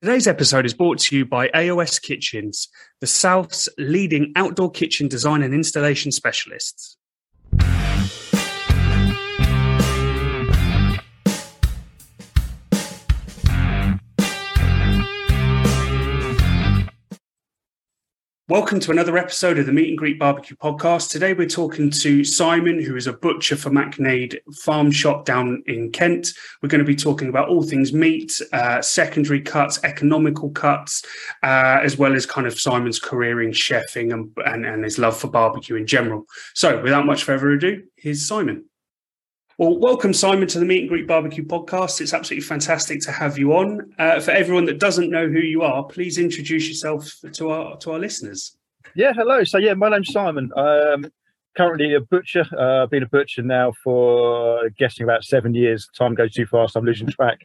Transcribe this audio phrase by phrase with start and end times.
[0.00, 2.68] Today's episode is brought to you by AOS Kitchens,
[3.00, 6.97] the South's leading outdoor kitchen design and installation specialists.
[18.50, 21.10] Welcome to another episode of the Meet and Greet Barbecue Podcast.
[21.10, 25.92] Today we're talking to Simon, who is a butcher for Macknade Farm Shop down in
[25.92, 26.28] Kent.
[26.62, 31.04] We're going to be talking about all things meat, uh, secondary cuts, economical cuts,
[31.42, 35.14] uh, as well as kind of Simon's career in chefing and, and, and his love
[35.14, 36.24] for barbecue in general.
[36.54, 38.64] So without much further ado, here's Simon.
[39.58, 42.00] Well, welcome, Simon, to the Meet and Greet Barbecue podcast.
[42.00, 43.92] It's absolutely fantastic to have you on.
[43.98, 47.90] Uh, for everyone that doesn't know who you are, please introduce yourself to our to
[47.90, 48.56] our listeners.
[48.94, 49.42] Yeah, hello.
[49.42, 50.52] So, yeah, my name's Simon.
[51.56, 52.44] Currently a butcher.
[52.56, 55.88] Uh, I've been a butcher now for guessing about seven years.
[55.92, 56.76] Time goes too fast.
[56.76, 57.40] I'm losing track.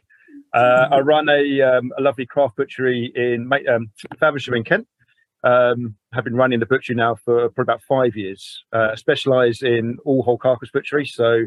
[0.52, 4.86] Uh, I run a, um, a lovely craft butchery in um, Faversham in Kent.
[5.42, 8.62] Um, have been running the butchery now for, for about five years.
[8.72, 11.06] Uh, specialise in all whole carcass butchery.
[11.06, 11.46] So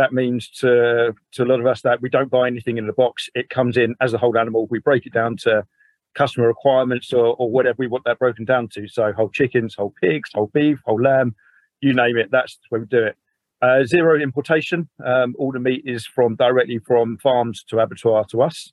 [0.00, 2.92] that means to to a lot of us that we don't buy anything in the
[2.94, 3.28] box.
[3.34, 4.66] It comes in as a whole animal.
[4.70, 5.66] We break it down to
[6.14, 8.88] customer requirements or, or whatever we want that broken down to.
[8.88, 11.34] So whole chickens, whole pigs, whole beef, whole lamb,
[11.82, 12.30] you name it.
[12.30, 13.16] That's where we do it.
[13.60, 14.88] Uh, zero importation.
[15.04, 18.72] Um, all the meat is from directly from farms to abattoir to us.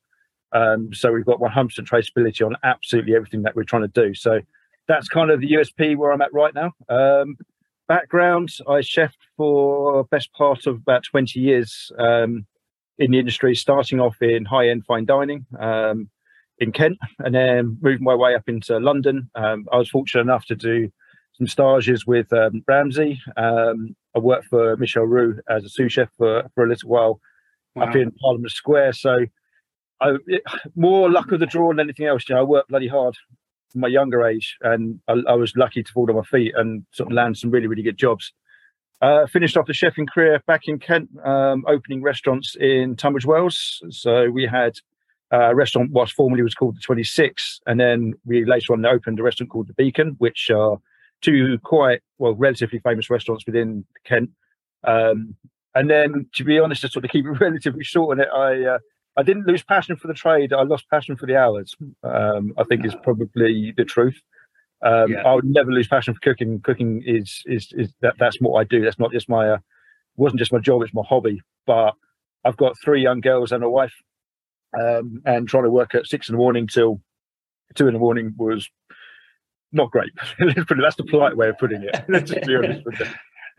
[0.53, 4.13] Um, so we've got 100% traceability on absolutely everything that we're trying to do.
[4.13, 4.39] So
[4.87, 6.71] that's kind of the USP where I'm at right now.
[6.87, 7.37] Um,
[7.87, 12.45] background, I chefed for best part of about 20 years um,
[12.97, 16.09] in the industry, starting off in high end fine dining um,
[16.59, 19.29] in Kent and then moving my way up into London.
[19.35, 20.91] Um, I was fortunate enough to do
[21.33, 23.21] some stages with um, Ramsay.
[23.35, 27.19] Um, I worked for Michel Roux as a sous chef for, for a little while
[27.75, 27.85] wow.
[27.85, 28.93] up in Parliament Square.
[28.93, 29.25] So
[30.01, 30.41] I, it,
[30.75, 32.27] more luck of the draw than anything else.
[32.27, 33.15] You know, I worked bloody hard
[33.79, 37.11] my younger age, and I, I, was lucky to fall on my feet and sort
[37.11, 38.33] of land some really, really good jobs.
[39.01, 43.81] Uh, finished off the chefing career back in Kent, um, opening restaurants in Tunbridge Wells.
[43.89, 44.73] So we had
[45.31, 49.23] a restaurant what formerly was called the 26, and then we later on opened a
[49.23, 50.77] restaurant called the Beacon, which are
[51.21, 54.31] two quite well relatively famous restaurants within Kent.
[54.83, 55.35] Um,
[55.75, 58.75] and then, to be honest, to sort of keep it relatively short on it, I
[58.75, 58.79] uh,
[59.17, 60.53] I didn't lose passion for the trade.
[60.53, 61.75] I lost passion for the hours.
[62.03, 64.21] Um, I think is probably the truth.
[64.83, 65.23] Um, yeah.
[65.23, 66.61] I would never lose passion for cooking.
[66.61, 68.83] Cooking is is is that that's what I do.
[68.83, 69.57] That's not just my uh,
[70.17, 70.83] wasn't just my job.
[70.83, 71.41] It's my hobby.
[71.65, 71.95] But
[72.45, 73.93] I've got three young girls and a wife,
[74.79, 77.01] um, and trying to work at six in the morning till
[77.73, 78.69] two in the morning was
[79.71, 80.11] not great.
[80.39, 82.05] That's the polite way of putting it.
[82.07, 83.05] Let's just be honest with you.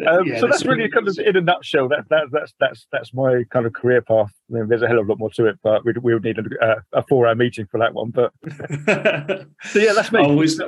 [0.07, 1.89] Um, yeah, so that's really kind of in a nutshell.
[1.89, 4.33] That, that that's that's that's my kind of career path.
[4.49, 6.23] I mean, there's a hell of a lot more to it, but we, we would
[6.23, 8.11] need a, a four-hour meeting for that one.
[8.11, 8.33] But
[9.65, 10.21] so yeah, that's me.
[10.21, 10.61] Always,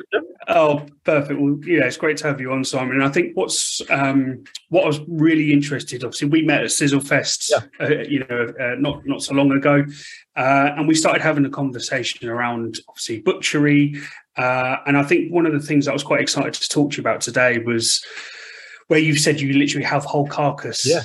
[0.49, 1.41] oh, perfect.
[1.41, 2.97] Well, yeah, it's great to have you on, Simon.
[2.97, 6.03] And I think what's um, what I was really interested.
[6.03, 7.87] Obviously, we met at Sizzle Fest, yeah.
[7.87, 9.85] uh, you know, uh, not not so long ago,
[10.37, 13.95] uh, and we started having a conversation around obviously butchery.
[14.37, 16.97] Uh, and I think one of the things I was quite excited to talk to
[16.97, 18.05] you about today was
[18.91, 21.03] where you've said you literally have whole carcass yeah.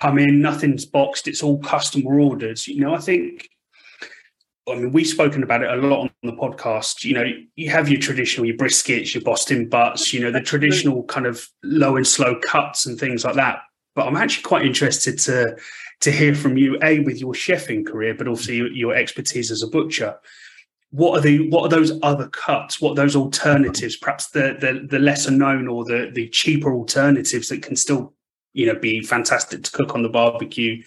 [0.00, 2.66] come in, nothing's boxed, it's all customer orders.
[2.66, 3.50] You know, I think
[4.66, 7.04] I mean, we've spoken about it a lot on the podcast.
[7.04, 11.04] You know, you have your traditional, your briskets, your Boston butts, you know, the traditional
[11.04, 13.58] kind of low and slow cuts and things like that.
[13.94, 15.56] But I'm actually quite interested to
[16.00, 19.62] to hear from you, a with your chefing career, but also your, your expertise as
[19.62, 20.18] a butcher
[20.96, 22.80] what are the what are those other cuts?
[22.80, 23.96] What those alternatives?
[23.96, 28.14] Perhaps the, the the lesser known or the the cheaper alternatives that can still
[28.54, 30.82] you know be fantastic to cook on the barbecue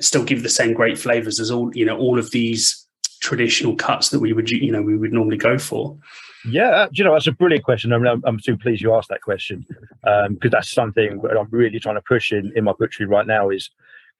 [0.00, 2.86] still give the same great flavors as all you know all of these
[3.20, 5.96] traditional cuts that we would you know we would normally go for.
[6.44, 7.92] Yeah uh, you know that's a brilliant question.
[7.92, 9.64] I'm, I'm super pleased you asked that question
[10.02, 13.26] because um, that's something that i'm really trying to push in in my butchery right
[13.26, 13.70] now is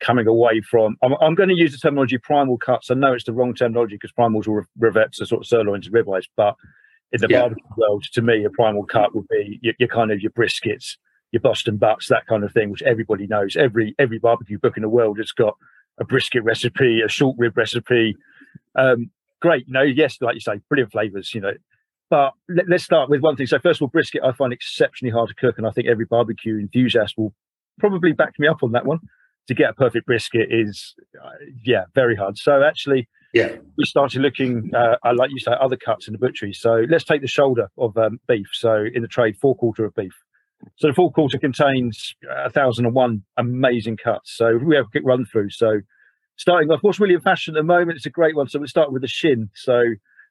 [0.00, 0.96] coming away from.
[1.02, 2.90] I'm, I'm, going to use the terminology primal cuts.
[2.90, 5.94] I know it's the wrong terminology because primals will revert to sort of sirloins and
[5.94, 6.54] ribeyes, but
[7.12, 7.41] in the yeah.
[7.41, 10.97] barbecue world, to me, a primal cut would be your, your, kind of your briskets,
[11.32, 13.56] your Boston butts, that kind of thing, which everybody knows.
[13.56, 15.56] Every every barbecue book in the world has got
[15.98, 18.16] a brisket recipe, a short rib recipe.
[18.74, 19.10] Um,
[19.41, 21.54] great, you know, yes, like you say, brilliant flavors, you know.
[22.10, 23.47] But let, us start with one thing.
[23.47, 26.04] So first of all, brisket I find exceptionally hard to cook, and I think every
[26.04, 27.32] barbecue enthusiast will
[27.78, 29.00] probably back me up on that one
[29.48, 31.31] to get a perfect brisket is uh,
[31.65, 32.39] yeah very hard.
[32.39, 33.57] So actually yeah.
[33.77, 36.53] we started looking uh, I like you say other cuts in the butchery.
[36.53, 38.48] So let's take the shoulder of um, beef.
[38.53, 40.15] So in the trade forequarter of beef.
[40.77, 44.37] So the forequarter contains a thousand and one amazing cuts.
[44.37, 45.51] So we have a quick run through.
[45.51, 45.81] So
[46.37, 48.48] starting off what's really in fashion at the moment it's a great one.
[48.48, 49.51] So we start with the shin.
[49.54, 49.83] So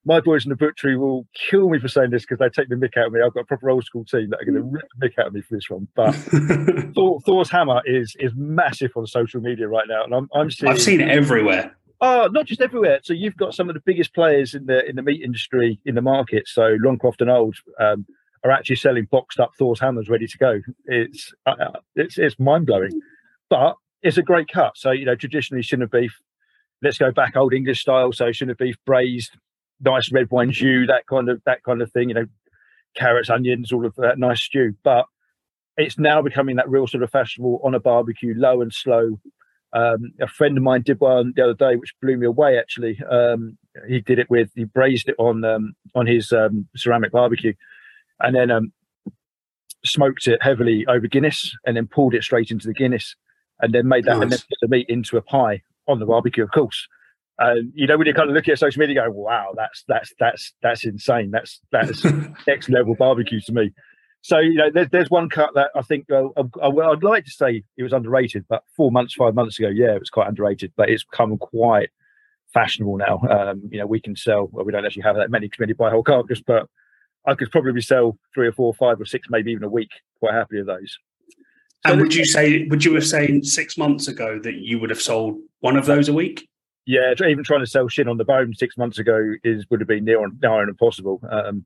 [0.06, 2.76] my boys in the butchery will kill me for saying this because they take the
[2.76, 3.22] mick out of me.
[3.26, 5.28] I've got a proper old school team that are going to rip the mick out
[5.28, 5.88] of me for this one.
[5.96, 6.12] But
[6.96, 10.72] Thor, Thor's hammer is is massive on social media right now, and I'm I'm seeing.
[10.72, 11.76] I've seen it everywhere.
[12.02, 13.00] Oh, not just everywhere.
[13.04, 15.96] So you've got some of the biggest players in the in the meat industry in
[15.96, 16.48] the market.
[16.48, 18.06] So Longcroft and Old um,
[18.44, 20.62] are actually selling boxed up Thor's hammers ready to go.
[20.86, 22.92] It's uh, uh it's it's mind blowing,
[23.50, 24.74] but it's a great cut.
[24.76, 26.20] So you know traditionally shin of beef.
[26.84, 28.12] Let's go back old English style.
[28.12, 29.38] So shin of beef braised,
[29.82, 32.10] nice red wine jus, that kind of that kind of thing.
[32.10, 32.26] You know,
[32.96, 34.76] carrots, onions, all of that nice stew.
[34.84, 35.06] But
[35.78, 39.20] it's now becoming that real sort of fashionable on a barbecue, low and slow
[39.76, 42.58] um, a friend of mine did one the other day, which blew me away.
[42.58, 43.58] Actually, um,
[43.88, 47.54] he did it with he braised it on um, on his um, ceramic barbecue,
[48.22, 48.72] and then um,
[49.84, 53.18] smoked it heavily over Guinness, and then pulled it straight into the Guinness,
[53.60, 54.24] and then made that nice.
[54.24, 56.88] and then put the meat into a pie on the barbecue, of course.
[57.38, 60.14] And you know when you kind of look at social media, go, "Wow, that's that's
[60.20, 61.32] that's that's insane.
[61.32, 62.04] That's that's
[62.48, 63.72] next level barbecue to me."
[64.22, 67.64] So you know, there's there's one cut that I think I, would like to say
[67.78, 70.72] it was underrated, but four months, five months ago, yeah, it was quite underrated.
[70.76, 71.90] But it's become quite
[72.54, 73.20] fashionable now.
[73.30, 74.50] Um, you know, we can sell.
[74.52, 76.68] Well, we don't actually have that many committee by whole carcass, but
[77.28, 79.92] I could probably sell three or four, five or six, maybe even a week.
[80.20, 80.98] Quite happy with those.
[81.86, 82.66] So and would you say?
[82.70, 86.10] Would you have said six months ago that you would have sold one of those
[86.10, 86.48] a week?
[86.86, 89.88] Yeah, even trying to sell shin on the bone six months ago is would have
[89.88, 91.20] been near on near impossible.
[91.30, 91.66] Um,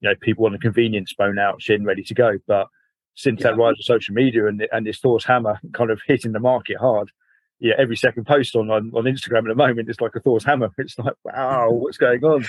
[0.00, 2.68] you know people want a convenience bone out shin ready to go but
[3.14, 3.48] since yeah.
[3.48, 6.78] that rise of social media and and this Thor's hammer kind of hitting the market
[6.78, 7.10] hard
[7.60, 10.44] yeah every second post on, on on instagram at the moment is like a Thor's
[10.44, 12.44] hammer it's like wow what's going on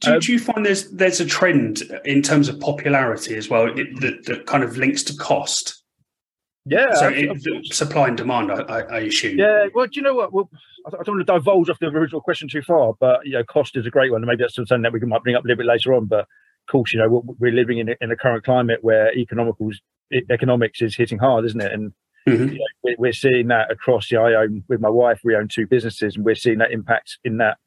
[0.00, 3.66] do, um, do, you find there's there's a trend in terms of popularity as well
[3.66, 5.81] that, that kind of links to cost
[6.64, 6.94] yeah.
[6.94, 9.38] So it, supply and demand, I, I, assume.
[9.38, 9.66] Yeah.
[9.74, 10.32] Well, do you know what?
[10.32, 10.48] Well,
[10.86, 13.76] I don't want to divulge off the original question too far, but you know, cost
[13.76, 15.58] is a great one, and maybe that's something that we might bring up a little
[15.58, 16.06] bit later on.
[16.06, 19.76] But of course, you know, we're living in a, in a current climate where economicals,
[20.30, 21.72] economics is hitting hard, isn't it?
[21.72, 21.92] And
[22.28, 22.54] mm-hmm.
[22.54, 24.10] you know, we're seeing that across.
[24.10, 26.72] You know, I own with my wife, we own two businesses, and we're seeing that
[26.72, 27.58] impact in that.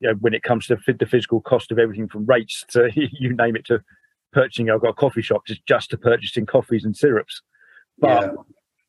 [0.00, 3.34] You know, when it comes to the physical cost of everything from rates to you
[3.34, 3.82] name it to
[4.32, 4.70] purchasing.
[4.70, 7.42] I've got a coffee shop just just to purchasing coffees and syrups,
[8.00, 8.30] but yeah.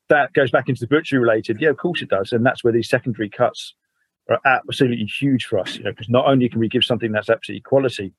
[0.08, 1.60] that goes back into the butchery related.
[1.60, 3.74] Yeah, of course it does, and that's where these secondary cuts
[4.28, 5.76] are absolutely huge for us.
[5.76, 8.12] You know, because not only can we give something that's absolutely quality,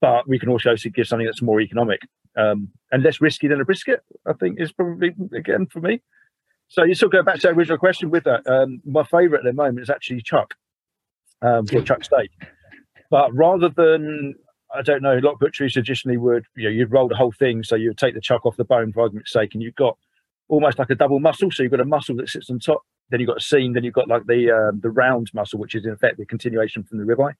[0.00, 2.00] but we can also give something that's more economic
[2.36, 4.00] um, and less risky than a brisket.
[4.26, 6.02] I think is probably again for me.
[6.68, 8.46] So you still go back to the original question with that.
[8.46, 10.54] Um, my favourite at the moment is actually chuck
[11.42, 12.30] um, or chuck steak,
[13.10, 14.34] but rather than
[14.74, 17.32] I don't know, a lot of butcheries traditionally would you know you'd roll the whole
[17.32, 19.96] thing, so you'd take the chuck off the bone for argument's sake, and you've got
[20.48, 21.50] almost like a double muscle.
[21.50, 23.84] So you've got a muscle that sits on top, then you've got a seam, then
[23.84, 26.98] you've got like the um, the round muscle, which is in effect the continuation from
[26.98, 27.34] the ribeye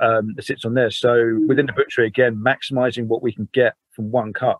[0.00, 0.90] um, that sits on there.
[0.90, 4.58] So within the butchery, again, maximizing what we can get from one cut.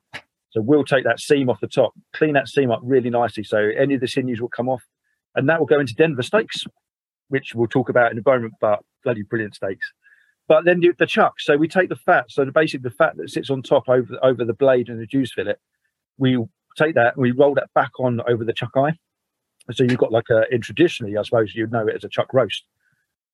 [0.50, 3.44] So we'll take that seam off the top, clean that seam up really nicely.
[3.44, 4.82] So any of the sinews will come off,
[5.34, 6.64] and that will go into Denver steaks,
[7.28, 8.54] which we'll talk about in a moment.
[8.60, 9.92] But bloody brilliant steaks.
[10.50, 11.34] But then the, the chuck.
[11.38, 12.24] So we take the fat.
[12.28, 15.06] So the basically the fat that sits on top over over the blade and the
[15.06, 15.54] juice fillet.
[16.18, 16.44] We
[16.76, 18.98] take that and we roll that back on over the chuck eye.
[19.70, 22.34] So you've got like a in traditionally, I suppose you'd know it as a chuck
[22.34, 22.64] roast.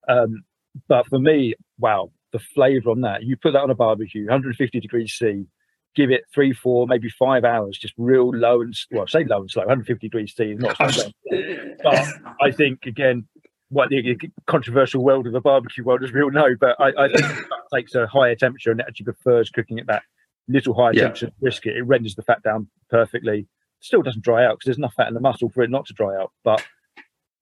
[0.06, 0.44] Um,
[0.88, 3.22] but for me, wow, the flavor on that.
[3.22, 5.46] You put that on a barbecue, 150 degrees C,
[5.94, 9.50] give it three, four, maybe five hours, just real low and well, say low and
[9.50, 11.10] slow, 150 degrees C not so
[11.82, 12.08] But
[12.42, 13.26] I think again,
[13.68, 17.18] what the controversial world of the barbecue world is real know, but I, I think
[17.22, 20.02] that takes a higher temperature and actually prefers cooking at that
[20.48, 21.02] little higher yeah.
[21.02, 21.76] temperature brisket.
[21.76, 23.46] It renders the fat down perfectly.
[23.80, 25.94] Still doesn't dry out because there's enough fat in the muscle for it not to
[25.94, 26.32] dry out.
[26.44, 26.64] But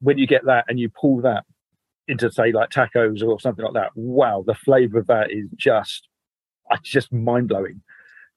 [0.01, 1.45] when you get that and you pull that
[2.09, 3.91] into say like tacos or something like that.
[3.95, 6.09] Wow, the flavor of that is just,
[6.83, 7.83] just mind blowing.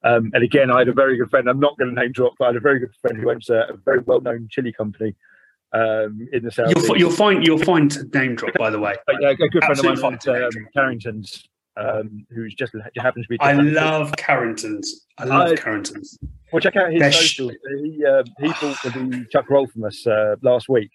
[0.03, 1.49] Um, and again, I had a very good friend.
[1.49, 3.49] I'm not going to name drop, but I had a very good friend who owns
[3.49, 5.15] a, a very well known chili company
[5.73, 6.73] um, in the south.
[6.75, 8.95] You'll, you'll, find you'll find name drop by the way.
[9.05, 13.29] But, yeah, a good friend Absolutely of mine, um, Carrington's, um, who's just happens to
[13.29, 13.37] be.
[13.39, 15.05] I love Carrington's.
[15.17, 16.17] I love uh, Carrington's.
[16.51, 17.15] Well, check out his.
[17.15, 20.91] Sh- he uh, he bought the chuck roll from us uh, last week,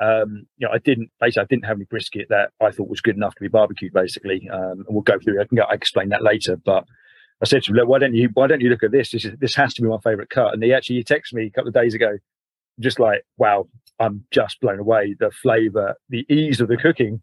[0.00, 3.00] um, you know, I didn't basically I didn't have any brisket that I thought was
[3.00, 3.92] good enough to be barbecued.
[3.92, 5.40] Basically, um, and we'll go through.
[5.40, 6.56] I can go, I explain that later.
[6.56, 6.84] But
[7.42, 9.10] I said to him, "Look, why don't you why don't you look at this?
[9.10, 11.46] This is, this has to be my favorite cut." And he actually he texted me
[11.46, 12.18] a couple of days ago,
[12.78, 13.68] just like, "Wow,
[13.98, 15.14] I'm just blown away.
[15.18, 17.22] The flavor, the ease of the cooking.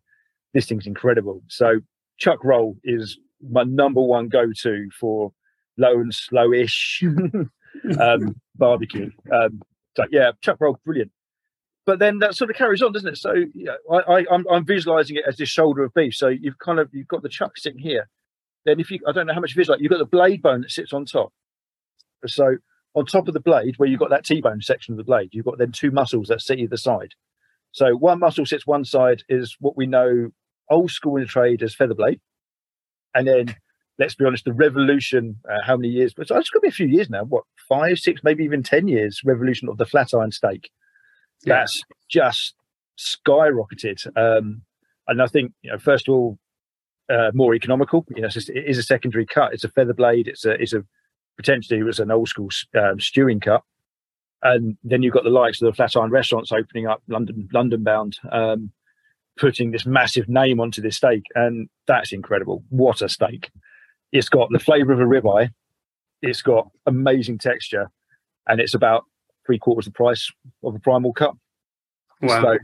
[0.53, 1.80] This thing's incredible." So
[2.18, 3.18] chuck roll is
[3.50, 5.32] my number one go to for
[5.77, 7.03] low and slowish
[8.00, 9.10] um, barbecue.
[9.32, 9.62] Um,
[9.96, 11.12] so yeah, chuck roll, brilliant.
[11.86, 13.18] but then that sort of carries on, doesn't it?
[13.18, 16.15] So you know, I, I I'm, I'm visualizing it as this shoulder of beef.
[16.15, 18.10] So you've kind of you've got the chuck sitting here.
[18.65, 20.62] Then if you I don't know how much you visualize, you've got the blade bone
[20.62, 21.34] that sits on top.
[22.25, 22.58] So
[22.95, 25.45] on top of the blade, where you've got that T-bone section of the blade, you've
[25.45, 27.13] got then two muscles that sit either side.
[27.71, 30.29] So one muscle sits one side is what we know
[30.69, 32.19] old school in the trade as feather blade,
[33.15, 33.55] and then
[34.00, 35.38] let's be honest, the revolution.
[35.50, 36.13] Uh, how many years?
[36.13, 37.23] But it's got to be a few years now.
[37.23, 39.21] What five, six, maybe even ten years?
[39.23, 40.69] Revolution of the flat iron steak.
[41.45, 41.59] Yeah.
[41.59, 42.55] That's just
[42.97, 44.05] skyrocketed.
[44.17, 44.62] Um,
[45.07, 46.38] and I think you know, first of all,
[47.09, 48.05] uh, more economical.
[48.15, 49.53] You know, it's just, it is a secondary cut.
[49.53, 50.27] It's a feather blade.
[50.27, 50.83] It's a it's a
[51.37, 52.49] potentially it was an old school
[52.79, 53.63] um, stewing cut.
[54.41, 58.17] And then you've got the likes of the Flatiron restaurants opening up, London London bound,
[58.31, 58.71] um,
[59.37, 62.63] putting this massive name onto this steak, and that's incredible.
[62.69, 63.51] What a steak!
[64.11, 65.49] It's got the flavour of a ribeye.
[66.21, 67.89] It's got amazing texture,
[68.45, 69.05] and it's about
[69.45, 70.29] three quarters the price
[70.61, 71.35] of a primal cut.
[72.21, 72.41] Wow.
[72.41, 72.57] So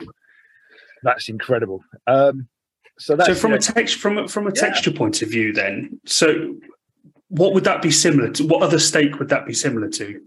[1.03, 1.81] that's incredible.
[2.07, 2.49] Um,
[2.97, 4.61] so that's, so from a text from from a yeah.
[4.61, 6.55] texture point of view, then so
[7.29, 8.45] what would that be similar to?
[8.45, 10.21] What other steak would that be similar to?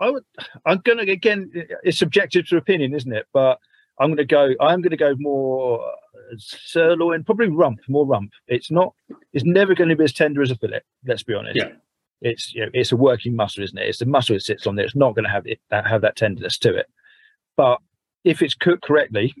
[0.00, 0.24] I would.
[0.66, 1.50] I'm going to again.
[1.82, 3.26] It's subjective to opinion, isn't it?
[3.32, 3.58] But
[3.98, 4.54] I'm going to go.
[4.60, 8.32] I'm going to go more uh, sirloin, probably rump, more rump.
[8.48, 8.94] It's not.
[9.32, 10.80] It's never going to be as tender as a fillet.
[11.04, 11.56] Let's be honest.
[11.56, 11.72] Yeah
[12.20, 13.88] it's you know it's a working muscle, isn't it?
[13.88, 14.84] It's the muscle that sits on there.
[14.84, 16.86] It's not going to have it have that tenderness to it.
[17.56, 17.78] But
[18.24, 19.34] if it's cooked correctly,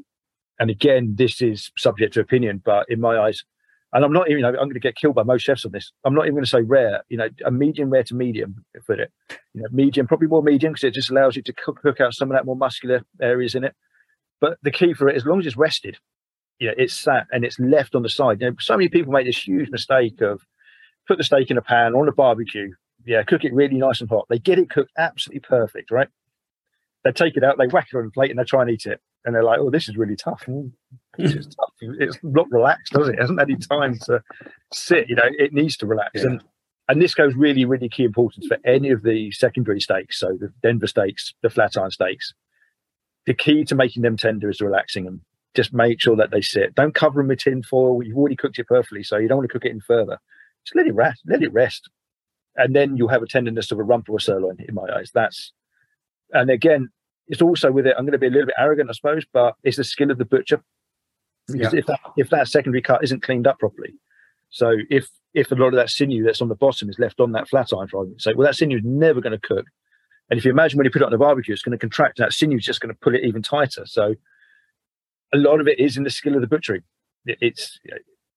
[0.58, 3.44] and again, this is subject to opinion, but in my eyes,
[3.92, 5.72] and I'm not even, you know, I'm going to get killed by most chefs on
[5.72, 5.92] this.
[6.04, 8.94] I'm not even going to say rare, you know, a medium rare to medium for
[8.94, 9.10] it.
[9.52, 12.14] You know, medium, probably more medium because it just allows you to cook, cook out
[12.14, 13.74] some of that more muscular areas in it.
[14.40, 15.98] But the key for it, as long as it's rested,
[16.60, 18.40] you know, it's sat and it's left on the side.
[18.40, 20.42] You know, so many people make this huge mistake of
[21.08, 22.70] put the steak in a pan or on a barbecue.
[23.04, 24.26] Yeah, cook it really nice and hot.
[24.28, 26.08] They get it cooked absolutely perfect, right?
[27.02, 28.86] They take it out, they whack it on a plate, and they try and eat
[28.86, 29.00] it.
[29.24, 30.46] And they're like, "Oh, this is really tough.
[31.18, 31.72] Tough.
[31.80, 33.14] It's not relaxed, does it?
[33.14, 33.20] it?
[33.20, 34.22] hasn't had any time to
[34.72, 35.08] sit.
[35.08, 36.30] You know, it needs to relax." Yeah.
[36.30, 36.44] And
[36.88, 40.18] and this goes really, really key importance for any of the secondary steaks.
[40.18, 42.32] So the Denver steaks, the flat iron steaks.
[43.26, 45.22] The key to making them tender is relaxing them.
[45.54, 46.74] Just make sure that they sit.
[46.74, 48.02] Don't cover them with tin foil.
[48.02, 50.18] You've already cooked it perfectly, so you don't want to cook it in further
[50.64, 51.88] just let it rest, let it rest,
[52.56, 54.56] and then you'll have a tenderness of a rump or a sirloin.
[54.66, 55.52] In my eyes, that's
[56.32, 56.90] and again,
[57.28, 57.94] it's also with it.
[57.96, 60.18] I'm going to be a little bit arrogant, I suppose, but it's the skill of
[60.18, 60.62] the butcher.
[61.52, 61.80] Because yeah.
[61.80, 63.94] if that if that secondary cut isn't cleaned up properly,
[64.50, 67.32] so if if a lot of that sinew that's on the bottom is left on
[67.32, 69.66] that flat iron, for argument's sake, well, that sinew is never going to cook.
[70.28, 72.18] And if you imagine when you put it on the barbecue, it's going to contract,
[72.18, 73.84] and that sinew is just going to pull it even tighter.
[73.86, 74.14] So
[75.32, 76.82] a lot of it is in the skill of the butchery.
[77.26, 77.78] It's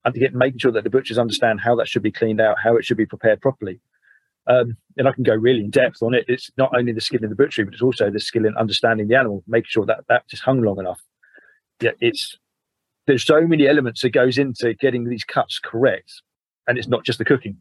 [0.06, 2.58] and to get making sure that the butchers understand how that should be cleaned out,
[2.62, 3.80] how it should be prepared properly.
[4.46, 6.26] Um, and I can go really in depth on it.
[6.28, 9.08] It's not only the skill in the butchery, but it's also the skill in understanding
[9.08, 11.02] the animal, making sure that that just hung long enough.
[11.82, 12.38] Yeah, it's
[13.08, 16.22] there's so many elements that goes into getting these cuts correct,
[16.68, 17.58] and it's not just the cooking.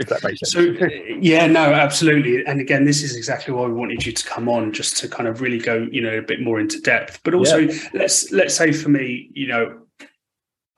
[0.00, 0.52] If that makes sense.
[0.52, 0.88] So uh,
[1.20, 2.44] yeah, no, absolutely.
[2.46, 5.28] And again, this is exactly why we wanted you to come on, just to kind
[5.28, 7.20] of really go, you know, a bit more into depth.
[7.24, 7.78] But also, yeah.
[7.92, 9.80] let's let's say for me, you know,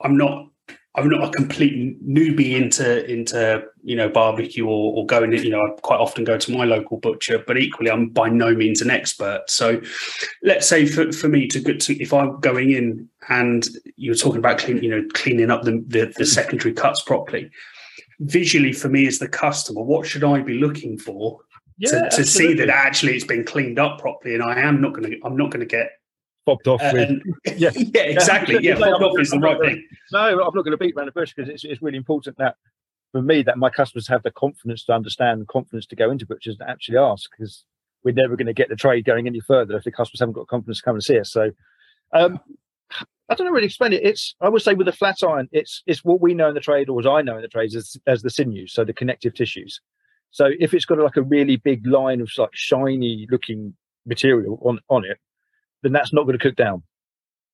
[0.01, 0.49] I'm not
[0.97, 5.33] I'm not a complete newbie into into you know barbecue or, or going.
[5.33, 8.55] You know, I quite often go to my local butcher, but equally, I'm by no
[8.55, 9.43] means an expert.
[9.47, 9.81] So,
[10.43, 14.39] let's say for, for me to get to if I'm going in and you're talking
[14.39, 17.49] about clean, you know, cleaning up the, the, the secondary cuts properly.
[18.19, 21.39] Visually, for me as the customer, what should I be looking for
[21.77, 24.35] yeah, to, to see that actually it's been cleaned up properly?
[24.35, 25.19] And I am not going to.
[25.25, 25.89] I'm not going to get
[26.45, 27.21] bobbed off with.
[27.57, 28.57] yeah, yeah, exactly.
[28.61, 29.87] Yeah, bobbed off is the right thing.
[30.11, 32.55] No, I'm not going to beat around the bush because it's, it's really important that
[33.11, 36.25] for me that my customers have the confidence to understand, the confidence to go into
[36.25, 37.63] butchers and actually ask because
[38.03, 40.47] we're never going to get the trade going any further if the customers haven't got
[40.47, 41.31] confidence to come and see us.
[41.31, 41.51] So.
[42.13, 42.39] Um,
[43.27, 44.03] I don't know really explain it.
[44.03, 46.59] It's I would say with a flat iron, it's it's what we know in the
[46.59, 49.33] trade, or as I know in the trade, as, as the sinews, so the connective
[49.33, 49.81] tissues.
[50.29, 53.73] So if it's got like a really big line of like shiny looking
[54.05, 55.17] material on on it,
[55.83, 56.83] then that's not going to cook down.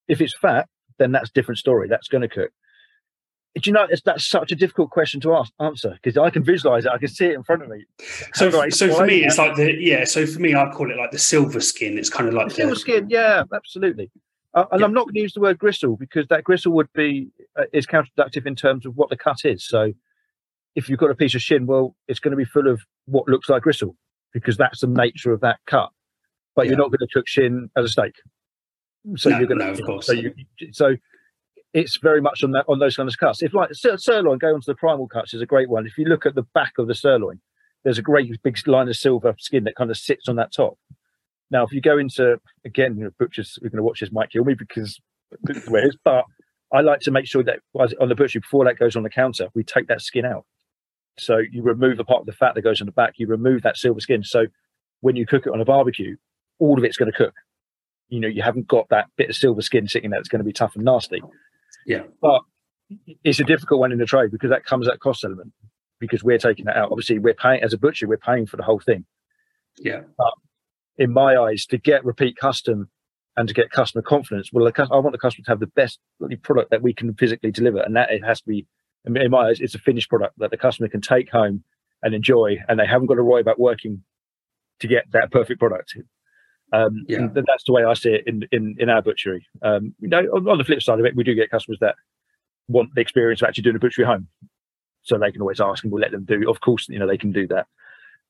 [0.08, 1.88] If it's fat, then that's a different story.
[1.88, 2.50] That's going to cook.
[3.54, 6.86] Do you know that's such a difficult question to ask, answer because I can visualize
[6.86, 7.84] it, I can see it in front of me.
[8.32, 10.04] So, so for me, it's like the yeah.
[10.04, 11.98] So for me, I call it like the silver skin.
[11.98, 13.08] It's kind of like the silver skin.
[13.10, 14.10] Yeah, absolutely.
[14.54, 14.86] Uh, and yeah.
[14.86, 17.86] I'm not going to use the word gristle because that gristle would be uh, is
[17.86, 19.66] counterproductive in terms of what the cut is.
[19.66, 19.92] So
[20.74, 23.28] if you've got a piece of shin, well, it's going to be full of what
[23.28, 23.96] looks like gristle
[24.32, 25.90] because that's the nature of that cut
[26.54, 26.70] but yeah.
[26.70, 28.14] you're not going to cook shin as a steak.
[29.16, 30.06] So no, you're going to, no, of course.
[30.06, 30.32] So you,
[30.72, 30.96] so
[31.74, 33.42] it's very much on that on those kind of cuts.
[33.42, 35.86] If like sirloin, go onto the primal cuts is a great one.
[35.86, 37.40] If you look at the back of the sirloin,
[37.84, 40.78] there's a great big line of silver skin that kind of sits on that top.
[41.50, 44.30] Now, if you go into again, you know, butchers are going to watch this might
[44.30, 45.00] kill me because
[45.48, 46.24] it is, but
[46.72, 47.60] I like to make sure that
[48.00, 50.46] on the butchery before that goes on the counter, we take that skin out.
[51.18, 53.62] So you remove the part of the fat that goes on the back, you remove
[53.62, 54.22] that silver skin.
[54.22, 54.46] So
[55.00, 56.16] when you cook it on a barbecue,
[56.62, 57.34] all of it's going to cook.
[58.08, 60.44] You know, you haven't got that bit of silver skin sitting there that's going to
[60.44, 61.20] be tough and nasty.
[61.86, 62.02] Yeah.
[62.20, 62.42] But
[63.24, 65.52] it's a difficult one in the trade because that comes at cost element
[65.98, 66.92] because we're taking that out.
[66.92, 69.04] Obviously, we're paying as a butcher, we're paying for the whole thing.
[69.78, 70.02] Yeah.
[70.16, 70.34] But
[70.98, 72.90] in my eyes, to get repeat custom
[73.36, 75.98] and to get customer confidence, well, I want the customer to have the best
[76.42, 78.66] product that we can physically deliver, and that it has to be,
[79.06, 81.64] in my eyes, it's a finished product that the customer can take home
[82.02, 84.02] and enjoy, and they haven't got to worry about working
[84.80, 85.96] to get that perfect product.
[86.72, 87.18] Um, yeah.
[87.18, 89.46] And that's the way I see it in in, in our butchery.
[89.62, 91.96] Um, you know, on, the flip side of it, we do get customers that
[92.68, 94.28] want the experience of actually doing a butchery home,
[95.02, 96.48] so they can always ask, and we'll let them do.
[96.48, 97.66] Of course, you know they can do that.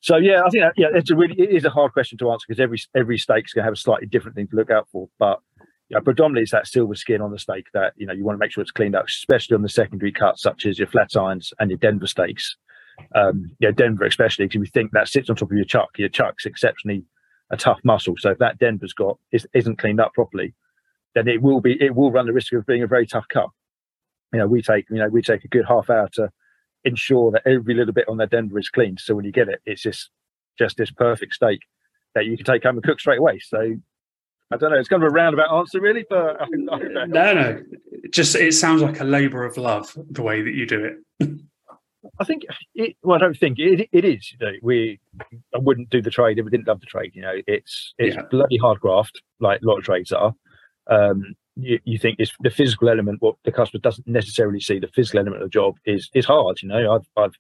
[0.01, 2.31] So yeah, I think that, yeah, it's a really it is a hard question to
[2.33, 4.89] answer because every every steak's going to have a slightly different thing to look out
[4.91, 5.09] for.
[5.21, 5.39] But
[5.89, 8.41] yeah, predominantly it's that silver skin on the steak that you know you want to
[8.41, 11.53] make sure it's cleaned up, especially on the secondary cuts such as your flat irons
[11.61, 12.57] and your Denver steaks.
[13.15, 15.91] Um, yeah, Denver especially because we think that sits on top of your chuck.
[15.97, 17.05] Your chuck's exceptionally
[17.53, 20.55] a tough muscle, so if that Denver's got is, isn't cleaned up properly,
[21.15, 23.49] then it will be it will run the risk of being a very tough cut.
[24.33, 26.31] You know, we take you know we take a good half hour to
[26.85, 29.01] ensure that every little bit on their Denver is cleaned.
[29.01, 30.11] So when you get it, it's just
[30.59, 31.61] just this perfect steak
[32.15, 33.39] that you can take home and cook straight away.
[33.39, 33.77] So
[34.51, 34.79] I don't know.
[34.79, 37.63] It's kind of a roundabout answer, really, but I, I no, no.
[38.11, 40.85] just it sounds like a labour of love the way that you do
[41.21, 41.29] it.
[42.19, 42.45] I think
[42.75, 42.97] it.
[43.03, 43.89] Well, I don't think it.
[43.93, 44.33] It is.
[44.33, 45.01] You know, we.
[45.55, 47.13] I wouldn't do the trade if we didn't love the trade.
[47.15, 48.23] You know, it's it's yeah.
[48.31, 50.35] bloody hard graft, like a lot of trades are.
[50.89, 54.89] Um, you, you think it's the physical element what the customer doesn't necessarily see the
[54.89, 57.35] physical element of the job is is hard you know i've i've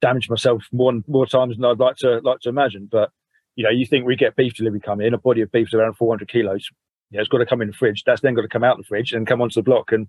[0.00, 3.10] damaged myself more more times than i'd like to like to imagine but
[3.56, 5.74] you know you think we get beef delivery come in a body of beef is
[5.74, 6.68] around 400 kilos
[7.10, 8.76] you know, it's got to come in the fridge that's then got to come out
[8.76, 10.08] the fridge and come onto the block and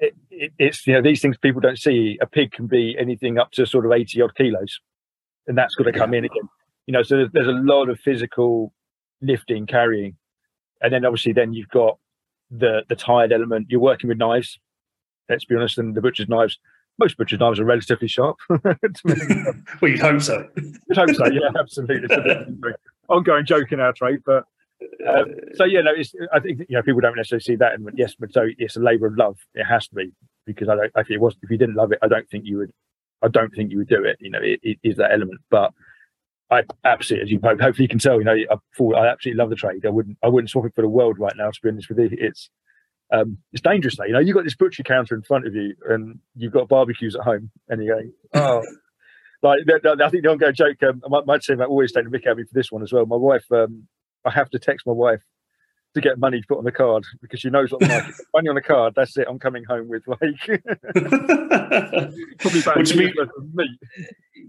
[0.00, 3.38] it, it, it's you know these things people don't see a pig can be anything
[3.38, 4.80] up to sort of 80 odd kilos
[5.46, 6.18] and that's got to come yeah.
[6.18, 6.48] in again
[6.86, 8.72] you know so there's, there's a lot of physical
[9.22, 10.16] lifting carrying
[10.82, 11.98] and then obviously then you've got
[12.50, 13.66] the the tired element.
[13.70, 14.58] You're working with knives.
[15.28, 16.58] Let's be honest, and the butcher's knives.
[16.98, 18.36] Most butcher's knives are relatively sharp.
[18.48, 18.60] well,
[19.82, 20.46] you'd hope so.
[20.56, 21.26] You'd hope so.
[21.28, 22.08] Yeah, absolutely.
[22.10, 22.76] It's a bit
[23.08, 24.44] ongoing joke in our trade, but
[25.08, 27.88] um, so yeah, no, it's, I think you know people don't necessarily see that, and
[27.94, 29.38] yes, but so it's a labour of love.
[29.54, 30.12] It has to be
[30.46, 30.92] because I don't.
[30.96, 32.72] If it was, if you didn't love it, I don't think you would.
[33.22, 34.16] I don't think you would do it.
[34.20, 35.72] You know, it, it is that element, but
[36.50, 39.56] I absolutely, as you hopefully you can tell, you know, I, I absolutely love the
[39.56, 39.86] trade.
[39.86, 41.50] I wouldn't, I wouldn't swap it for the world right now.
[41.50, 42.50] To be honest with you, it's,
[43.12, 44.04] um, it's dangerous though.
[44.04, 47.14] You know, you've got this butcher counter in front of you, and you've got barbecues
[47.14, 48.62] at home, and you're going, oh,
[49.42, 50.82] like I think the ongoing joke.
[50.82, 53.06] Um, my, my team always mick out of me for this one as well.
[53.06, 53.86] My wife, um,
[54.24, 55.22] I have to text my wife
[55.94, 58.14] to get money to put on the card because she knows what I'm like.
[58.34, 59.26] money on the card, that's it.
[59.28, 60.20] I'm coming home with like
[62.38, 63.12] probably about well,
[63.54, 63.78] me.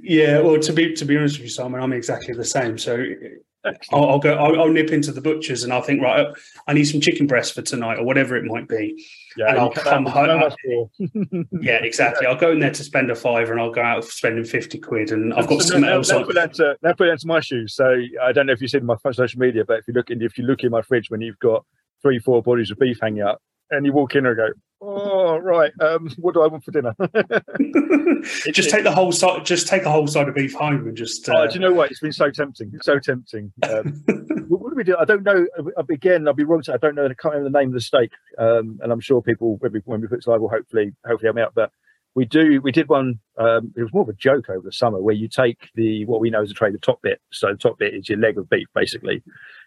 [0.01, 2.77] Yeah, well, to be to be honest with you, Simon, I'm exactly the same.
[2.77, 3.03] So
[3.91, 4.33] I'll, I'll, go.
[4.33, 6.27] I'll, I'll, nip into the butchers and I'll think, right,
[6.67, 9.03] I need some chicken breast for tonight or whatever it might be.
[9.37, 10.51] Yeah, and I'll come home.
[11.61, 12.27] yeah, exactly.
[12.27, 15.11] I'll go in there to spend a fiver and I'll go out spending fifty quid,
[15.11, 16.09] and I've got so something else.
[16.09, 17.75] That put that to, that put that to my shoes.
[17.75, 20.21] So I don't know if you've seen my social media, but if you look in,
[20.21, 21.65] if you look in my fridge when you've got
[22.01, 24.49] three, four bodies of beef hanging up, and you walk in and go,
[24.81, 26.93] oh right, um, what do I want for dinner?
[28.51, 29.45] just take the whole side.
[29.45, 31.27] Just take a whole side of beef home and just.
[31.29, 31.33] Uh...
[31.37, 31.91] Oh, do you know what?
[31.91, 32.71] It's been so tempting.
[32.73, 33.51] It's so tempting.
[33.63, 34.03] Um,
[34.47, 34.97] what do we do?
[34.97, 35.45] I don't know.
[35.89, 36.63] Again, I'll be wrong.
[36.71, 37.05] I don't know.
[37.05, 38.11] I can't remember the name of the steak.
[38.37, 41.27] Um, and I'm sure people when we, when we put this live will hopefully hopefully
[41.27, 41.53] help me out.
[41.55, 41.71] But
[42.15, 42.61] we do.
[42.61, 43.19] We did one.
[43.37, 46.19] Um, it was more of a joke over the summer where you take the what
[46.19, 47.21] we know as a trade, the top bit.
[47.31, 49.23] So the top bit is your leg of beef, basically.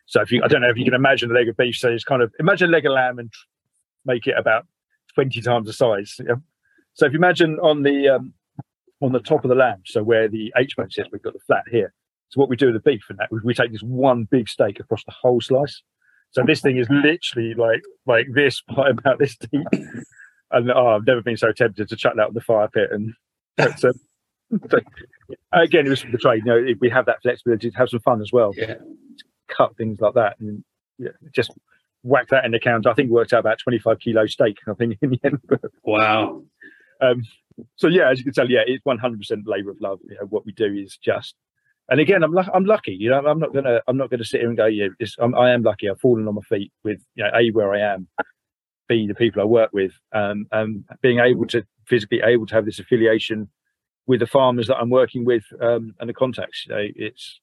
[0.07, 1.77] So if you, I don't know if you can imagine a leg of beef.
[1.77, 3.33] So it's kind of imagine a leg of lamb and
[4.05, 4.66] make it about
[5.14, 6.16] 20 times the size.
[6.27, 6.37] Yeah?
[6.94, 8.35] So if you imagine on the um,
[9.03, 11.40] on the top of the lamb, so where the H bone sits, we've got the
[11.46, 11.92] flat here.
[12.29, 14.81] So what we do with the beef and that, we take this one big steak
[14.81, 15.83] across the whole slice.
[16.31, 19.66] So this thing is literally like like this by about this deep.
[20.50, 22.90] and oh, I've never been so tempted to chuck that on the fire pit.
[22.90, 23.14] And
[23.79, 23.92] so,
[25.53, 26.42] again, it was for the trade.
[26.44, 28.53] You know, we have that flexibility to have some fun as well.
[28.57, 28.74] Yeah.
[29.48, 30.64] Cut things like that, and
[30.98, 31.50] yeah, just
[32.05, 32.88] whack that in the counter.
[32.88, 35.40] I think worked out about 25 kilo steak, I think, in the end.
[35.83, 36.43] wow.
[37.01, 37.25] Um,
[37.77, 39.99] so, yeah, as you can tell, yeah, it's 100% labor of love.
[40.09, 41.35] You know, what we do is just,
[41.88, 44.25] and again, I'm, I'm lucky, you know, I'm not going to, I'm not going to
[44.25, 44.88] sit here and go, yeah,
[45.19, 45.88] I'm, I am lucky.
[45.88, 48.09] I've fallen on my feet with, you know, A, where I am,
[48.88, 52.64] B, the people I work with, um, and being able to physically able to have
[52.64, 53.49] this affiliation
[54.07, 56.64] with the farmers that I'm working with um, and the contacts.
[56.67, 57.40] You know, it's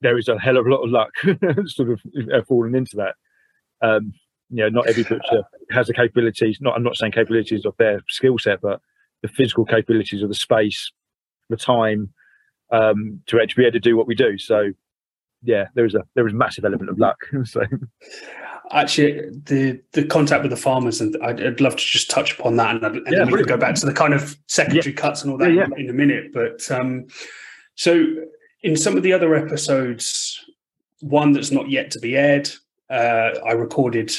[0.00, 1.10] there is a hell of a lot of luck
[1.66, 2.00] sort of
[2.32, 3.14] uh, falling into that.
[3.82, 4.14] Um,
[4.50, 6.58] you know, not every butcher has the capabilities.
[6.60, 8.80] Not, I'm not saying capabilities of their skill set, but
[9.22, 10.92] the physical capabilities of the space,
[11.48, 12.12] the time
[12.70, 14.36] um, to actually be able to do what we do.
[14.38, 14.72] So,
[15.42, 17.16] yeah, there is a there is a massive element of luck.
[17.44, 17.62] so,
[18.72, 22.56] actually, the the contact with the farmers, and I'd, I'd love to just touch upon
[22.56, 25.00] that, and, and yeah, then we could go back to the kind of secondary yeah.
[25.00, 26.32] cuts and all that yeah, in, in, a minute.
[26.32, 27.06] But um,
[27.74, 28.04] so,
[28.62, 30.38] in some of the other episodes,
[31.00, 32.50] one that's not yet to be aired,
[32.92, 34.12] uh, I recorded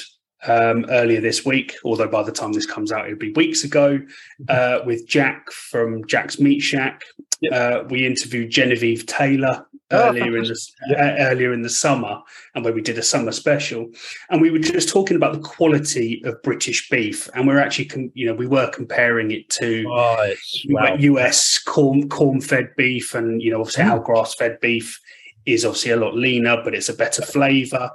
[0.47, 3.97] um, earlier this week, although by the time this comes out, it'll be weeks ago,
[3.97, 4.45] mm-hmm.
[4.49, 7.01] uh, with Jack from Jack's Meat Shack.
[7.41, 7.53] Yep.
[7.53, 10.59] Uh, we interviewed Genevieve Taylor oh, earlier in the
[10.97, 12.19] uh, earlier in the summer,
[12.55, 13.89] and where we did a summer special,
[14.29, 18.11] and we were just talking about the quality of British beef, and we're actually, com-
[18.13, 20.33] you know, we were comparing it to oh,
[20.69, 20.95] wow.
[20.95, 23.91] US corn corn fed beef, and you know, obviously mm.
[23.91, 24.99] our grass fed beef
[25.45, 27.91] is obviously a lot leaner, but it's a better flavour.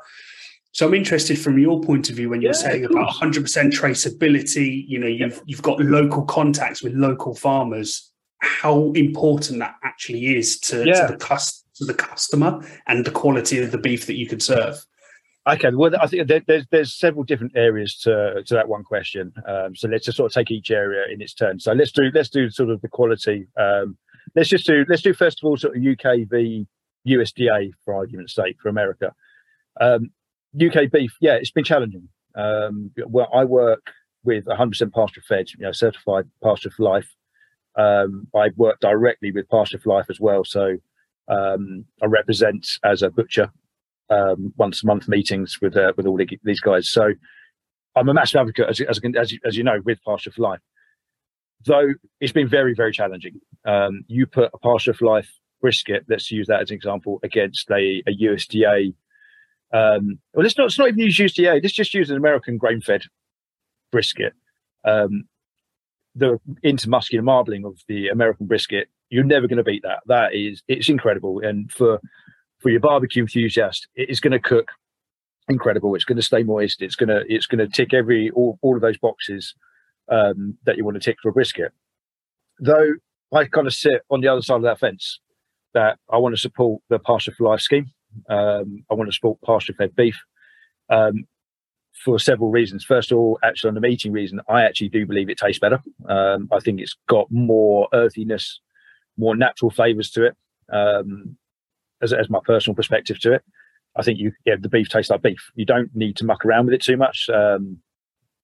[0.78, 4.84] So I'm interested from your point of view when you're yeah, saying about 100% traceability.
[4.86, 5.40] You know, you've yeah.
[5.44, 8.12] you've got local contacts with local farmers.
[8.42, 11.08] How important that actually is to, yeah.
[11.08, 14.76] to the to the customer and the quality of the beef that you can serve.
[15.48, 19.32] Okay, well, I think there's there's several different areas to to that one question.
[19.48, 21.58] Um, so let's just sort of take each area in its turn.
[21.58, 23.48] So let's do let's do sort of the quality.
[23.58, 23.98] Um,
[24.36, 26.68] let's just do let's do first of all sort of UK v
[27.04, 29.12] USDA for argument's sake for America.
[29.80, 30.12] Um,
[30.60, 32.08] UK beef, yeah, it's been challenging.
[32.34, 33.92] Um, well, I work
[34.24, 37.08] with 100% pasture fed, you know, certified pasture for life.
[37.76, 40.76] Um, I work directly with pasture for life as well, so
[41.28, 43.50] um, I represent as a butcher
[44.10, 46.88] um, once a month meetings with uh, with all the, these guys.
[46.88, 47.12] So
[47.94, 50.60] I'm a massive advocate, as as, as, you, as you know, with pasture for life.
[51.64, 53.40] Though it's been very very challenging.
[53.64, 57.70] Um, you put a pasture for life brisket, let's use that as an example, against
[57.70, 58.94] a, a USDA
[59.72, 61.62] um, well, let's not, let's not even use USDA.
[61.62, 63.02] Let's just use an American grain-fed
[63.92, 64.32] brisket.
[64.84, 65.24] Um,
[66.14, 70.00] the intermuscular marbling of the American brisket, you're never going to beat that.
[70.06, 71.40] That is, it's incredible.
[71.40, 72.00] And for
[72.58, 74.72] for your barbecue enthusiast, it is going to cook
[75.48, 75.94] incredible.
[75.94, 76.82] It's going to stay moist.
[76.82, 79.54] It's going to it's going to tick every all, all of those boxes
[80.10, 81.72] um, that you want to tick for a brisket.
[82.58, 82.94] Though
[83.32, 85.20] I kind of sit on the other side of that fence,
[85.74, 87.92] that I want to support the Pasture for Life scheme.
[88.28, 90.16] Um, I want to support pasture fed beef
[90.90, 91.26] um,
[92.04, 92.84] for several reasons.
[92.84, 95.80] First of all, actually, on the meating reason, I actually do believe it tastes better.
[96.08, 98.60] Um, I think it's got more earthiness,
[99.16, 100.36] more natural flavors to it,
[100.72, 101.36] um,
[102.02, 103.42] as, as my personal perspective to it.
[103.96, 105.50] I think you yeah, the beef tastes like beef.
[105.54, 107.28] You don't need to muck around with it too much.
[107.28, 107.78] Um,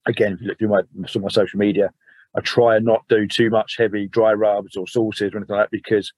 [0.07, 1.91] again, if you look through my, some of my social media,
[2.37, 5.65] I try and not do too much heavy dry rubs or sauces or anything like
[5.65, 6.13] that because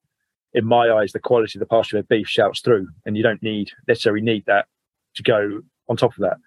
[0.56, 3.42] in my eyes, the quality of the pasture fed beef shouts through, and you don't
[3.42, 4.66] need necessarily need that
[5.14, 6.38] to go on top of that.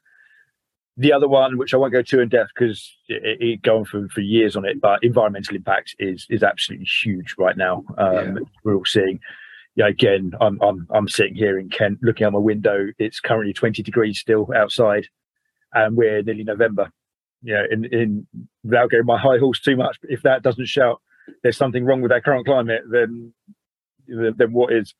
[0.98, 4.10] The other one, which I won't go too in depth because it, it going for,
[4.10, 7.86] for years on it, but environmental impact is is absolutely huge right now.
[7.98, 8.34] Um, yeah.
[8.64, 9.20] We're all seeing.
[9.76, 12.88] Yeah, again, I'm I'm I'm sitting here in Kent, looking out my window.
[12.98, 15.06] It's currently 20 degrees still outside,
[15.74, 16.92] and we're nearly November.
[17.44, 18.28] Yeah, in in
[18.64, 21.00] without getting my high horse too much, if that doesn't shout
[21.44, 23.34] there's something wrong with our current climate, then
[24.10, 24.94] than what is.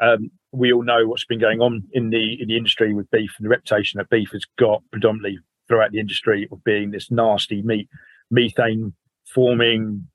[0.00, 3.34] Um, we all know what's been going on in the in the industry with beef
[3.38, 7.62] and the reputation that beef has got predominantly throughout the industry of being this nasty
[7.62, 7.88] meat,
[8.30, 8.94] methane
[9.26, 10.06] forming,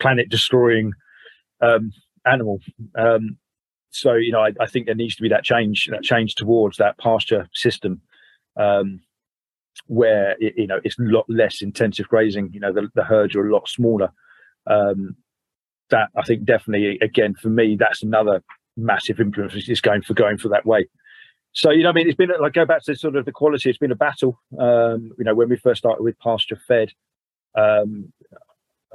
[0.00, 0.92] planet destroying
[1.60, 1.92] um,
[2.26, 2.60] animal.
[2.96, 3.36] Um,
[3.90, 6.78] so you know, I, I, think there needs to be that change, that change towards
[6.78, 8.00] that pasture system,
[8.56, 9.00] um,
[9.86, 12.50] where it, you know it's a lot less intensive grazing.
[12.52, 14.10] You know, the, the herds are a lot smaller,
[14.66, 15.16] um,
[15.90, 18.42] that I think definitely again for me that's another
[18.76, 20.86] massive influence is going for going for that way.
[21.52, 23.70] So you know, I mean, it's been like go back to sort of the quality.
[23.70, 24.40] It's been a battle.
[24.58, 26.90] Um, you know, when we first started with pasture fed,
[27.54, 28.12] um,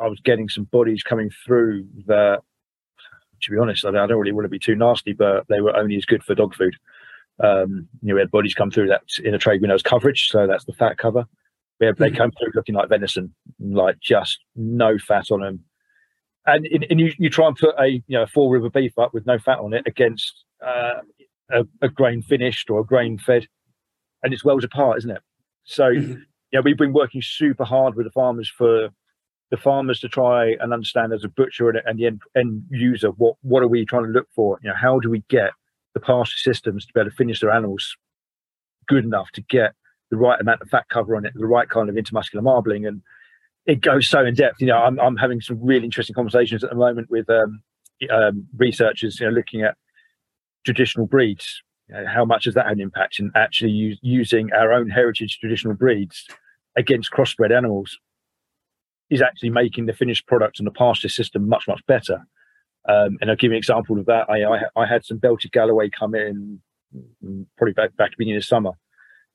[0.01, 2.41] I was getting some bodies coming through that,
[3.41, 5.61] to be honest, I don't, I don't really want to be too nasty, but they
[5.61, 6.75] were only as good for dog food.
[7.41, 10.45] Um, you know, we had bodies come through that in a trade windows coverage, so
[10.45, 11.25] that's the fat cover.
[11.79, 12.17] We had, they mm-hmm.
[12.17, 15.63] come through looking like venison, like just no fat on them,
[16.45, 19.13] and and you, you try and put a you know a four river beef up
[19.13, 21.01] with no fat on it against uh,
[21.51, 23.47] a, a, grain finished or a grain fed,
[24.23, 25.21] and it's worlds apart, isn't it?
[25.63, 26.21] So mm-hmm.
[26.51, 28.89] yeah, we've been working super hard with the farmers for
[29.51, 33.09] the farmers to try and understand as a butcher and, and the end, end user
[33.09, 34.59] what what are we trying to look for?
[34.63, 35.51] You know, how do we get
[35.93, 37.95] the pasture systems to be able to finish their animals
[38.87, 39.73] good enough to get
[40.11, 43.01] the right amount of fat cover on it, the right kind of intermuscular marbling, and
[43.65, 44.61] it goes so in depth.
[44.61, 47.61] You know, I'm, I'm having some really interesting conversations at the moment with um,
[48.11, 49.75] um, researchers, you know, looking at
[50.65, 51.61] traditional breeds.
[51.87, 54.89] You know, how much has that had an impact in actually use, using our own
[54.89, 56.25] heritage traditional breeds
[56.77, 57.97] against crossbred animals?
[59.09, 62.27] Is actually making the finished product and the pasture system much much better.
[62.87, 64.29] Um, and I'll give you an example of that.
[64.29, 66.61] I, I, I had some belted Galloway come in
[66.95, 68.71] mm, probably back back beginning of summer.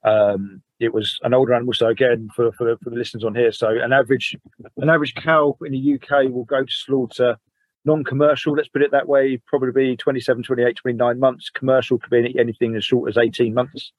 [0.05, 3.53] Um, it was an older animal, so again for, for for the listeners on here,
[3.53, 4.37] so an average
[4.77, 7.39] an average cow in the UK will go to slaughter
[7.85, 11.51] non-commercial let's put it that way probably be 27 28 29 months.
[11.51, 13.93] Commercial could be anything as short as 18 months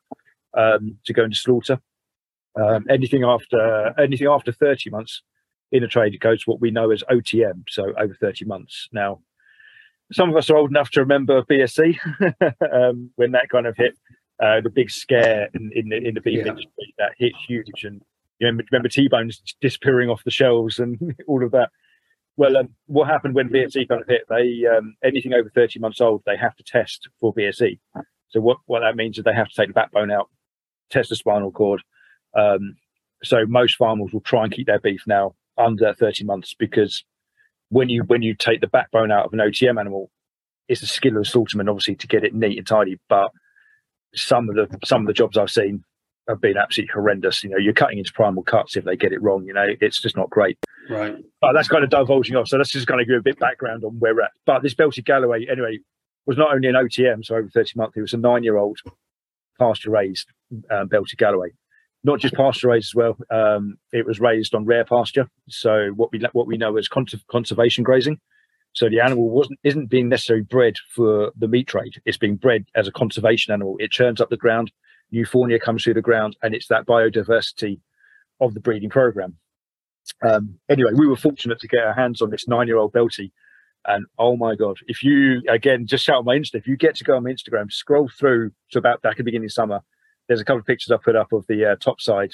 [0.56, 1.80] um, to go into slaughter.
[2.56, 5.22] Um, anything after anything after 30 months
[5.72, 8.88] in a trade it goes to what we know as otm so over 30 months.
[8.92, 9.22] Now
[10.12, 11.98] some of us are old enough to remember bse
[12.74, 13.98] um, when that kind of hit
[14.44, 16.52] uh, the big scare in, in the in the beef yeah.
[16.52, 18.02] industry that hit huge and
[18.40, 21.70] you know, remember T-bones disappearing off the shelves and all of that
[22.38, 24.24] well, um, what happened when BSE kind of hit?
[24.30, 27.80] They um, anything over thirty months old, they have to test for BSE.
[28.30, 30.30] So what what that means is they have to take the backbone out,
[30.90, 31.82] test the spinal cord.
[32.38, 32.76] Um,
[33.24, 37.06] so most farmers will try and keep their beef now under thirty months because
[37.70, 40.12] when you when you take the backbone out of an OTM animal,
[40.68, 43.00] it's the skill of slaughterman obviously to get it neat and tidy.
[43.08, 43.32] But
[44.16, 45.84] some of the some of the jobs I've seen
[46.28, 47.44] have been absolutely horrendous.
[47.44, 49.46] You know, you're cutting into primal cuts if they get it wrong.
[49.46, 50.58] You know, it's just not great.
[50.90, 51.16] Right.
[51.42, 52.48] But that's kind of divulging off.
[52.48, 54.32] So let's just kind of give a bit background on where we're at.
[54.46, 55.80] But this Belted Galloway, anyway,
[56.26, 58.80] was not only an OTM, so over 30 months, it was a nine year old
[59.60, 60.28] pasture raised
[60.72, 61.50] um, Belted Galloway.
[62.04, 63.18] Not just pasture raised as well.
[63.32, 65.28] Um, it was raised on rare pasture.
[65.50, 68.20] So what we what we know as conservation grazing.
[68.76, 72.02] So the animal wasn't isn't being necessarily bred for the meat trade.
[72.06, 73.76] It's being bred as a conservation animal.
[73.80, 74.72] It churns up the ground
[75.12, 77.80] new fauna comes through the ground, and it's that biodiversity
[78.40, 79.36] of the breeding program.
[80.28, 83.32] Um, anyway, we were fortunate to get our hands on this nine-year-old Belty,
[83.86, 86.96] and oh my god, if you again just shout on my Insta, if you get
[86.96, 89.82] to go on my Instagram, scroll through to about back at the beginning of summer,
[90.28, 92.32] there's a couple of pictures I put up of the uh, top side,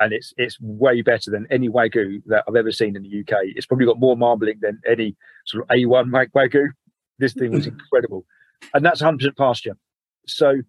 [0.00, 3.42] and it's it's way better than any wagyu that I've ever seen in the UK.
[3.56, 6.68] It's probably got more marbling than any sort of A1 wagyu.
[7.18, 8.24] This thing was incredible,
[8.74, 9.76] and that's 100% pasture.
[10.26, 10.62] So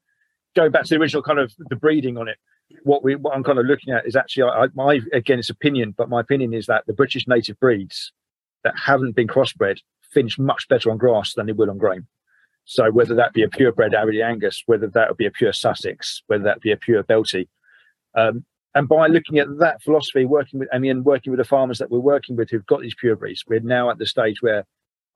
[0.55, 2.37] going back to the original kind of the breeding on it,
[2.83, 5.93] what we what I'm kind of looking at is actually I, my again it's opinion,
[5.97, 8.11] but my opinion is that the British native breeds
[8.63, 9.79] that haven't been crossbred
[10.11, 12.07] finish much better on grass than they would on grain.
[12.65, 16.21] So whether that be a purebred Aberdeen Angus, whether that would be a pure Sussex,
[16.27, 17.47] whether that be a pure Belty,
[18.15, 21.79] um, and by looking at that philosophy, working with I mean working with the farmers
[21.79, 24.65] that we're working with who've got these pure breeds, we're now at the stage where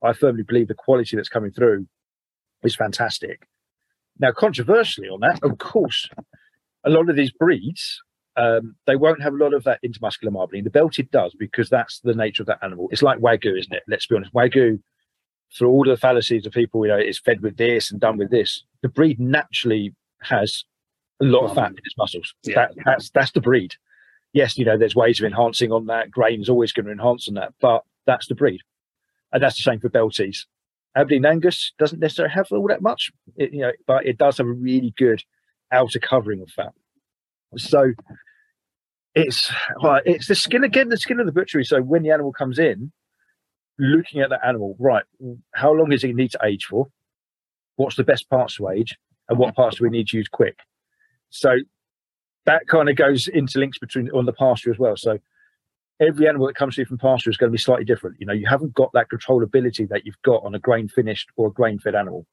[0.02, 1.86] I firmly believe the quality that's coming through
[2.62, 3.46] is fantastic.
[4.18, 6.08] Now, controversially on that, of course,
[6.84, 8.00] a lot of these breeds,
[8.36, 10.64] um, they won't have a lot of that intermuscular marbling.
[10.64, 12.88] The belted does because that's the nature of that animal.
[12.90, 13.82] It's like Wagyu, isn't it?
[13.88, 14.32] Let's be honest.
[14.32, 14.80] Wagyu,
[15.52, 18.30] for all the fallacies of people, you know, is fed with this and done with
[18.30, 18.64] this.
[18.82, 20.64] The breed naturally has
[21.20, 22.34] a lot of fat in its muscles.
[22.42, 22.54] Yeah.
[22.54, 23.74] That, that's that's the breed.
[24.32, 26.10] Yes, you know, there's ways of enhancing on that.
[26.10, 28.60] Grain is always going to enhance on that, but that's the breed.
[29.32, 30.46] And that's the same for Belties.
[30.96, 34.46] Aberdeen Angus doesn't necessarily have all that much, it, you know, but it does have
[34.46, 35.22] a really good
[35.72, 36.72] outer covering of fat.
[37.56, 37.92] So
[39.14, 41.64] it's well, it's the skin again, the skin of the butchery.
[41.64, 42.92] So when the animal comes in,
[43.78, 45.04] looking at that animal, right?
[45.54, 46.88] How long does it need to age for?
[47.76, 48.96] What's the best parts to age,
[49.28, 50.58] and what parts do we need to use quick?
[51.34, 51.56] So
[52.46, 54.96] that kind of goes interlinks between on the pasture as well.
[54.96, 55.18] So
[56.00, 58.16] every animal that comes through from pasture is going to be slightly different.
[58.20, 61.48] You know, you haven't got that controllability that you've got on a grain finished or
[61.48, 62.24] a grain fed animal.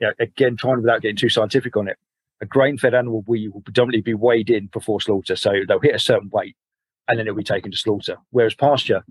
[0.00, 1.96] You know, again, trying without getting too scientific on it,
[2.42, 5.34] a grain fed animal will, will predominantly be weighed in before slaughter.
[5.34, 6.56] So they'll hit a certain weight
[7.08, 8.18] and then it'll be taken to slaughter.
[8.30, 9.02] Whereas pasture,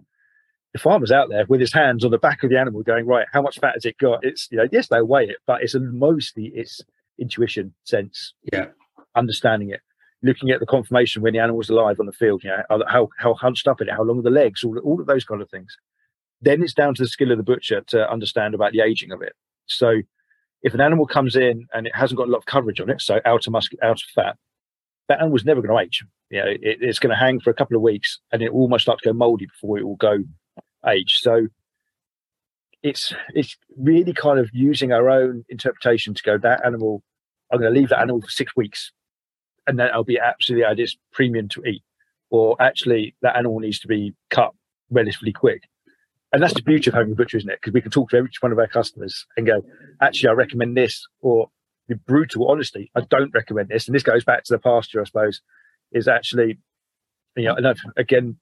[0.73, 3.25] the farmer's out there with his hands on the back of the animal going, right,
[3.33, 4.23] how much fat has it got?
[4.23, 6.81] It's, you know, yes, they weigh it, but it's mostly it's
[7.17, 8.67] intuition, sense, yeah,
[9.15, 9.82] understanding it
[10.25, 13.34] looking at the conformation when the animal's alive on the field, you know, how how
[13.36, 15.78] hunched up it, how long are the legs, all, all of those kind of things.
[16.41, 19.21] Then it's down to the skill of the butcher to understand about the aging of
[19.21, 19.34] it.
[19.67, 20.01] So
[20.63, 23.01] if an animal comes in and it hasn't got a lot of coverage on it,
[23.01, 24.36] so outer muscle, outer fat,
[25.08, 26.04] that animal's never going to age.
[26.30, 28.62] You know, it, it's going to hang for a couple of weeks and it will
[28.62, 30.23] almost start to go moldy before it will go
[30.88, 31.19] age.
[31.21, 31.47] So
[32.84, 37.04] it's it's really kind of using our own interpretation to go that animal.
[37.51, 38.91] I'm going to leave that animal for six weeks
[39.67, 41.84] and then it'll be absolutely at its premium to eat.
[42.30, 44.51] Or actually, that animal needs to be cut
[44.89, 45.63] relatively quick.
[46.34, 47.60] And that's the beauty of having a butcher, isn't it?
[47.62, 49.62] Because we can talk to each one of our customers and go,
[50.01, 51.49] actually, I recommend this, or
[51.88, 53.88] be brutal honesty, I don't recommend this.
[53.88, 55.41] And this goes back to the pasture, I suppose,
[55.91, 56.58] is actually,
[57.36, 58.38] you know, and again,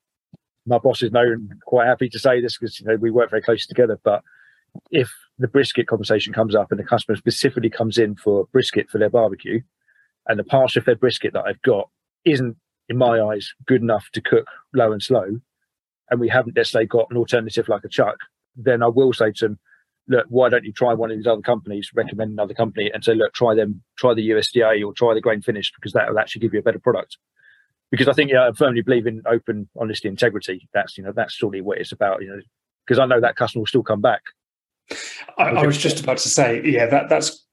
[0.66, 3.42] my boss is known quite happy to say this because you know we work very
[3.42, 4.00] closely together.
[4.04, 4.24] But
[4.92, 8.98] if the brisket conversation comes up and the customer specifically comes in for brisket for
[8.98, 9.62] their barbecue,
[10.28, 11.90] and the pasture fed brisket that I've got
[12.26, 12.58] isn't,
[12.90, 15.40] in my eyes, good enough to cook low and slow,
[16.10, 18.18] and we haven't, say, got an alternative like a chuck,
[18.56, 19.60] then I will say to them,
[20.08, 23.16] look, why don't you try one of these other companies, recommend another company and say,
[23.16, 26.42] look, try them, try the USDA or try the grain finished because that will actually
[26.42, 27.18] give you a better product.
[27.90, 30.68] Because I think yeah, I firmly believe in open honesty, integrity.
[30.74, 32.24] That's you know that's surely what it's about.
[32.24, 32.42] You know,
[32.88, 34.24] because I know that customer will still come back.
[35.38, 37.46] I, I was just about to say, yeah, that that's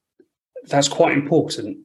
[0.64, 1.78] that's quite important,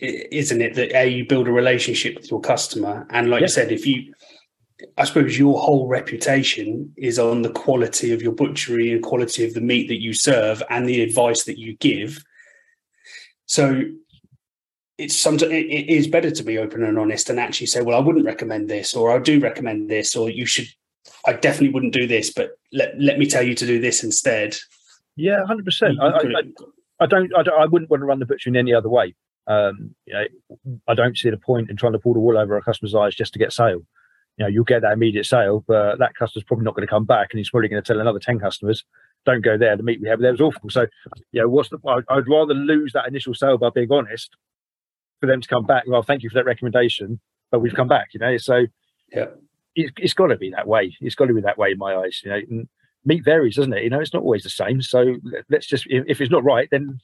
[0.00, 0.74] isn't it?
[0.74, 3.44] That a you build a relationship with your customer, and like yeah.
[3.44, 4.12] you said, if you
[4.96, 9.54] I suppose your whole reputation is on the quality of your butchery and quality of
[9.54, 12.22] the meat that you serve and the advice that you give.
[13.46, 13.82] So
[14.98, 18.04] it's sometimes it is better to be open and honest and actually say, well, I
[18.04, 20.66] wouldn't recommend this, or I do recommend this, or you should.
[21.26, 24.56] I definitely wouldn't do this, but let let me tell you to do this instead.
[25.16, 25.98] Yeah, hundred percent.
[26.00, 26.36] I, mm-hmm.
[27.00, 27.34] I, I, don't.
[27.36, 27.60] I don't.
[27.60, 29.14] I wouldn't want to run the butcher in any other way.
[29.50, 32.56] Um, you know, I don't see the point in trying to pull the wool over
[32.56, 33.82] a customer's eyes just to get sale
[34.40, 37.04] you know, you'll get that immediate sale, but that customer's probably not going to come
[37.04, 38.84] back, and he's probably going to tell another ten customers,
[39.26, 39.76] "Don't go there.
[39.76, 40.86] The meat we have there was awful." So,
[41.32, 41.78] you know, what's the?
[42.08, 44.34] I'd rather lose that initial sale by being honest,
[45.20, 45.84] for them to come back.
[45.86, 48.14] Well, thank you for that recommendation, but we've come back.
[48.14, 48.64] You know, so
[49.12, 49.26] yeah,
[49.74, 50.96] it, it's got to be that way.
[51.02, 52.22] It's got to be that way in my eyes.
[52.24, 52.68] You know, and
[53.04, 53.84] meat varies, doesn't it?
[53.84, 54.80] You know, it's not always the same.
[54.80, 55.16] So
[55.50, 56.98] let's just, if, if it's not right, then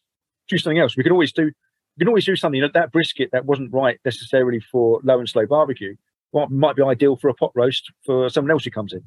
[0.48, 0.96] do something else.
[0.96, 1.50] We can always do.
[1.96, 2.56] We can always do something.
[2.56, 5.96] You know, that brisket that wasn't right necessarily for low and slow barbecue
[6.30, 9.02] what might be ideal for a pot roast for someone else who comes in.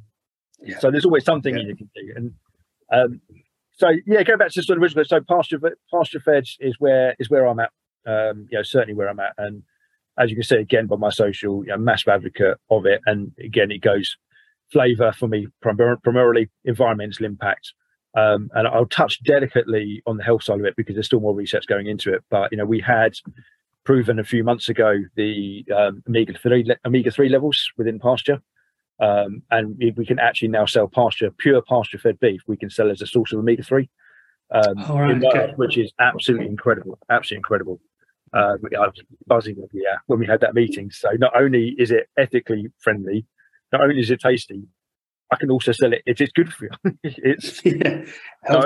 [0.62, 0.80] Yeah.
[0.80, 1.64] So there's always something yeah.
[1.64, 2.14] you can do.
[2.16, 2.34] And
[2.92, 3.22] um,
[3.72, 5.06] so yeah, go back to sort of original.
[5.06, 5.60] So pasture
[5.94, 7.72] pasture fed is where is where I'm at.
[8.08, 9.34] Um, you know, certainly where I'm at.
[9.38, 9.64] And
[10.18, 13.02] as you can see again by my social, you know, massive advocate of it.
[13.06, 14.18] And again, it goes
[14.72, 17.74] flavour for me primarily environmental impact.
[18.16, 21.36] Um, and I'll touch delicately on the health side of it because there's still more
[21.36, 22.24] research going into it.
[22.30, 23.14] But you know, we had
[23.86, 28.42] proven a few months ago the um, omega three omega three levels within pasture,
[29.00, 32.42] um, and we can actually now sell pasture pure pasture fed beef.
[32.48, 33.90] We can sell as a source of omega three,
[34.52, 35.54] um, right, okay.
[35.58, 37.80] which is absolutely incredible, absolutely incredible.
[38.34, 40.92] Uh, I was buzzing yeah, when we had that meeting.
[40.92, 43.26] So not only is it ethically friendly,
[43.72, 44.64] not only is it tasty,
[45.32, 46.02] I can also sell it.
[46.06, 46.98] If It is good for you.
[47.04, 48.04] it's yeah,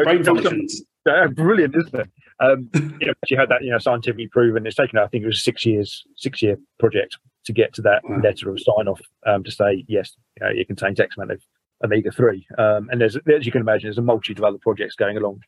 [0.04, 0.82] brain functions.
[1.06, 2.10] Yeah, brilliant, isn't it?
[2.40, 2.70] Um,
[3.02, 4.66] you know, she had that, you know, scientifically proven.
[4.66, 7.82] It's taken, I think, it was a six years, six year project to get to
[7.82, 8.20] that wow.
[8.24, 11.42] letter of sign off um, to say yes, you know, it contains X amount of
[11.84, 12.48] omega three.
[12.58, 15.42] Um, and there's, as you can imagine, there's a multitude of other projects going along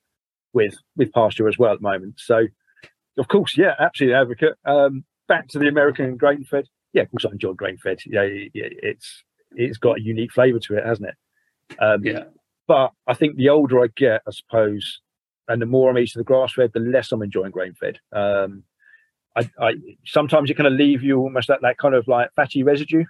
[0.53, 2.15] with with pasture as well at the moment.
[2.17, 2.47] So,
[3.17, 4.55] of course, yeah, absolutely advocate.
[4.65, 6.67] Um, back to the American grain fed.
[6.93, 7.99] Yeah, of course, I enjoy grain fed.
[8.05, 9.23] Yeah, it's
[9.55, 11.15] it's got a unique flavour to it, hasn't it?
[11.79, 12.23] Um, yeah.
[12.67, 15.01] But I think the older I get, I suppose,
[15.47, 17.99] and the more I'm eating the grass fed, the less I'm enjoying grain fed.
[18.11, 18.63] Um,
[19.35, 19.73] I, I,
[20.05, 23.03] sometimes it kind of leave you almost that, that kind of like fatty residue,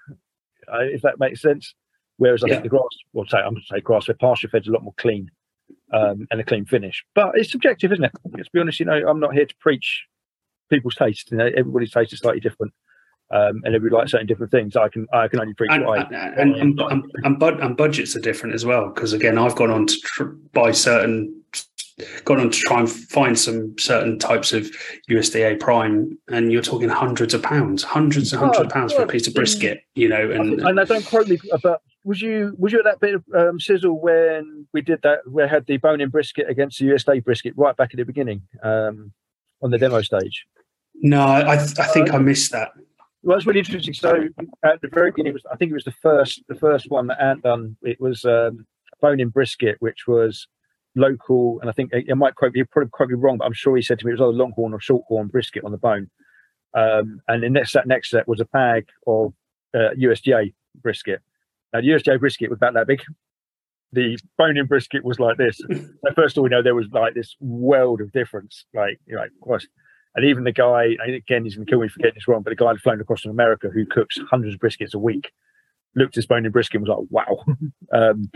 [0.71, 1.73] uh, if that makes sense.
[2.17, 2.53] Whereas I yeah.
[2.53, 4.71] think the grass, well, say I'm going to say grass fed, pasture fed is a
[4.71, 5.29] lot more clean
[5.93, 7.05] um, and a clean finish.
[7.13, 8.11] But it's subjective, isn't it?
[8.35, 8.79] Let's be honest.
[8.79, 10.05] You know, I'm not here to preach
[10.69, 11.31] people's taste.
[11.31, 12.73] You know, everybody's taste is slightly different
[13.31, 14.75] um, and everybody likes certain different things.
[14.75, 18.15] I can I can only preach and, I and and, and, and, bud, and, budgets
[18.15, 21.41] are different as well because again I've gone on to tr- buy certain
[22.25, 24.69] gone on to try and find some certain types of
[25.09, 29.03] USDA prime, and you're talking hundreds of pounds, hundreds and hundreds oh, of pounds for
[29.03, 30.29] a piece of brisket, you know.
[30.29, 33.15] And I, and I don't quote me, but was you was you at that bit
[33.15, 35.19] of um, sizzle when we did that?
[35.27, 38.41] We had the bone in brisket against the USDA brisket right back at the beginning
[38.61, 39.11] um,
[39.61, 40.45] on the demo stage.
[40.95, 42.71] No, I, I think I missed that.
[43.25, 43.95] Well, that's really interesting.
[43.95, 44.29] So
[44.63, 47.07] at the very beginning, it was I think it was the first the first one
[47.07, 47.75] that Ant done.
[47.81, 48.67] It was um,
[49.01, 50.47] bone in brisket, which was
[50.95, 53.75] local, and I think it might quote me probably quote me wrong, but I'm sure
[53.75, 56.11] he said to me it was either longhorn or shorthorn brisket on the bone.
[56.75, 59.33] Um, and the next that next set was a bag of
[59.73, 61.19] uh, USDA brisket.
[61.73, 63.01] Now the USDA brisket was about that big.
[63.91, 65.57] The bone in brisket was like this.
[65.71, 68.65] so first of all, we know there was like this world of difference.
[68.71, 69.65] Like, you know, gosh,
[70.15, 72.51] and even the guy, again, he's going to kill me for getting this wrong, but
[72.51, 75.31] the guy who flown across from America who cooks hundreds of briskets a week
[75.95, 77.43] looked at his bone in brisket and was like, wow.
[77.93, 78.31] um,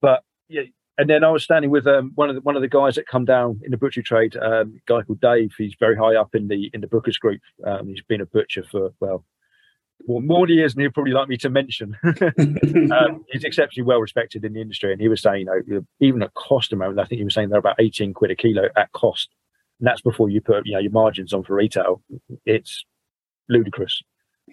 [0.00, 0.62] but yeah,
[0.98, 3.06] and then I was standing with um, one of the one of the guys that
[3.06, 5.52] come down in the butchery trade, um, a guy called Dave.
[5.56, 7.40] He's very high up in the in the Bookers group.
[7.66, 9.24] Um, he's been a butcher for well,
[10.00, 11.96] well more years than he'd probably like me to mention.
[12.04, 16.22] um, he's exceptionally well respected in the industry, and he was saying, you know, even
[16.22, 18.92] at cost amount, I think he was saying they're about eighteen quid a kilo at
[18.92, 19.30] cost
[19.82, 22.00] and that's before you put you know your margins on for retail.
[22.46, 22.84] It's
[23.48, 24.00] ludicrous.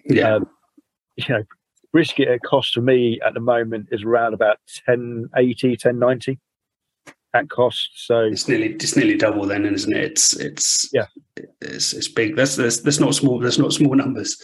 [0.04, 0.34] Yeah.
[0.34, 0.48] Um,
[1.14, 1.44] you know,
[1.92, 6.40] brisket at cost for me at the moment is around about 1080, 1090.
[7.32, 7.90] at cost.
[7.94, 10.02] So it's nearly it's nearly double then, isn't it?
[10.02, 11.06] It's it's yeah,
[11.60, 12.34] it's it's big.
[12.34, 13.38] That's that's, that's not small.
[13.38, 14.36] That's not small numbers.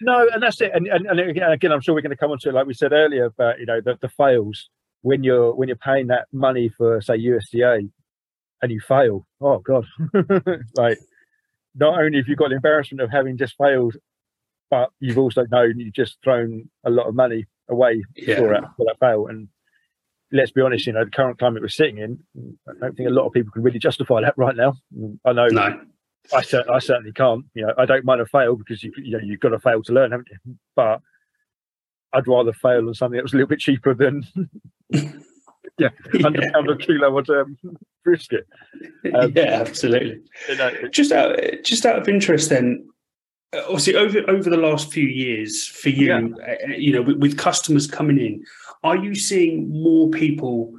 [0.00, 0.70] No, and that's it.
[0.72, 1.20] And, and, and
[1.52, 3.58] again, I'm sure we're going to come on to it, like we said earlier, about
[3.58, 4.70] you know the, the fails
[5.02, 7.90] when you're when you're paying that money for say USDA
[8.62, 9.26] and you fail.
[9.40, 9.84] Oh God,
[10.76, 10.98] like
[11.74, 13.96] not only have you got the embarrassment of having just failed,
[14.70, 18.36] but you've also known you've just thrown a lot of money away yeah.
[18.36, 19.26] for, that, for that fail.
[19.26, 19.48] And
[20.32, 22.18] let's be honest, you know, the current climate we're sitting in,
[22.68, 24.74] I don't think a lot of people can really justify that right now.
[25.24, 25.46] I know.
[25.48, 25.80] No.
[26.32, 27.44] I, I certainly can't.
[27.54, 29.82] You know, I don't mind a fail because you you know you've got to fail
[29.84, 30.56] to learn, haven't you?
[30.76, 31.00] But
[32.12, 34.24] I'd rather fail on something that was a little bit cheaper than
[35.78, 35.88] yeah,
[36.20, 36.52] hundred yeah.
[36.52, 37.56] pound a kilo of um,
[38.04, 38.46] brisket.
[39.14, 40.20] Um, yeah, absolutely.
[40.48, 42.88] You know, just out just out of interest, then,
[43.54, 46.54] obviously over over the last few years for you, yeah.
[46.54, 48.44] uh, you know, with, with customers coming in,
[48.82, 50.72] are you seeing more people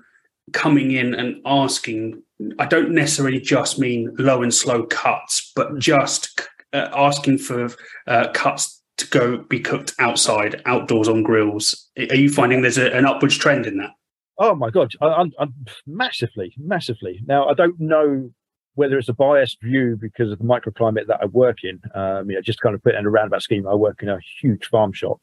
[0.54, 2.22] coming in and asking?
[2.58, 5.80] I don't necessarily just mean low and slow cuts, but mm.
[5.80, 7.70] just uh, asking for
[8.08, 11.90] uh, cuts to go be cooked outside, outdoors on grills.
[11.98, 13.92] Are you finding there's a, an upwards trend in that?
[14.40, 15.54] Oh my god, I, am
[15.86, 17.22] massively, massively.
[17.26, 18.32] Now I don't know
[18.76, 21.82] whether it's a biased view because of the microclimate that I work in.
[21.94, 23.68] Um, you know, just kind of put in a roundabout scheme.
[23.68, 25.20] I work in a huge farm shop.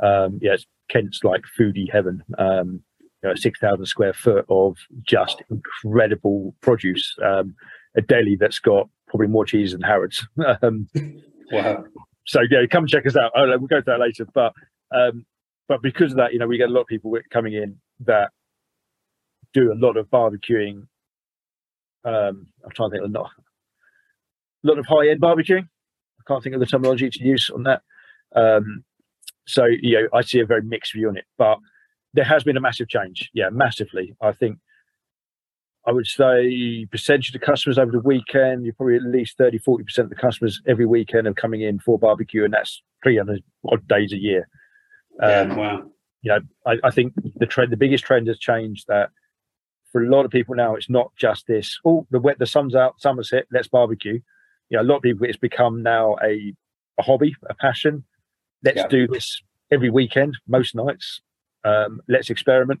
[0.00, 2.22] Um, yeah, it's Kent's like foodie heaven.
[2.38, 7.16] Um, you know, six thousand square foot of just incredible produce.
[7.24, 7.56] Um,
[7.96, 10.26] a deli that's got probably more cheese than Harrods.
[10.62, 10.88] um,
[11.50, 11.84] wow.
[12.26, 13.32] So yeah, come check us out.
[13.34, 14.26] Oh, we'll go to that later.
[14.32, 14.52] But
[14.94, 15.26] um,
[15.68, 18.30] but because of that, you know, we get a lot of people coming in that
[19.52, 20.86] do a lot of barbecuing.
[22.04, 23.30] Um, I'm trying to think of not
[24.64, 25.64] a lot of high end barbecuing.
[25.64, 27.82] I can't think of the terminology to use on that.
[28.34, 28.84] Um,
[29.46, 31.58] so you know, I see a very mixed view on it, but
[32.14, 33.30] there has been a massive change.
[33.34, 34.14] Yeah, massively.
[34.20, 34.58] I think
[35.86, 39.98] I would say percentage of customers over the weekend, you're probably at least 30, 40%
[39.98, 44.12] of the customers every weekend are coming in for barbecue, and that's 300 odd days
[44.12, 44.48] a year.
[45.20, 45.82] Um, yeah, wow.
[46.22, 49.10] You know, I, I, think the trend, the biggest trend has changed that
[49.92, 52.74] for a lot of people now, it's not just this, oh, the wet, the sun's
[52.74, 54.20] out, summer's hit, let's barbecue.
[54.70, 56.54] You know, a lot of people, it's become now a,
[56.98, 58.04] a hobby, a passion.
[58.64, 58.88] Let's yeah.
[58.88, 61.20] do this every weekend, most nights.
[61.64, 62.80] Um, let's experiment.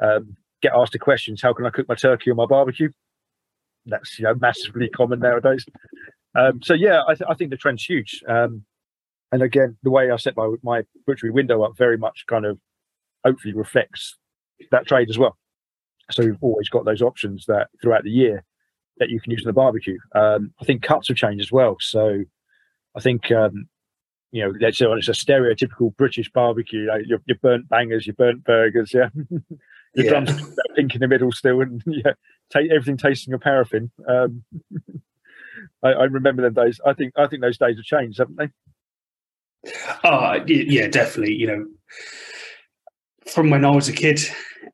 [0.00, 2.90] Um, get asked the questions: How can I cook my turkey or my barbecue?
[3.84, 5.66] That's you know massively common nowadays.
[6.34, 8.22] Um, so yeah, I, th- I, think the trend's huge.
[8.28, 8.64] Um,
[9.32, 12.58] and again, the way I set my my butchery window up very much kind of
[13.24, 14.16] hopefully reflects
[14.70, 15.36] that trade as well.
[16.10, 18.44] So we've always got those options that throughout the year
[18.98, 19.98] that you can use in the barbecue.
[20.14, 21.76] Um, I think cuts have changed as well.
[21.80, 22.22] So
[22.96, 23.68] I think um,
[24.32, 26.80] you know, let's say it's a stereotypical British barbecue.
[26.80, 29.08] You know, your, your burnt bangers, your burnt burgers, yeah,
[29.94, 30.10] your yeah.
[30.10, 30.30] drums
[30.76, 32.12] pink in the middle still, and yeah,
[32.50, 33.90] take everything tasting of paraffin.
[34.08, 34.44] Um,
[35.82, 36.80] I, I, remember them days.
[36.84, 38.48] I think I think those days have changed, haven't they?
[40.04, 41.34] Oh yeah, definitely.
[41.34, 41.66] You know,
[43.26, 44.20] from when I was a kid,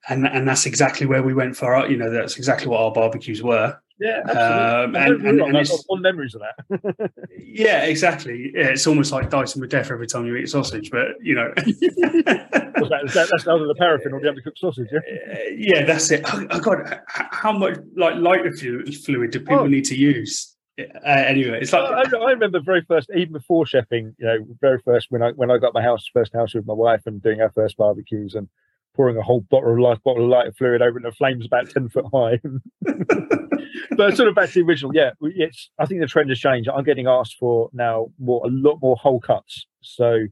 [0.09, 1.91] and and that's exactly where we went for our.
[1.91, 3.79] You know, that's exactly what our barbecues were.
[4.01, 4.41] Yeah, absolutely.
[4.41, 7.11] Um, and, and, and, and fond memories of that.
[7.39, 8.51] yeah, exactly.
[8.53, 11.53] Yeah, it's almost like dicing with death every time you eat sausage, but you know.
[11.57, 14.99] that, that, that's other the paraffin or the undercooked sausage, yeah.
[14.99, 16.23] Uh, yeah, that's it.
[16.25, 19.67] Oh, oh, God, how much like lighter fluid do people oh.
[19.67, 20.57] need to use?
[20.79, 24.81] Uh, anyway, it's like I, I, remember very first, even before chefing, you know, very
[24.81, 27.41] first when I when I got my house, first house with my wife, and doing
[27.41, 28.49] our first barbecues, and
[28.95, 31.71] pouring a whole bottle of life bottle of lighter fluid over, and the flames about
[31.71, 32.41] ten foot high.
[33.97, 35.11] but sort of back to the original, yeah.
[35.21, 36.69] It's I think the trend has changed.
[36.69, 39.67] I'm getting asked for now more a lot more whole cuts.
[39.81, 40.27] So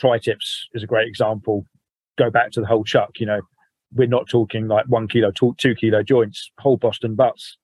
[0.00, 1.64] tri-tips is a great example.
[2.16, 3.18] Go back to the whole chuck.
[3.18, 3.40] You know,
[3.94, 7.56] we're not talking like one kilo, two kilo joints, whole Boston butts,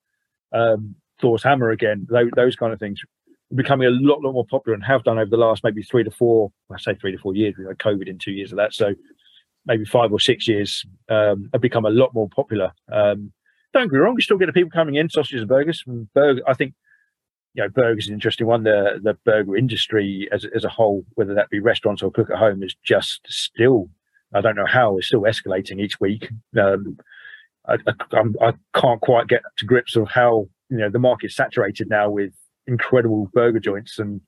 [0.53, 2.07] um, Thor's hammer again.
[2.11, 3.01] Those, those kind of things
[3.55, 6.11] becoming a lot, lot more popular and have done over the last maybe three to
[6.11, 6.51] four.
[6.72, 7.55] I say three to four years.
[7.59, 8.95] We had COVID in two years of that, so
[9.67, 12.73] maybe five or six years um, have become a lot more popular.
[12.93, 13.33] Um,
[13.73, 15.83] don't get me wrong, we still get the people coming in, sausages and burgers.
[16.15, 16.75] Burger, I think,
[17.55, 18.62] you know, burgers is an interesting one.
[18.62, 22.39] The the burger industry as as a whole, whether that be restaurants or cook at
[22.39, 23.91] home, is just still,
[24.33, 26.31] I don't know how, it's still escalating each week.
[26.59, 26.99] Um,
[27.67, 27.77] I,
[28.12, 32.11] I, I can't quite get to grips of how you know the market's saturated now
[32.11, 32.33] with
[32.67, 34.21] incredible burger joints and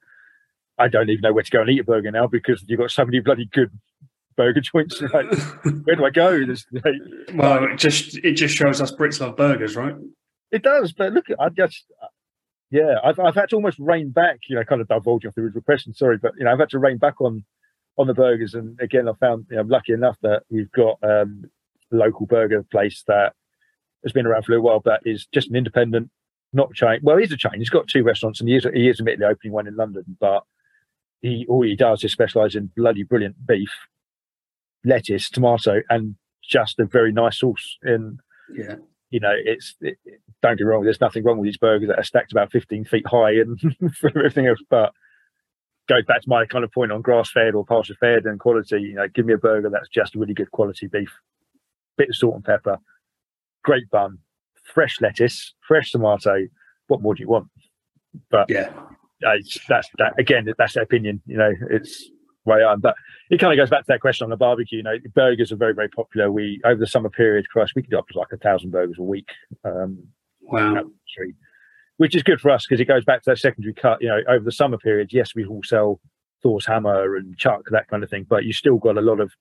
[0.79, 2.91] I don't even know where to go and eat a burger now because you've got
[2.91, 3.71] so many bloody good
[4.37, 5.01] burger joints.
[5.13, 5.33] Like,
[5.85, 6.45] where do I go?
[7.35, 9.95] Well, it just it just shows us Brits love burgers, right?
[10.51, 11.87] It does, but look, I just
[12.71, 14.41] yeah, I've I've had to almost rein back.
[14.49, 15.95] You know, kind of divulging off the original question.
[15.95, 17.45] Sorry, but you know, I've had to rein back on
[17.99, 18.55] on the burgers.
[18.55, 21.45] And again, I found you know, I'm lucky enough that we've got um,
[21.93, 23.33] a local burger place that
[24.03, 26.11] has been around for a while, but is just an independent,
[26.53, 27.01] not chain.
[27.03, 27.55] Well, he's a chain.
[27.59, 30.43] He's got two restaurants, and he is he is admittedly opening one in London, but
[31.23, 33.71] he all he does is specialise in bloody brilliant beef,
[34.87, 37.77] lettuce, tomato, and just a very nice sauce.
[37.83, 38.21] And
[38.55, 38.77] Yeah.
[39.11, 39.99] you know, it's it,
[40.43, 40.85] don't get wrong.
[40.85, 43.59] There's nothing wrong with these burgers that are stacked about 15 feet high and
[43.97, 44.93] for everything else, but
[45.89, 48.81] goes back to my kind of point on grass fed or pasture fed and quality.
[48.81, 51.13] You know, give me a burger that's just really good quality beef,
[51.97, 52.79] bit of salt and pepper,
[53.65, 54.19] great bun,
[54.65, 56.47] fresh lettuce, fresh tomato.
[56.89, 57.49] What more do you want?
[58.31, 58.73] But Yeah.
[59.21, 59.59] that's
[59.99, 60.47] that again.
[60.59, 61.23] That's their opinion.
[61.27, 62.09] You know, it's
[62.47, 62.81] way on.
[62.81, 62.95] But
[63.31, 64.79] it kind of goes back to that question on the barbecue.
[64.79, 66.31] You know, burgers are very very popular.
[66.33, 68.97] We over the summer period, Christ, we could do up to like a thousand burgers
[68.99, 69.29] a week.
[69.65, 69.99] Um,
[70.43, 70.85] Wow.
[71.97, 74.01] which is good for us because it goes back to that secondary cut.
[74.01, 76.01] You know, over the summer period, yes, we all sell
[76.43, 79.33] Thor's hammer and chuck that kind of thing, but you still got a lot of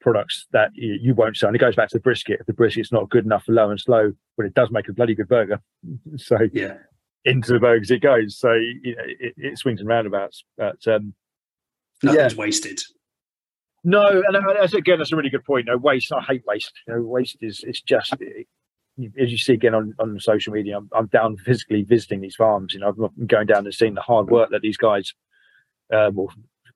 [0.00, 1.48] products that you, you won't sell.
[1.48, 2.40] And it goes back to the brisket.
[2.40, 4.92] If the brisket's not good enough for low and slow, but it does make a
[4.92, 5.60] bloody good burger.
[6.16, 6.74] So Yeah.
[7.24, 8.38] into the burgers it goes.
[8.38, 10.44] So you know, it, it swings and roundabouts.
[10.58, 11.14] But um,
[12.04, 12.80] Nothing's wasted.
[13.84, 15.66] no, and uh, that's again, that's a really good point.
[15.66, 16.12] No waste.
[16.12, 16.72] I hate waste.
[16.86, 18.46] You know, waste is it's just it,
[19.20, 20.76] as you see again on, on social media.
[20.76, 22.74] I'm, I'm down physically visiting these farms.
[22.74, 22.88] You know,
[23.18, 25.12] I'm going down and seeing the hard work that these guys,
[25.92, 26.28] um, or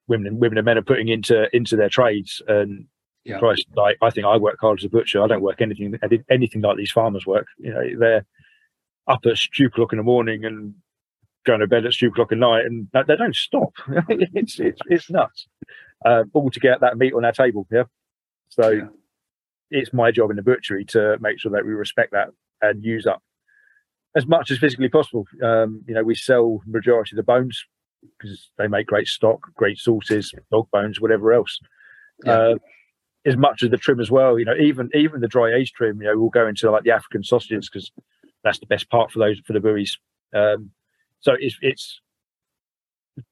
[0.08, 2.42] women and women and men are putting into into their trades.
[2.48, 2.86] And
[3.24, 3.38] Yeah.
[3.38, 5.22] Christ, like I think I work hard as a butcher.
[5.22, 7.46] I don't work anything I did anything like these farmers work.
[7.58, 8.24] You know, they're
[9.06, 10.74] up at two o'clock in the morning and
[11.48, 13.72] going to bed at two o'clock at night, and they don't stop.
[14.08, 15.48] it's it's it's nuts.
[16.04, 17.66] Uh, all to get that meat on our table.
[17.72, 17.84] Yeah.
[18.50, 18.86] So Yeah.
[19.70, 22.28] it's my job in the butchery to make sure that we respect that
[22.62, 23.22] and use up
[24.16, 25.24] as much as physically possible.
[25.42, 27.64] Um, you know, we sell majority of the bones
[28.18, 31.58] because they make great stock, great sauces, dog bones, whatever else.
[32.24, 32.32] Yeah.
[32.32, 32.54] Uh,
[33.26, 36.00] as much as the trim as well, you know, even even the dry aged trim,
[36.00, 37.90] you know, we'll go into like the African sausages because
[38.44, 39.98] that's the best part for those for the buoys.
[40.34, 40.70] Um,
[41.20, 42.00] so it's it's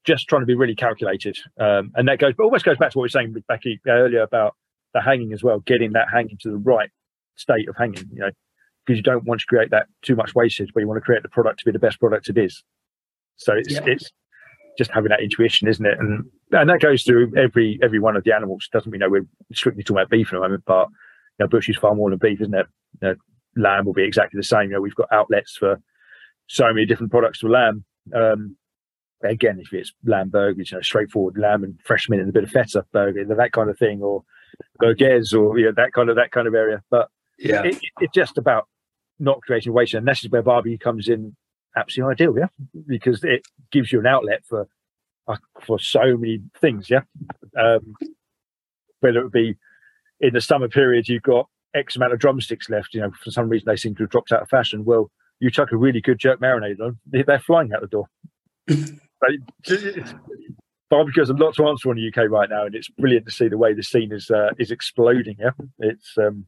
[0.05, 2.99] just trying to be really calculated, um, and that goes, but almost goes back to
[2.99, 4.55] what we were saying with Becky earlier about
[4.95, 6.91] the hanging as well, getting that hanging to the right
[7.37, 8.31] state of hanging, you know,
[8.85, 11.23] because you don't want to create that too much wastage, but you want to create
[11.23, 12.65] the product to be the best product it is.
[13.37, 13.85] So it's Yeah.
[13.87, 14.11] it's
[14.79, 15.99] just having that intuition, isn't it?
[15.99, 18.69] And and that goes through every every one of the animals.
[18.73, 20.89] Doesn't mean you know we're strictly talking about beef at the moment, but
[21.39, 22.67] you know, bush is far more than beef, isn't it?
[23.03, 23.15] You know,
[23.57, 24.71] lamb will be exactly the same.
[24.71, 25.81] You know, we've got outlets for
[26.47, 27.85] so many different products for lamb.
[28.15, 28.57] Um,
[29.23, 32.45] again, if it's lamb burgers, you know, straightforward lamb and fresh mint and a bit
[32.45, 34.23] of feta burger, that kind of thing, or
[34.79, 36.83] burgers, or you know, that kind of that kind of area.
[36.91, 37.63] But Yeah.
[37.65, 38.69] it, it's just about
[39.19, 41.35] not creating waste, and this is where barbecue comes in
[41.77, 42.49] absolutely ideal, yeah,
[42.87, 44.69] because it gives you an outlet for
[45.29, 47.01] uh, for so many things, yeah.
[47.59, 47.95] Um,
[49.01, 49.57] whether it be
[50.21, 52.95] in the summer period, you've got X amount of drumsticks left.
[52.95, 54.85] You know, for some reason they seem to have dropped out of fashion.
[54.85, 55.11] Well,
[55.41, 58.09] you chuck a really good jerk marinade on, they- they're flying out the door.
[60.89, 63.33] Barbecue has a lot to answer in the UK right now, and it's brilliant to
[63.33, 65.37] see the way the scene is uh, is exploding.
[65.39, 66.47] Yeah, it's um,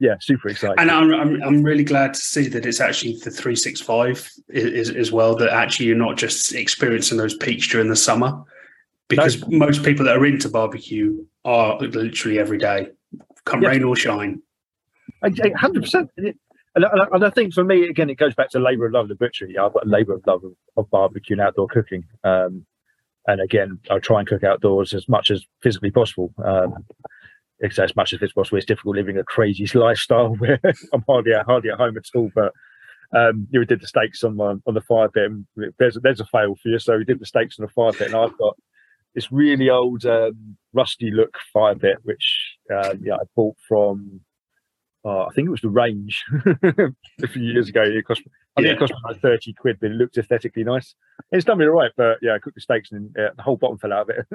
[0.00, 0.76] yeah, super exciting.
[0.78, 5.10] And I'm, I'm I'm really glad to see that it's actually the 365 is, as
[5.12, 5.34] well.
[5.34, 8.38] That actually you're not just experiencing those peaks during the summer,
[9.08, 12.88] because most people that are into barbecue are literally every day,
[13.46, 13.70] come Yes.
[13.70, 14.42] rain or shine.
[15.56, 16.10] hundred percent.
[16.84, 19.04] And, I- and I think for me, again, it goes back to labour of love
[19.04, 19.56] of the butchery.
[19.58, 22.04] I've got a labour of love of, of barbecue and outdoor cooking.
[22.24, 22.66] Um,
[23.26, 26.32] and again, I try and cook outdoors as much as physically possible.
[26.44, 26.84] Um,
[27.60, 28.56] as much as it's possible.
[28.58, 30.60] It's difficult living a crazy lifestyle where
[30.92, 32.30] I'm hardly at, hardly at home at all.
[32.34, 32.52] But
[33.16, 35.32] um, you did the steaks on my, on the fire pit.
[35.78, 36.78] There's there's a fail for you.
[36.78, 38.56] So we did the steaks on the fire pit, and I've got
[39.14, 44.20] this really old um, rusty look fire pit, which uh, yeah I bought from
[45.08, 46.22] uh, I think it was the range
[47.22, 47.82] a few years ago.
[47.82, 48.22] It cost,
[48.56, 48.72] I think Yeah.
[48.74, 50.94] it cost me like 30 quid, but it looked aesthetically nice.
[51.32, 53.56] It's done me all right, but yeah, I cooked the steaks and uh, the whole
[53.56, 54.26] bottom fell out of it.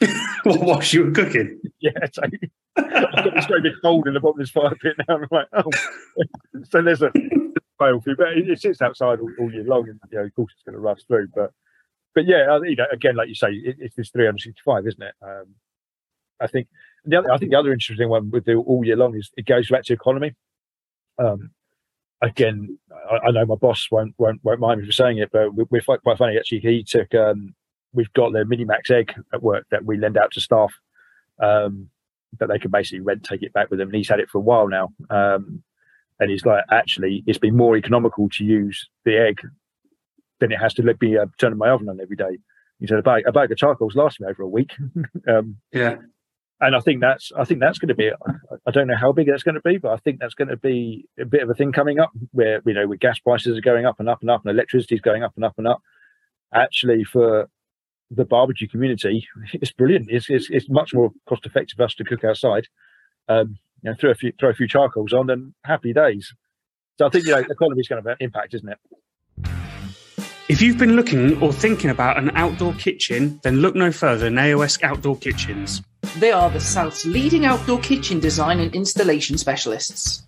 [0.42, 2.22] what Whilst you were cooking, yeah, so
[2.76, 5.16] I've got this great big hole in the bottom of this fire pit now.
[5.16, 5.70] I'm like, oh.
[6.68, 7.12] so there's a
[7.78, 10.24] fail for you, but it, it sits outside all, all year long, and you know,
[10.24, 11.28] of course, it's going to rust through.
[11.32, 11.52] But
[12.12, 15.14] but yeah, you know, again, like you say, it, it's this 365, isn't it?
[15.22, 15.54] Um,
[16.40, 16.66] I think
[17.04, 19.46] the other, I think the other interesting one with the all year long is it
[19.46, 20.34] goes back to economy.
[21.18, 21.50] Um,
[22.22, 22.78] again,
[23.10, 25.64] I, I know my boss won't won't won't mind me for saying it, but we-
[25.70, 26.60] we're quite, quite funny actually.
[26.60, 27.54] He took um,
[27.92, 30.72] we've got the Minimax egg at work that we lend out to staff.
[31.40, 31.90] Um,
[32.40, 33.88] that they can basically rent, take it back with them.
[33.88, 34.88] And he's had it for a while now.
[35.08, 35.62] Um,
[36.18, 39.38] and he's like, actually, it's been more economical to use the egg
[40.40, 42.38] than it has to let me uh, turning my oven on every day.
[42.80, 44.72] He said, a bag, a bag of charcoal's lasting me over a week.
[45.28, 45.96] um, yeah,
[46.64, 48.10] and I think that's I think that's going to be
[48.66, 50.56] I don't know how big that's going to be, but I think that's going to
[50.56, 53.62] be a bit of a thing coming up where you know with gas prices are
[53.62, 55.82] going up and up and up and electricity is going up and up and up.
[56.52, 57.48] Actually, for
[58.10, 60.08] the barbecue community, it's brilliant.
[60.10, 62.66] It's it's, it's much more cost effective for us to cook outside.
[63.28, 66.32] Um, you know, throw a few throw a few charcoals on, and happy days.
[66.98, 68.78] So I think you know, economy is going to have an impact, isn't it?
[70.46, 74.34] If you've been looking or thinking about an outdoor kitchen, then look no further than
[74.34, 75.82] AOS Outdoor Kitchens.
[76.16, 80.22] They are the South's leading outdoor kitchen design and installation specialists.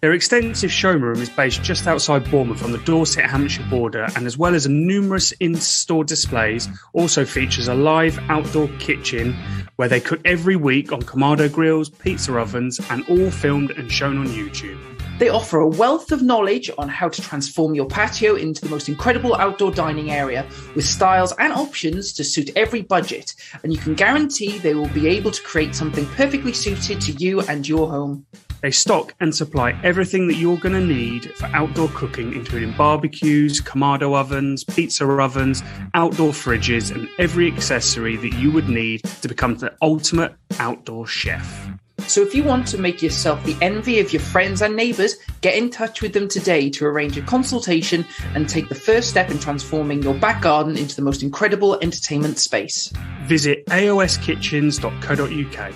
[0.00, 4.38] Their extensive showroom is based just outside Bournemouth on the Dorset Hampshire border, and as
[4.38, 9.34] well as numerous in store displays, also features a live outdoor kitchen
[9.76, 14.18] where they cook every week on Kamado grills, pizza ovens, and all filmed and shown
[14.18, 14.91] on YouTube.
[15.18, 18.88] They offer a wealth of knowledge on how to transform your patio into the most
[18.88, 23.34] incredible outdoor dining area with styles and options to suit every budget.
[23.62, 27.40] And you can guarantee they will be able to create something perfectly suited to you
[27.42, 28.26] and your home.
[28.62, 33.60] They stock and supply everything that you're going to need for outdoor cooking, including barbecues,
[33.60, 39.56] Kamado ovens, pizza ovens, outdoor fridges, and every accessory that you would need to become
[39.56, 41.68] the ultimate outdoor chef.
[42.12, 45.56] So if you want to make yourself the envy of your friends and neighbours, get
[45.56, 48.04] in touch with them today to arrange a consultation
[48.34, 52.36] and take the first step in transforming your back garden into the most incredible entertainment
[52.36, 52.92] space.
[53.22, 55.72] Visit aoskitchens.co.uk.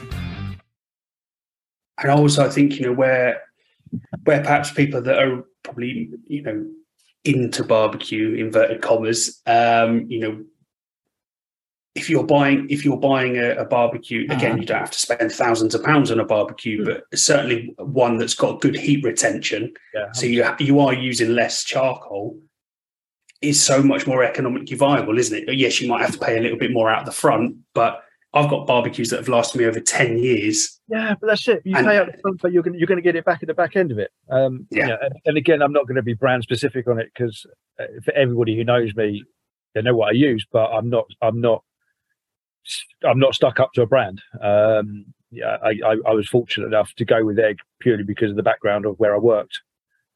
[2.03, 3.41] And also, I think you know where
[4.25, 6.67] where perhaps people that are probably you know
[7.25, 10.45] into barbecue inverted commas, um, you know,
[11.97, 14.61] if you're buying if you're buying a, a barbecue again uh-huh.
[14.61, 16.85] you don't have to spend thousands of pounds on a barbecue mm.
[16.85, 20.11] but certainly one that's got good heat retention yeah.
[20.13, 22.39] so you you are using less charcoal
[23.43, 26.41] is so much more economically viable isn't it yes you might have to pay a
[26.41, 28.03] little bit more out the front but
[28.37, 30.79] I've got barbecues that have lasted me over ten years.
[30.89, 31.63] Yeah, but that's it.
[31.65, 33.43] You and, pay out the front, but you're going you're going to get it back
[33.43, 34.11] at the back end of it.
[34.31, 34.97] Um, yeah.
[35.01, 37.47] and, and, again, I'm not going to be brand specific on it because
[37.81, 39.25] uh, for everybody who knows me,
[39.75, 40.47] they know what I use.
[40.53, 41.65] But I'm not I'm not
[43.05, 44.23] I'm not stuck up to a brand.
[44.41, 48.37] Um, yeah, I, I, I, was fortunate enough to go with Egg purely because of
[48.37, 49.61] the background of where I worked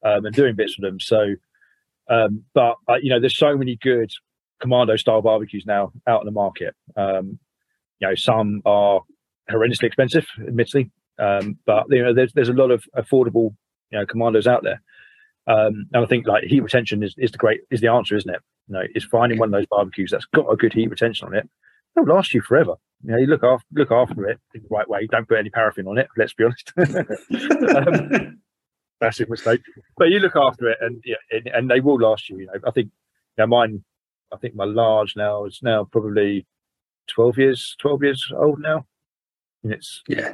[0.03, 0.99] um, and doing bits for them.
[0.99, 1.35] So,
[2.09, 4.11] um, but uh, you know, there's so many good
[4.61, 6.75] Kamado style barbecues now out in the market.
[6.95, 7.39] Um,
[7.99, 9.01] you know, some are
[9.49, 10.89] horrendously expensive, admittedly,
[11.19, 13.55] um, but you know, there's there's a lot of affordable
[13.91, 14.81] you know Kamados out there.
[15.47, 18.33] Um, and I think like heat retention is, is the great is the answer, isn't
[18.33, 18.41] it?
[18.67, 21.35] You know, it's finding one of those barbecues that's got a good heat retention on
[21.35, 21.49] it
[21.95, 22.75] they'll last you forever.
[23.03, 25.07] You know, you look after look after it the right way.
[25.07, 26.07] Don't put any paraffin on it.
[26.17, 26.71] Let's be honest.
[27.75, 28.39] um,
[28.99, 29.61] massive mistake.
[29.97, 32.37] But you look after it, and yeah, and, and, they will last you.
[32.37, 32.87] You know, I think
[33.37, 33.83] you know, mine.
[34.31, 36.45] I think my large now is now probably
[37.07, 38.85] twelve years, twelve years old now,
[39.63, 40.33] and it's yeah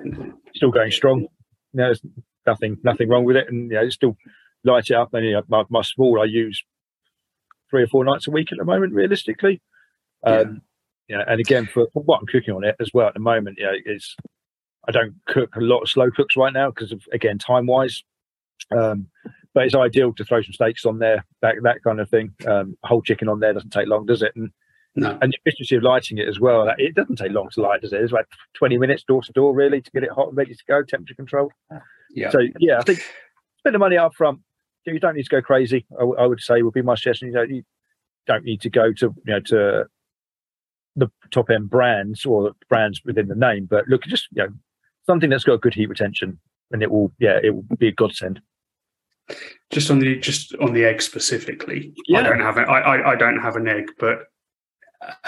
[0.53, 1.21] still going strong.
[1.21, 1.27] You
[1.73, 2.01] know, there's
[2.45, 4.17] nothing nothing wrong with it, and you know, it's still
[4.63, 5.13] light it up.
[5.13, 6.63] And you know, my, my small I use
[7.69, 9.61] three or four nights a week at the moment, realistically.
[10.23, 10.61] Um,
[11.07, 13.19] you know, and again for, for, what I'm cooking on it as well at the
[13.19, 14.15] moment, you know, is
[14.87, 18.03] I don't cook a lot of slow cooks right now because of again time wise.
[18.75, 19.07] Um,
[19.53, 22.33] but it's ideal to throw some steaks on there, that that kind of thing.
[22.45, 24.33] Um, whole chicken on there doesn't take long, does it?
[24.35, 24.51] And
[24.95, 25.17] no.
[25.21, 26.67] and the efficiency of lighting it as well.
[26.77, 28.01] It doesn't take long to light, does it?
[28.01, 30.63] It's like 20 minutes door to door, really, to get it hot and ready to
[30.67, 31.51] go, temperature control.
[32.11, 32.29] Yeah.
[32.29, 33.03] So yeah, I think
[33.59, 34.39] spend the money up front.
[34.85, 35.85] You don't need to go crazy.
[35.91, 37.27] I, w- I would say would be my suggestion.
[37.27, 37.63] You don't, you
[38.25, 39.85] don't need to go to you know to
[40.97, 44.49] the top end brands or brands within the name, but look, just you know,
[45.05, 46.39] something that's got good heat retention,
[46.71, 48.41] and it will, yeah, it will be a godsend.
[49.71, 52.19] Just on the just on the egg specifically, yeah.
[52.19, 52.67] I don't have it.
[52.67, 54.19] I, I, I don't have an egg, but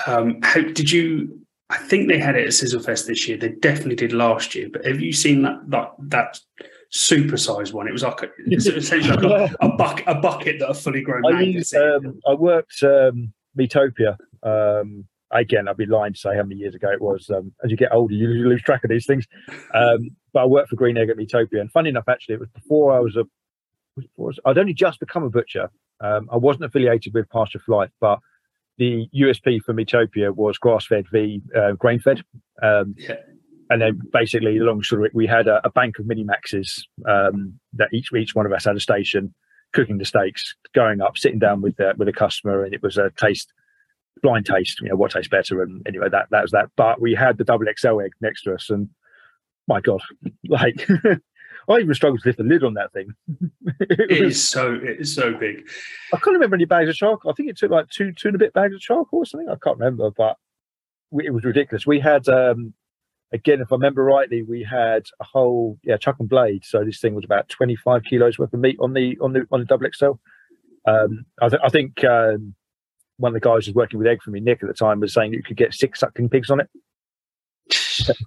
[0.07, 1.45] um, how did you?
[1.69, 3.37] I think they had it at Sizzlefest this year.
[3.37, 4.69] They definitely did last year.
[4.71, 6.39] But have you seen that that that
[6.93, 7.87] supersized one?
[7.87, 11.25] It was like a, essentially like a, a, bucket a bucket that a fully grown.
[11.25, 16.43] I used, um, I worked um, Meatopia um, again, I'd be lying to say how
[16.43, 17.29] many years ago it was.
[17.29, 19.25] Um, as you get older, you lose track of these things.
[19.73, 22.49] Um, but I worked for Green Egg at Meatopia, and funny enough, actually, it was
[22.49, 23.25] before I was a.
[24.15, 25.69] Was, I'd only just become a butcher.
[25.99, 28.19] Um, I wasn't affiliated with Pasture for Life, but
[28.77, 32.23] the USP for Meatopia was grass-fed v uh, grain-fed.
[32.63, 33.15] Um, yeah.
[33.69, 37.59] And then basically, the long story, we had a, a bank of mini maxes um,
[37.73, 39.33] that each each one of us had a station
[39.73, 42.97] cooking the steaks, going up, sitting down with the, with a customer, and it was
[42.97, 43.53] a taste
[44.21, 45.61] blind taste, you know, what tastes better.
[45.61, 46.69] And anyway, that that was that.
[46.75, 48.89] But we had the double XL egg next to us, and
[49.67, 50.01] my God,
[50.47, 50.87] like
[51.69, 53.13] I even struggled to lift the lid on that thing.
[53.79, 55.69] it, it was, is so it is so big.
[56.13, 57.31] I can't remember any bags of charcoal.
[57.31, 59.49] I think it took like two two and a bit bags of charcoal or something.
[59.49, 60.37] I can't remember, but
[61.11, 61.85] we, it was ridiculous.
[61.85, 62.73] We had um
[63.31, 66.65] again, if I remember rightly, we had a whole yeah chuck and blade.
[66.65, 69.59] So this thing was about 25 kilos worth of meat on the on the on
[69.59, 70.13] the double XL.
[70.87, 72.55] Um, I, th- I think um,
[73.19, 74.99] one of the guys who was working with egg for me, Nick, at the time,
[74.99, 76.69] was saying you could get six sucking pigs on it.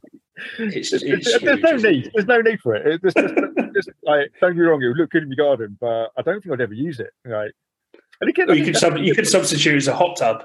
[0.58, 2.10] It's, There's, it's there's no huge, need.
[2.14, 2.86] There's no need for it.
[2.86, 3.16] It's just,
[3.74, 6.22] just, like, don't get me wrong, it would look good in your garden, but I
[6.22, 7.10] don't think I'd ever use it.
[7.24, 7.52] Right.
[8.20, 10.44] And again, Or I you could sub, you could substitute as a hot tub.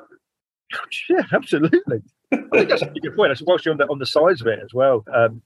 [1.09, 2.01] Yeah, absolutely.
[2.33, 3.29] I think that's a pretty good point.
[3.29, 5.05] That's whilst you're on the on the size of it as well.
[5.15, 5.41] Um,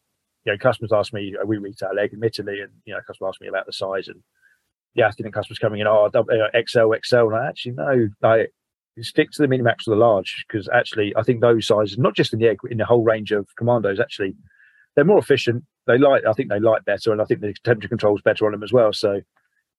[0.46, 3.48] you know, customers ask me, we retail egg, admittedly, and you know, customers ask me
[3.48, 4.20] about the size, and
[4.96, 8.52] yeah, I think customers coming in, oh, uh, XL, XL, and I actually no, like
[9.00, 12.34] stick to the minimax or the large because actually, I think those sizes, not just
[12.34, 14.36] in the egg, in the whole range of Kamados, actually,
[14.96, 15.64] they're more efficient.
[15.88, 18.46] They light, I think they light better, and I think the temperature control is better
[18.46, 18.94] on them as well.
[18.94, 19.22] So,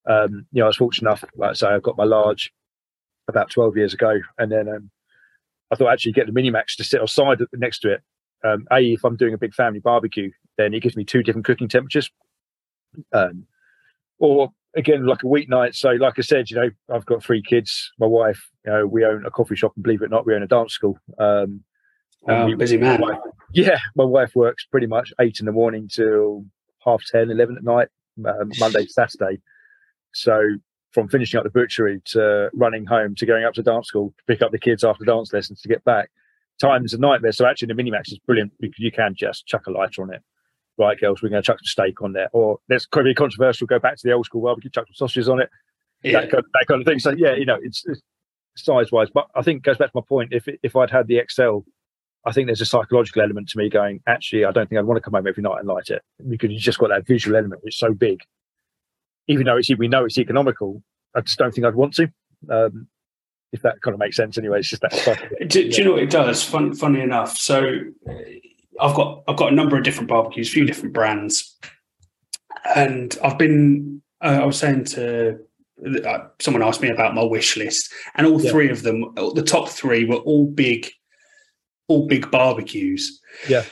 [0.09, 2.53] um, you know, I was fortunate enough, like I say, I got my large
[3.29, 4.91] about 12 years ago, and then um,
[5.71, 8.03] I thought actually get the Minimax to sit outside next to it.
[8.45, 11.45] Um, a, if I'm doing a big family barbecue, then it gives me two different
[11.45, 12.11] cooking temperatures.
[13.13, 13.47] Um,
[14.19, 15.75] or again, like a weeknight.
[15.75, 17.93] So, like I said, you know, I've got three kids.
[17.99, 20.35] My wife, you know, we own a coffee shop, and believe it or not, we
[20.35, 20.99] own a dance school.
[21.19, 21.65] Um,
[22.23, 23.01] Wow, we- busy man.
[23.01, 23.21] my wife-
[23.53, 26.45] yeah, my wife works pretty much eight in the morning till
[26.85, 27.89] half 10, 11 at night,
[28.25, 29.41] um, Monday to Saturday.
[30.15, 30.41] So
[30.93, 34.25] from finishing up the butchery to running home to going up to dance school to
[34.27, 36.11] pick up the kids after dance lessons to get back,
[36.61, 37.33] time's a nightmare.
[37.33, 40.13] So actually, the mini max is brilliant because you can just chuck a lighter on
[40.15, 40.23] it.
[40.79, 42.29] Right, girls, we're going to chuck some steak on there.
[42.33, 44.59] Or let's quite be controversial, go back to the old school world.
[44.59, 45.51] We barbecue, chuck some sausages on it,
[46.03, 46.21] Yeah.
[46.23, 46.99] that, kind, that kind of thing.
[46.99, 48.01] So yeah, you know, it's, it's
[48.57, 50.33] size wise, but I think it goes back to my point.
[50.33, 51.59] If if I'd had the XL,
[52.25, 54.01] I think there's a psychological element to me going.
[54.07, 56.51] Actually, I don't think I'd want to come home every night and light it because
[56.51, 57.63] you just got that visual element.
[57.65, 58.21] It's so big,
[59.29, 60.83] even though it's we know it's economical.
[61.15, 62.11] I just don't think I'd want to.
[62.51, 62.89] Um,
[63.53, 64.93] if that kind of makes sense, anyway, it's just that.
[64.95, 65.19] Stuff.
[65.47, 66.43] Do, do you know what it does?
[66.43, 67.63] Fun, funny enough, so
[68.81, 71.59] I've got I've got a number of different barbecues, a few different brands,
[72.75, 74.03] and I've been.
[74.21, 75.39] Uh, I was saying to
[76.05, 78.51] uh, someone asked me about my wish list, and all Yeah.
[78.51, 80.89] three of them, the top three, were all big,
[81.89, 83.21] all big barbecues.
[83.49, 83.65] Yeah.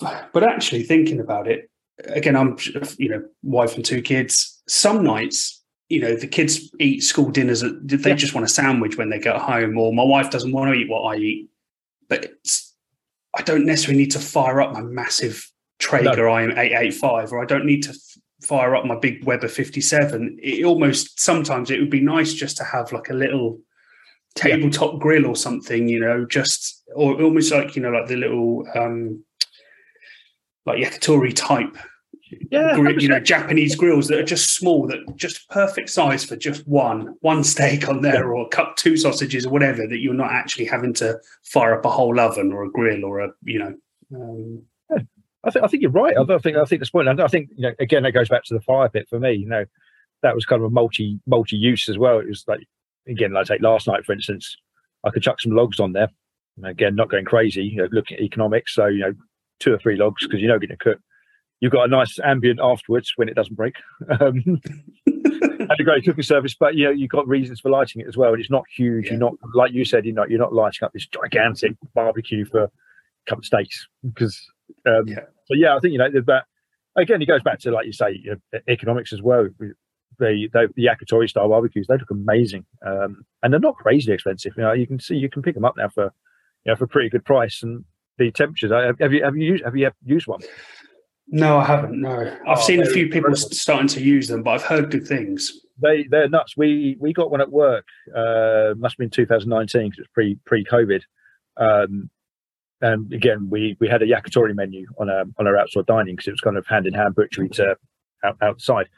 [0.00, 1.70] But actually, thinking about it,
[2.04, 2.56] again, I'm
[2.98, 4.62] you know wife and two kids.
[4.66, 7.62] Some nights, you know, the kids eat school dinners.
[7.62, 8.14] They Yeah.
[8.16, 10.88] just want a sandwich when they get home, or my wife doesn't want to eat
[10.88, 11.50] what I eat.
[12.08, 12.69] But it's,
[13.34, 15.46] I don't necessarily need to fire up my massive
[15.78, 19.24] Traeger IM eight eight five, or I don't need to f- fire up my big
[19.24, 20.38] Weber fifty seven.
[20.42, 23.60] It almost sometimes it would be nice just to have like a little
[24.34, 28.66] tabletop grill or something, you know, just or almost like you know like the little
[28.74, 29.24] um
[30.66, 31.76] like yakitori type
[32.50, 36.66] Yeah, you know Japanese grills that are just small, that just perfect size for just
[36.66, 39.86] one one steak on there, or cut two sausages or whatever.
[39.86, 43.20] That you're not actually having to fire up a whole oven or a grill or
[43.20, 43.74] a you know.
[44.14, 44.62] Um,
[45.42, 46.16] I think I think you're right.
[46.16, 47.08] I think I think this point.
[47.08, 49.32] I think you know again that goes back to the fire pit for me.
[49.32, 49.64] You know,
[50.22, 52.18] that was kind of a multi multi use as well.
[52.18, 52.60] It was like
[53.08, 54.56] again, like take last night for instance,
[55.04, 56.10] I could chuck some logs on there.
[56.56, 57.64] And again, not going crazy.
[57.64, 59.14] You know, looking at economics, so you know,
[59.60, 60.98] two or three logs because you're not going to cook.
[61.60, 63.74] You've got a nice ambient afterwards when it doesn't break.
[64.20, 64.60] Um,
[65.06, 68.16] and a great cooking service, but you know you've got reasons for lighting it as
[68.16, 69.06] well, and it's not huge.
[69.06, 69.12] Yeah.
[69.12, 72.64] You're not like you said, you're not you're not lighting up this gigantic barbecue for
[72.64, 72.70] a
[73.28, 74.40] couple of steaks because
[74.86, 75.20] um, Yeah.
[75.46, 76.44] so yeah, I think you know that.
[76.96, 79.48] Again, it goes back to like you say, you know, economics as well.
[79.58, 79.74] The,
[80.18, 84.54] the the yakitori style barbecues they look amazing, um, and they're not crazy expensive.
[84.56, 86.04] You know, you can see you can pick them up now for
[86.64, 87.84] you know for a pretty good price, and
[88.18, 88.72] the temperatures.
[88.72, 90.40] uh, Have you have you used have you used one?
[91.30, 92.00] No, I haven't.
[92.00, 92.10] No,
[92.46, 93.36] I've Oh, seen a few people incredible.
[93.54, 95.52] starting to use them, but I've heard good things.
[95.82, 96.56] They they're nuts.
[96.56, 97.86] We we got one at work.
[98.14, 101.02] Uh, must have been 2019 because it's pre pre COVID.
[101.56, 102.10] Um,
[102.82, 106.28] and again, we we had a yakitori menu on our on our outdoor dining because
[106.28, 107.76] it was kind of hand in hand butchery to
[108.24, 108.88] out, outside.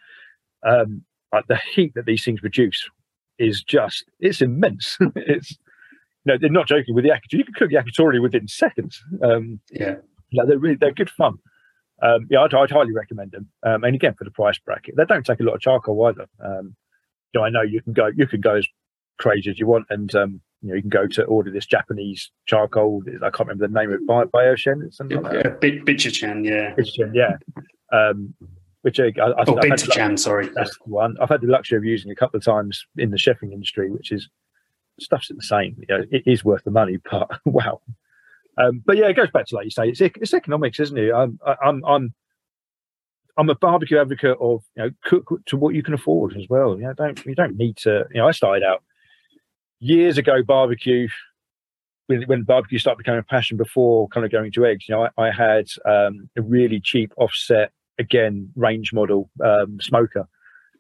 [0.67, 2.89] Um, but the heat that these things produce
[3.39, 4.97] is just it's immense.
[5.17, 7.39] it's you know they're not joking with the yakitori.
[7.39, 9.03] You can cook yakitori within seconds.
[9.23, 9.97] Um, Yeah,
[10.31, 11.35] yeah, they're really they're good fun.
[12.03, 13.49] Um, yeah, I'd, I'd highly recommend them.
[13.63, 16.27] Um, and again, for the price bracket, they don't take a lot of charcoal either.
[16.45, 16.75] Um,
[17.33, 18.67] you know, I know you can go you can go as
[19.19, 22.31] crazy as you want, and um, you know you can go to order this Japanese
[22.47, 23.03] charcoal.
[23.23, 25.45] I can't remember the name of it, Bio- Bioshen, it's something like that.
[25.45, 25.51] yeah.
[25.61, 26.75] Bit Bitchan, yeah.
[26.75, 27.37] Bioshen, yeah.
[27.97, 28.35] Um,
[28.83, 30.49] which uh, I, I Oh, think I've had, Bitchan, sorry.
[30.55, 31.15] that's the one.
[31.21, 34.11] I've had the luxury of using a couple of times in the chefing industry, which
[34.11, 34.29] is
[35.01, 35.77] stuff's the same.
[35.79, 37.81] You know, it is worth the money, but wow.
[38.59, 41.13] Um, but yeah, it goes back to like you say, it's it's economics, isn't it?
[41.13, 42.15] I'm I'm I'm
[43.39, 46.77] I'm a barbecue advocate of you know cook to what you can afford as well.
[46.77, 48.05] You know, don't you don't need to.
[48.13, 48.83] You know, I started out
[49.81, 51.09] years ago barbecue.
[52.07, 55.09] when, when barbecue started becoming a passion before kind of going to eggs, you know,
[55.17, 60.29] I, I had um, a really cheap offset again range model um, smoker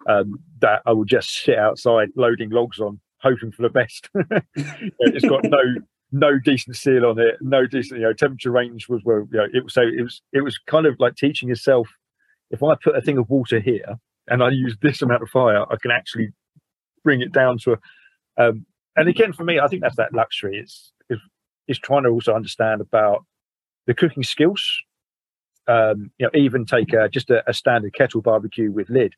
[0.09, 4.09] um, that I would just sit outside loading logs on, hoping for the best.
[4.55, 5.59] it's got no
[6.13, 9.47] no decent seal on it, no decent you know temperature range was well you know
[9.53, 11.89] it was so it was it was kind of like teaching yourself
[12.51, 13.97] if I put a thing of water here
[14.29, 16.29] and I use this amount of fire, I can actually
[17.03, 17.79] bring it down to a
[18.43, 20.59] um, and again for me, I think that's that luxury.
[20.59, 21.23] It's it's,
[21.67, 23.25] it's trying to also understand about
[23.87, 24.63] the cooking skills.
[25.69, 29.15] Um, you know, even take a, just a, a standard kettle barbecue with lid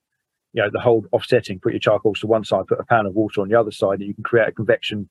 [0.55, 3.14] you know the whole offsetting put your charcoals to one side put a pan of
[3.14, 5.09] water on the other side and you can create a convection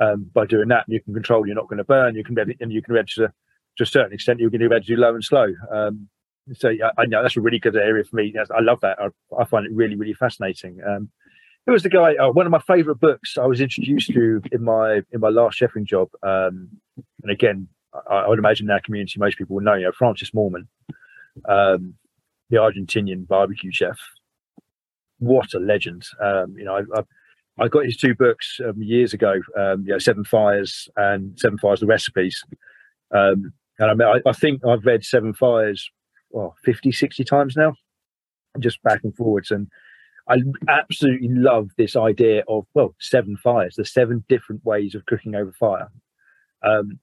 [0.00, 2.72] um, by doing that you can control you're not going to burn you can and
[2.72, 3.32] you can be to,
[3.80, 5.54] a certain extent You can do low and slow.
[5.72, 6.08] Um,
[6.54, 8.34] so yeah, I know that's a really good area for me.
[8.38, 8.98] I love that.
[8.98, 10.78] I, I find it really really fascinating.
[10.86, 11.10] Um,
[11.66, 14.64] who was the guy uh, one of my favorite books I was introduced to in
[14.64, 16.08] my in my last chefing job.
[16.22, 16.68] Um,
[17.22, 17.68] and again
[18.08, 20.66] I, I, would imagine in our community most people will know you know Francis Mallmann,
[21.48, 21.94] um,
[22.48, 23.98] the Argentinian barbecue chef.
[25.18, 26.06] What a legend.
[26.22, 27.02] Um, you know, I, I,
[27.58, 31.58] I, got his two books um, years ago, um, you know, Seven Fires and Seven
[31.58, 32.42] Fires, the recipes.
[33.14, 35.90] Um, and I, mean, I, I, think I've read Seven Fires,
[36.30, 37.74] well, 50, 60 times now,
[38.58, 39.50] just back and forwards.
[39.50, 39.68] And
[40.28, 40.38] I
[40.68, 45.52] absolutely love this idea of, well, seven fires, the seven different ways of cooking over
[45.52, 45.88] fire.
[46.62, 46.98] Um,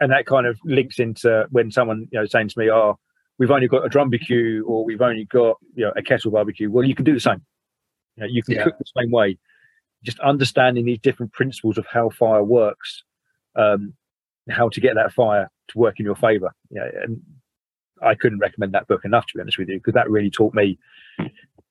[0.00, 2.98] and that kind of links into when someone, you know, saying to me, oh,
[3.38, 6.70] we've only got a drum barbecue or we've only got you know a kettle barbecue.
[6.70, 7.42] Well, you can do the same.
[8.16, 8.64] You, know, you can yeah.
[8.64, 9.38] cook the same way.
[10.04, 13.02] Just understanding these different principles of how fire works,
[13.56, 13.94] um,
[14.50, 16.52] how to get that fire to work in your favor.
[16.70, 17.20] Yeah, and
[18.02, 20.54] I couldn't recommend that book enough to be honest with you because that really taught
[20.54, 20.78] me,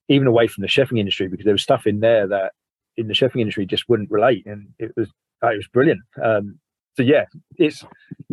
[0.09, 2.53] even away from the chefing industry, because there was stuff in there that
[2.97, 5.09] in the chefing industry just wouldn't relate, and it was
[5.43, 6.01] it was brilliant.
[6.23, 6.59] Um,
[6.95, 7.25] so yeah,
[7.57, 7.83] it's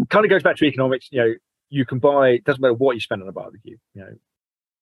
[0.09, 1.09] kind of goes back to economics.
[1.11, 1.35] You know,
[1.69, 2.31] you can buy.
[2.31, 3.77] It doesn't matter what you spend on a barbecue.
[3.95, 4.13] You know,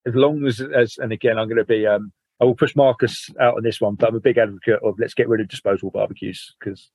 [0.06, 1.86] as long as as and again, I'm going to be.
[1.86, 4.98] Um, I will push Marcus out on this one, but I'm a big advocate of
[4.98, 6.90] let's get rid of disposable barbecues because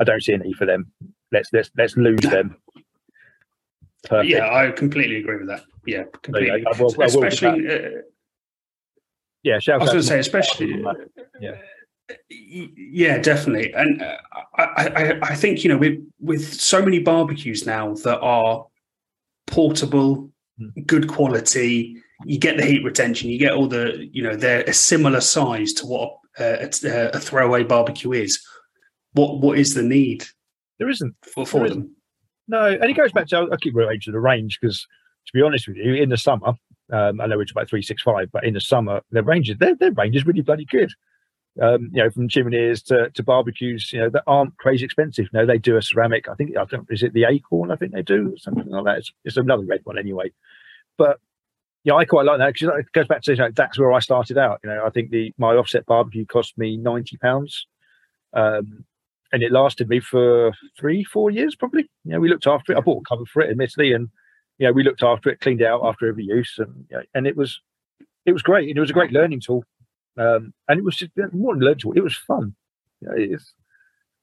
[0.00, 0.90] I don't see a need for them.
[1.32, 2.56] Let's let's let's lose them.
[4.04, 4.30] Perfect.
[4.30, 5.64] Yeah, I completely agree with that.
[5.86, 6.64] Yeah, completely.
[6.66, 7.68] I will, I will especially.
[7.68, 8.00] Uh,
[9.42, 10.82] yeah, I was going to say, especially.
[11.40, 11.56] yeah.
[12.28, 14.16] Yeah, definitely, and uh,
[14.56, 18.66] I, I, I think you know with with so many barbecues now that are
[19.46, 20.28] portable,
[20.60, 20.86] mm.
[20.86, 22.02] good quality.
[22.24, 23.30] You get the heat retention.
[23.30, 27.20] You get all the, you know, they're a similar size to what uh, a, a,
[27.20, 28.44] throwaway barbecue is.
[29.12, 30.24] What what is the need?
[30.78, 31.78] There isn't for, for there them.
[31.78, 31.90] Isn't.
[32.48, 34.86] No, and it goes back to I keep relating to the range because
[35.26, 36.54] to be honest with you, in the summer,
[36.92, 39.58] um, I know it's about three six five, but in the summer, their range is
[39.58, 40.92] their, their range is really bloody good
[41.60, 45.32] um, you know, from chimneys to, to barbecues, you know, that aren't crazy expensive.
[45.32, 46.28] Know, they do a ceramic.
[46.28, 46.86] I think I don't.
[46.90, 47.70] Is it the Acorn?
[47.70, 48.98] I think they do something like that.
[48.98, 50.32] It's, it's another red one anyway.
[50.96, 51.18] But
[51.84, 54.00] yeah, I quite like that because it goes back to you know, that's where I
[54.00, 54.60] started out.
[54.62, 57.66] You know, I think the my offset barbecue cost me ninety pounds,
[58.32, 58.84] um,
[59.32, 61.88] and it lasted me for three, four years probably.
[62.04, 62.78] You know, we looked after it.
[62.78, 64.08] I bought a cover for it, admittedly, and
[64.58, 67.02] you know, we looked after it, cleaned it out after every use, and you know,
[67.14, 67.60] and it was
[68.26, 68.68] it was great.
[68.68, 69.64] And it was a great learning tool
[70.16, 71.92] um, and it was just more than legible.
[71.94, 72.54] It was fun.
[73.00, 73.54] You know, it's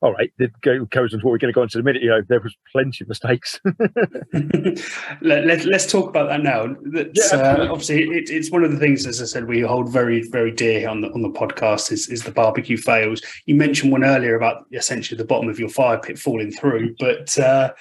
[0.01, 0.31] all right.
[0.37, 2.03] It goes into what we're going to go into in a minute.
[2.03, 3.59] You know, there was plenty of mistakes.
[5.21, 6.75] let, us let, talk about that now.
[6.93, 10.21] Yeah, uh, obviously, it, it's one of the things, as I said, we hold very,
[10.29, 13.23] very dear on the on the podcast is, is the barbecue fails.
[13.47, 17.37] You mentioned one earlier about essentially the bottom of your fire pit falling through, but
[17.39, 17.73] uh,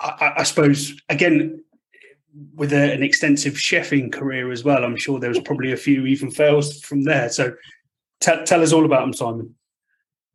[0.00, 1.64] I, I suppose again
[2.54, 6.06] with a, an extensive chefing career as well, I'm sure there was probably a few
[6.06, 7.28] even fails from there.
[7.28, 7.54] So
[8.20, 9.54] t- tell us all about them, Simon.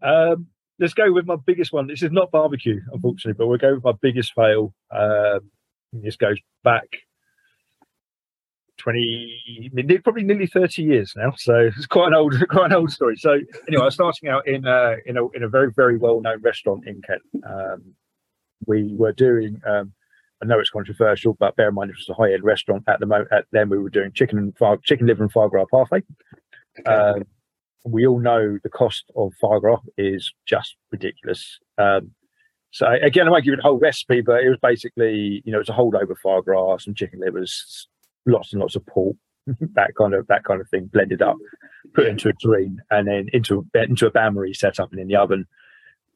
[0.02, 0.47] Um,
[0.80, 1.88] let's go with my biggest one.
[1.88, 4.74] This is not barbecue, unfortunately, but we'll go with my biggest fail.
[4.92, 5.52] Um,
[5.92, 6.88] this goes back
[8.78, 9.72] 20,
[10.04, 11.34] probably nearly 30 years now.
[11.38, 13.18] So it's quite an old, quite an old story.
[13.18, 13.34] So
[13.68, 16.42] anyway, I was starting out in a, in a, in a very, very well known
[16.42, 17.22] restaurant in Kent.
[17.46, 17.96] Um,
[18.66, 19.94] we were doing um,
[20.42, 23.00] I know it's controversial, but bear in mind it was a high end restaurant at
[23.00, 23.30] the moment.
[23.32, 26.06] At then we were doing chicken and fire, chicken liver and foie gras parfait.
[26.80, 26.92] Okay.
[26.92, 27.24] Um,
[27.86, 31.60] we all know the cost of gras is just ridiculous.
[31.78, 32.12] Um,
[32.72, 35.60] so again, I won't give you the whole recipe, but it was basically you know
[35.60, 37.88] it's a holdover foie gras, some chicken livers,
[38.26, 39.16] lots and lots of pork,
[39.74, 41.38] that kind of that kind of thing blended up,
[41.94, 45.08] put into a terrine, and then into into a bain marie set up and in
[45.08, 45.46] the oven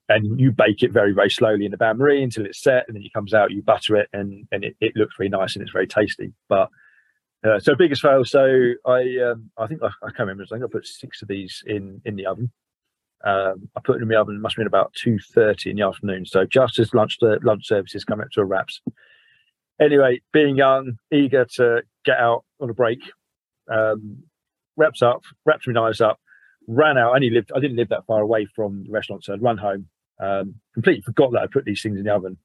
[0.09, 2.95] and you bake it very very slowly in the bain marie until it's set and
[2.95, 5.63] then it comes out you butter it and and it, it looks very nice and
[5.63, 6.69] it's very tasty but
[7.43, 10.63] uh, so biggest fail so i um, i think I, I, can't remember i think
[10.63, 12.51] i put six of these in in the oven
[13.25, 14.41] Um, I put them in the oven.
[14.41, 16.25] Must have been about two thirty in the afternoon.
[16.25, 18.81] So just as lunch the lunch services come up to a wraps.
[19.79, 22.99] Anyway, being young, eager to get out on a break,
[23.71, 24.23] um,
[24.75, 26.19] wraps up, wrapped my knives up,
[26.67, 27.13] ran out.
[27.13, 27.51] I only lived.
[27.55, 29.87] I didn't live that far away from the restaurant, so I'd run home.
[30.19, 32.37] Um, completely forgot that I put these things in the oven.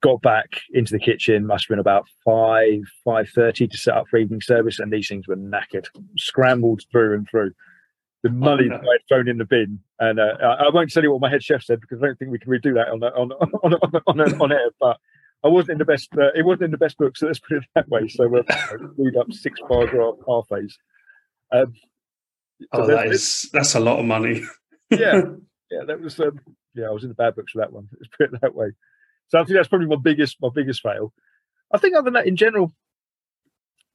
[0.00, 1.46] Got back into the kitchen.
[1.46, 5.08] Must have been about five five thirty to set up for evening service, and these
[5.08, 5.86] things were knackered,
[6.16, 7.52] scrambled through and through.
[8.22, 8.78] The money Oh, no.
[8.78, 11.30] that I had thrown in the bin, and uh, I, won't tell you what my
[11.30, 13.74] head chef said because I don't think we can redo that on on on on,
[14.06, 14.70] on, on, on air.
[14.80, 14.98] But
[15.44, 16.08] I wasn't in the best.
[16.16, 18.08] Uh, it wasn't in the best book, so let's put it that way.
[18.08, 18.42] So we're
[18.96, 20.46] read up six bars or half
[21.52, 21.74] Um,
[22.72, 24.42] Oh, that is that's a lot of money.
[24.90, 25.22] yeah,
[25.70, 26.40] yeah, that was um,
[26.74, 27.88] yeah, I was in the bad books for that one.
[28.00, 28.70] Let's put it that way.
[29.28, 31.12] So I think that's probably my biggest my biggest fail.
[31.72, 32.72] I think other than that, in general,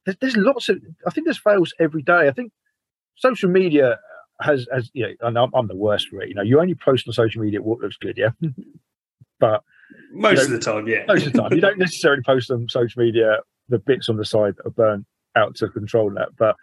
[0.04, 0.78] there's, there's lots of.
[1.06, 2.28] I think there's fails every day.
[2.28, 2.52] I think
[3.16, 3.98] social media
[4.40, 6.28] has has you know, and I'm, I'm the worst for it.
[6.28, 8.30] You know, you only post on social media what looks good, yeah.
[9.40, 9.62] but
[10.12, 11.04] Most You know, of the time, yeah.
[11.06, 14.24] most of the time, you don't necessarily post on social media the bits on the
[14.24, 15.06] side that are burnt
[15.36, 16.28] out to control that.
[16.38, 16.56] But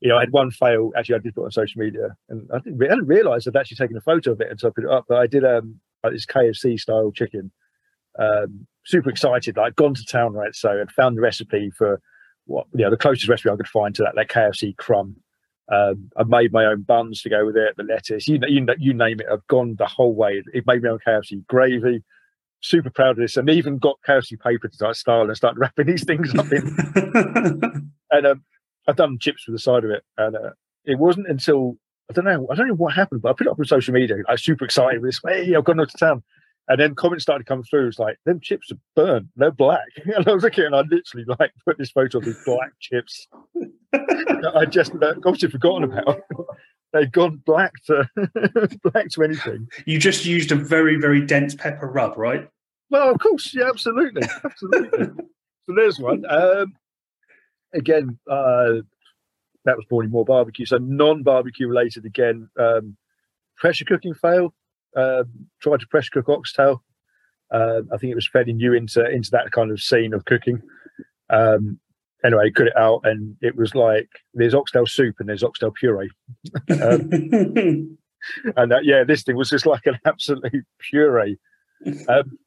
[0.00, 0.92] you know, I had one fail.
[0.96, 3.56] Actually, I did put on social media, and I didn't, re- I didn't realize I'd
[3.56, 5.06] actually taken a photo of it until I put it up.
[5.08, 7.50] But I did um like this KFC style chicken.
[8.18, 10.54] Um, super excited, like gone to town, right?
[10.54, 12.00] So I'd found the recipe for
[12.46, 15.16] what you know the closest recipe I could find to that that KFC crumb.
[15.70, 18.94] Um, I made my own buns to go with it, the lettuce, you you you
[18.94, 19.26] name it.
[19.30, 20.42] I've gone the whole way.
[20.52, 22.02] It made my own KFC gravy.
[22.60, 25.86] Super proud of this, and even got KFC paper to start style and start wrapping
[25.86, 26.76] these things up in
[28.10, 28.42] and um,
[28.88, 30.50] I've done chips with the side of it, and uh,
[30.84, 31.76] it wasn't until
[32.10, 33.92] I don't know, I don't know what happened, but I put it up on social
[33.92, 34.16] media.
[34.26, 35.20] I was super excited with this.
[35.24, 36.22] Hey, I've gone up to town,
[36.68, 37.88] and then comments started coming through.
[37.88, 39.88] It's like them chips are burnt, they're black.
[40.04, 43.26] And I was looking, and I literally like put this photo of these black chips.
[43.92, 46.22] that I just obviously forgotten about.
[46.92, 48.08] They'd gone black to
[48.82, 49.68] black to anything.
[49.84, 52.48] you just used a very, very dense pepper rub, right?
[52.90, 55.08] Well, of course, yeah, absolutely, absolutely.
[55.66, 56.24] so there's one.
[56.30, 56.74] Um,
[57.74, 58.76] again, uh,
[59.66, 60.64] that was born in more barbecue.
[60.64, 62.48] So non-barbecue related again.
[62.58, 62.96] Um,
[63.58, 64.54] pressure cooking fail.
[64.96, 66.82] Um, tried to pressure cook oxtail.
[67.50, 70.62] Um, I think it was fairly new into into that kind of scene of cooking.
[71.30, 71.78] Um,
[72.24, 76.10] anyway, cut it out, and it was like there's oxtail soup and there's oxtail puree,
[76.68, 77.98] and
[78.56, 81.38] uh, yeah, this thing was just like an absolute puree.
[82.08, 82.38] Um,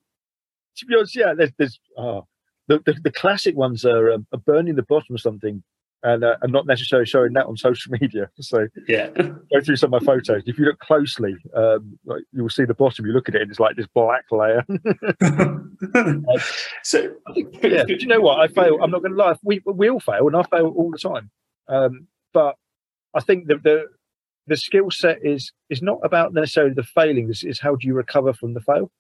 [0.78, 2.28] to be honest, yeah, there's, there's oh,
[2.68, 5.64] the, the the classic ones are, um, are burning the bottom of something,
[6.04, 8.30] and uh, and not necessarily showing that on social media.
[8.40, 9.10] So yeah.
[9.10, 10.44] go through some of my photos.
[10.46, 13.06] If you look closely, um, like you will see the bottom.
[13.06, 14.66] You look at it, and it's like this black layer.
[16.84, 17.14] so,
[17.64, 18.40] yeah, do you know what?
[18.40, 18.80] I fail.
[18.82, 19.36] I'm not going to lie.
[19.44, 21.30] We we all fail, and I fail all the time.
[21.68, 22.56] Um, but
[23.14, 23.86] I think that the
[24.48, 27.28] the skill set is is not about necessarily the failing.
[27.28, 28.92] This is how do you recover from the fail.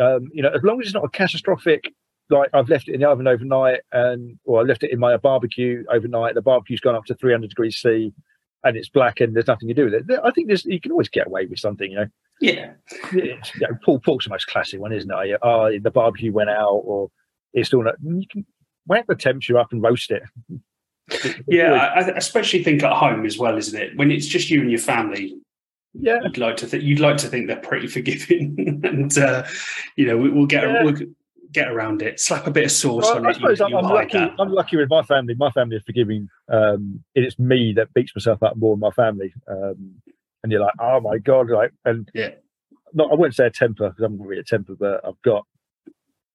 [0.00, 1.92] Um, you know, as long as it's not a catastrophic,
[2.30, 5.16] like I've left it in the oven overnight, and or I left it in my
[5.16, 6.34] barbecue overnight.
[6.34, 8.12] The barbecue's gone up to 300 degrees C,
[8.64, 10.20] and it's black, and there's nothing to do with it.
[10.22, 11.90] I think there's you can always get away with something.
[11.90, 12.06] You know,
[12.40, 12.72] yeah.
[13.12, 15.38] yeah, you know, pulled pork's the most classic one, isn't it?
[15.42, 17.10] Oh, the barbecue went out, or
[17.52, 17.94] it's still not.
[18.02, 18.46] You can
[18.86, 20.22] whack the temperature up and roast it.
[21.46, 23.96] Yeah, I, I especially think at home as well, isn't it?
[23.96, 25.38] When it's just you and your family,
[25.94, 29.44] yeah, you'd like to think you'd like to think they're pretty forgiving, and uh,
[29.96, 30.84] you know we, we'll get Yeah.
[30.84, 30.96] we'll
[31.58, 32.20] get around it.
[32.20, 33.34] Slap a bit of sauce Well, on I it.
[33.36, 34.18] suppose you, I'm, you'll I'm lucky.
[34.18, 34.34] that.
[34.38, 35.34] I'm lucky with my family.
[35.34, 36.28] My family is forgiving.
[36.48, 39.32] Um, it's me that beats myself up more than my family.
[39.50, 39.96] Um,
[40.42, 42.30] and you're like, oh my god, like, and Yeah.
[42.94, 45.44] not I wouldn't say a temper because I'm not really a temper, but I've got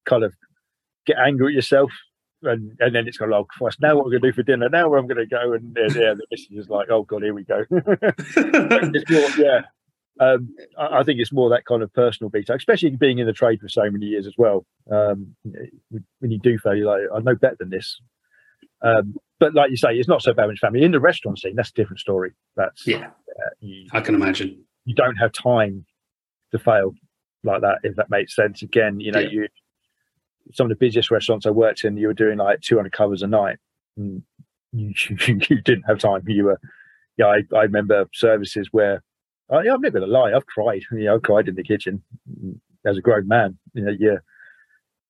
[0.06, 0.34] kind of
[1.06, 1.92] get angry at yourself.
[2.46, 4.68] And, and then it's kind of like, now what we're going to do for dinner?
[4.68, 5.54] Now where I'm going to go?
[5.54, 7.64] And yeah, yeah the missus is like, oh god, here we go.
[7.72, 9.62] more, yeah.
[10.20, 13.34] Um, I, I think it's more that kind of personal beat, especially being in the
[13.34, 14.66] trade for so many years as well.
[14.92, 15.36] Um,
[16.20, 18.00] when you do fail, you're like, I know better than this.
[18.82, 20.84] Um, but like you say, it's not so bad with family.
[20.84, 22.34] In the restaurant scene, that's a different story.
[22.56, 24.64] That's yeah, uh, you, I can imagine.
[24.86, 25.86] you don't have time
[26.52, 26.94] to fail
[27.44, 28.62] like that, if that makes sense.
[28.62, 29.30] Again, you know, Yeah.
[29.30, 29.48] you
[30.52, 33.28] some of the busiest restaurants I worked in, you were doing like 200 covers a
[33.28, 33.58] night.
[33.96, 34.24] And
[34.74, 34.94] you,
[35.28, 36.22] you didn't have time.
[36.28, 36.60] You were,
[37.18, 39.02] yeah, I, I remember services where,
[39.54, 40.84] oh, I'm not going to lie, I've cried.
[40.92, 42.02] You know, I cried in the kitchen
[42.86, 43.58] as a grown man.
[43.74, 44.18] You know, yeah,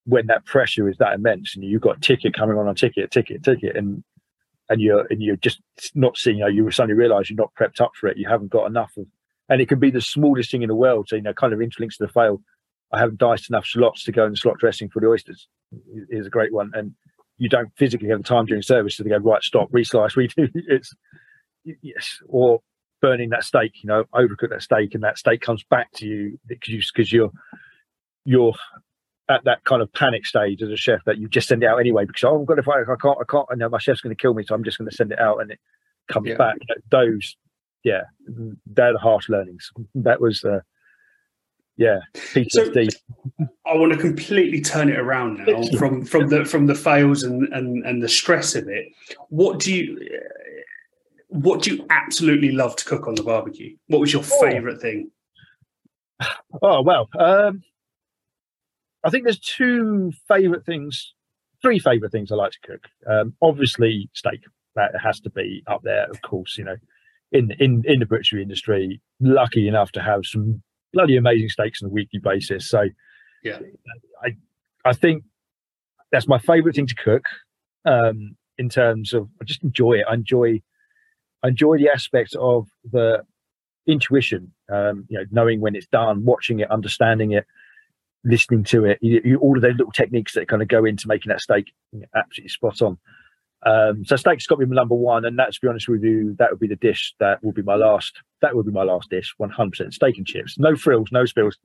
[0.06, 3.44] when that pressure is that immense and you've got ticket coming on on ticket, ticket,
[3.44, 4.04] ticket, and
[4.70, 5.62] and you're and you're just
[5.96, 8.18] not seeing, you know, you suddenly realise you're not prepped up for it.
[8.18, 9.06] You haven't got enough of,
[9.50, 11.08] and it can be the smallest thing in the world.
[11.08, 12.41] So you know, kind of interlinks to the fail.
[12.91, 15.48] I haven't diced enough shallots to go in the shallot dressing for the oysters.
[16.10, 16.94] Is a great one, and
[17.38, 20.50] you don't physically have the time during service to go right, stop, reslice, redo.
[20.54, 20.94] It's
[21.64, 22.62] yes, or
[23.04, 26.39] burning that steak, you know, overcook that steak, and that steak comes back to you
[26.47, 27.32] because because you're
[28.24, 28.54] you're
[29.30, 31.80] at that kind of panic stage as a chef that you just send it out
[31.80, 33.99] anyway because oh, I'm going to fight, I can't I can't I know my chef's
[33.99, 35.60] going to kill me, so I'm just going to send it out, and it
[36.08, 36.38] comes Yeah.
[36.38, 36.56] back.
[36.91, 37.36] Those,
[37.84, 38.04] yeah,
[38.66, 39.70] they're the harsh learnings.
[39.95, 40.62] That was, uh,
[41.76, 42.88] yeah, PTSD.
[43.66, 47.51] I want to completely turn it around now from from the from the fails and
[47.51, 48.88] and and the stress of it.
[49.28, 49.99] What do you
[51.34, 53.76] what do you absolutely love to cook on the barbecue?
[53.88, 54.42] What was your Oh.
[54.42, 55.10] favorite thing?
[56.62, 57.64] Oh well, um,
[59.04, 61.14] I think there's two favorite things,
[61.62, 62.88] three favorite things I like to cook.
[63.10, 64.42] Um, obviously, steak
[64.76, 66.58] that has to be up there, of course.
[66.58, 66.76] You know,
[67.32, 70.62] in in in the butchery industry, lucky enough to have some
[70.94, 72.70] bloody amazing steaks on a weekly basis.
[72.70, 72.84] So,
[73.44, 73.60] Yeah.
[74.24, 74.38] I
[74.86, 75.24] I think
[76.12, 77.26] that's my favorite thing to cook.
[77.86, 80.06] Um, in terms of, I just enjoy it.
[80.08, 80.62] I enjoy
[81.44, 83.24] I enjoy the aspect of the
[83.86, 87.46] intuition, um, you know, knowing when it's done, watching it, understanding it,
[88.24, 91.08] listening to it, you, you, all of those little techniques that kind of go into
[91.08, 91.74] making that steak
[92.16, 92.98] absolutely spot on.
[93.66, 96.36] Um, so steak's got to be number one, and that's to be honest with you,
[96.39, 98.14] that would be the dish that will be my last.
[98.41, 101.26] That would be my last dish, one hundred percent steak and chips, no frills, no
[101.26, 101.58] spills,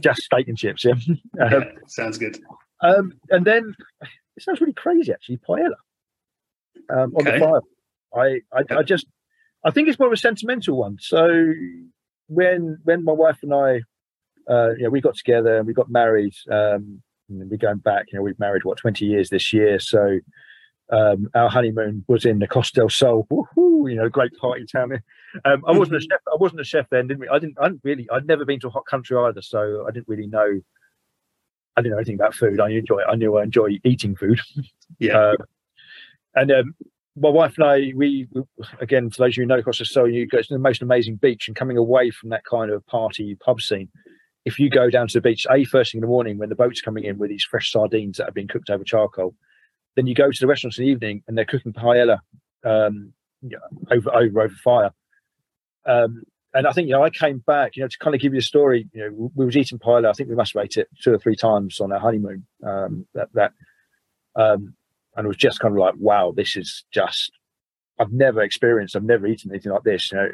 [0.00, 0.84] just steak and chips.
[0.84, 0.94] Yeah.
[1.40, 2.38] Um, Yeah, sounds good.
[2.82, 5.74] um, and then it sounds really crazy actually, paella
[6.90, 7.38] um, on Okay.
[7.38, 7.60] the fire.
[8.16, 9.06] I, I, I just,
[9.64, 10.96] I think it's more of a sentimental one.
[11.00, 11.52] So
[12.28, 13.80] when when my wife and I,
[14.50, 16.34] uh, you know, we got together and we got married.
[16.50, 18.06] Um, and we're going back.
[18.12, 19.78] You know, we've married what twenty years this year.
[19.80, 20.20] So
[20.90, 23.26] um, our honeymoon was in the Costa del Sol.
[23.30, 24.92] Woohoo, you know, great party town.
[25.44, 26.20] Um, I wasn't a chef.
[26.32, 27.28] I wasn't a chef then, didn't we?
[27.28, 27.58] I didn't.
[27.60, 28.08] I didn't really.
[28.12, 30.60] I'd never been to a hot country either, so I didn't really know.
[31.76, 32.60] I didn't know anything about food.
[32.60, 33.02] I enjoy.
[33.02, 34.40] I knew I enjoy eating food.
[34.98, 35.18] Yeah.
[35.18, 35.36] Uh,
[36.34, 36.74] and um,
[37.16, 38.28] my wife and I, we
[38.80, 41.16] again, for those of you who know del Sol, you go to the most amazing
[41.16, 43.88] beach, and coming away from that kind of party pub scene,
[44.44, 46.54] if you go down to the beach, a first thing in the morning when the
[46.54, 49.34] boat's coming in with these fresh sardines that have been cooked over charcoal,
[49.96, 52.18] then you go to the restaurants in the evening and they're cooking paella
[52.64, 53.12] um,
[53.90, 54.90] over over over fire.
[55.86, 58.32] Um, and I think you know I came back, you know, to kind of give
[58.32, 58.88] you a story.
[58.92, 60.08] You know, we was eating paella.
[60.08, 62.46] I think we must have ate it two or three times on our honeymoon.
[62.64, 63.52] Um, that that,
[64.36, 64.74] um,
[65.16, 67.32] and it was just kind of like, wow, this is just.
[67.98, 68.94] I've never experienced.
[68.94, 70.12] I've never eaten anything like this.
[70.12, 70.28] You know,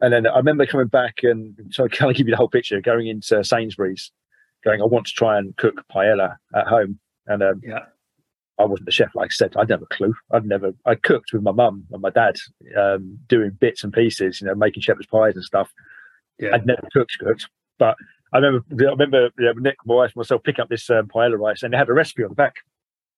[0.00, 2.48] and then I remember coming back and so I kind of give you the whole
[2.48, 2.80] picture.
[2.80, 4.10] Going into Sainsbury's,
[4.64, 7.80] going, I want to try and cook paella at home, and um, Yeah.
[8.58, 9.56] I wasn't a chef, like I said.
[9.56, 10.14] I'd never a clue.
[10.32, 10.72] I'd never.
[10.86, 12.36] I cooked with my mum and my dad,
[12.78, 15.72] um, doing bits and pieces, you know, making shepherd's pies and stuff.
[16.38, 16.50] Yeah.
[16.54, 17.96] I'd never cooked cooked, but
[18.32, 18.64] I remember.
[18.70, 21.76] I remember yeah, Nick, my wife, myself pick up this um, paella rice, and they
[21.78, 22.56] had a recipe on the back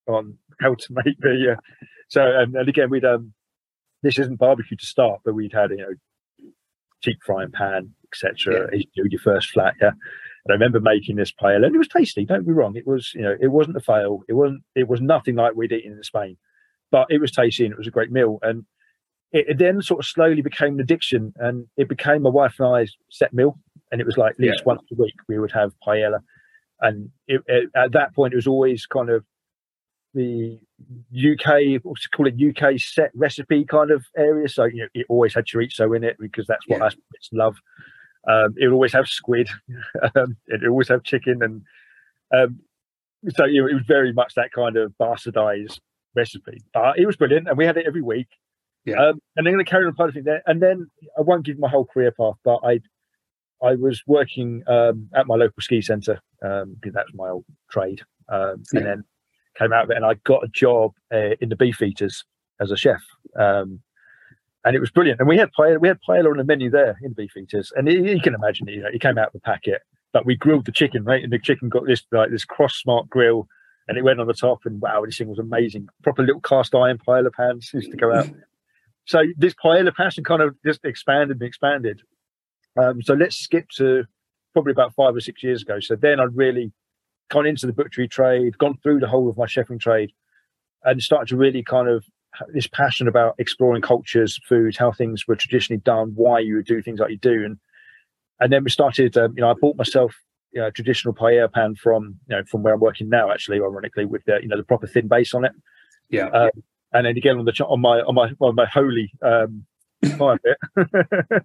[0.07, 1.53] on how to make the.
[1.53, 1.77] Uh,
[2.09, 3.33] so and, and again, we'd um,
[4.03, 6.51] this isn't barbecue to start, but we'd had you know,
[7.03, 8.69] cheap frying pan, etc.
[8.73, 9.91] You do your first flat, yeah.
[9.91, 12.25] And I remember making this paella, and it was tasty.
[12.25, 14.21] Don't be wrong; it was, you know, it wasn't a fail.
[14.29, 14.63] It wasn't.
[14.75, 16.37] It was nothing like we'd eaten in Spain,
[16.91, 18.39] but it was tasty and it was a great meal.
[18.43, 18.65] And
[19.33, 22.69] it, it then sort of slowly became an addiction, and it became my wife and
[22.69, 23.59] I's set meal.
[23.91, 26.21] And it was like at least once a week we would have paella,
[26.81, 29.25] and it, it, at that point it was always kind of
[30.17, 30.59] the
[31.15, 34.49] UK, what's it call it, UK set recipe kind of area.
[34.49, 36.87] So you know, it always had chorizo in it because that's what Yeah.
[36.87, 37.57] us Brits love.
[38.29, 39.49] Um, it would always have squid.
[40.17, 41.63] um, it would always have chicken, and
[42.35, 42.59] um,
[43.37, 45.79] so you know, it was very much that kind of bastardized
[46.17, 46.63] recipe.
[46.75, 48.29] But it was brilliant, and we had it every week.
[48.85, 48.97] Yeah.
[49.01, 51.45] Um, and then going to carry on part of it there, and then I won't
[51.45, 52.81] give my whole career path, but I,
[53.63, 58.03] I was working um, at my local ski centre um, because that's my old trade,
[58.29, 58.79] um, Yeah.
[58.79, 59.05] and then
[59.59, 62.25] came out of it, and I got a job uh, in the beef eaters
[62.61, 63.03] as a chef.
[63.39, 63.81] Um,
[64.65, 65.21] and it was brilliant.
[65.21, 67.73] And we had paella, we had paella on the menu there in the beef eaters,
[67.77, 69.83] and you, you can imagine, it, you know, it came out of the packet.
[70.13, 71.23] But we grilled the chicken, right?
[71.23, 73.49] And the chicken got this like this cross smart grill,
[73.87, 74.61] and it went on the top.
[74.65, 75.89] And wow, this thing was amazing.
[76.03, 78.29] Proper little cast iron paella pans used to go out.
[79.05, 82.03] so this paella passion kind of just expanded and expanded.
[82.81, 84.05] Um, so let's skip to
[84.53, 85.81] probably about five or six years ago.
[85.81, 86.73] So then I'd really
[87.31, 90.13] gone into the butchery trade, gone through the whole of my chefing trade,
[90.85, 92.05] and started to really kind of
[92.53, 96.83] this passion about exploring cultures, foods, how things were traditionally done, why you would do
[96.83, 97.59] things like you do, and
[98.41, 99.17] and then we started.
[99.17, 100.15] Um, you know, I bought myself
[100.53, 103.59] you know, a traditional paella pan from you know from where I'm working now, actually,
[103.59, 105.53] ironically, with the you know the proper thin base on it.
[106.09, 106.29] Yeah.
[106.29, 106.51] Uh,
[106.93, 109.67] and then again on the on my on my on my holy um,
[110.17, 110.87] fire pit,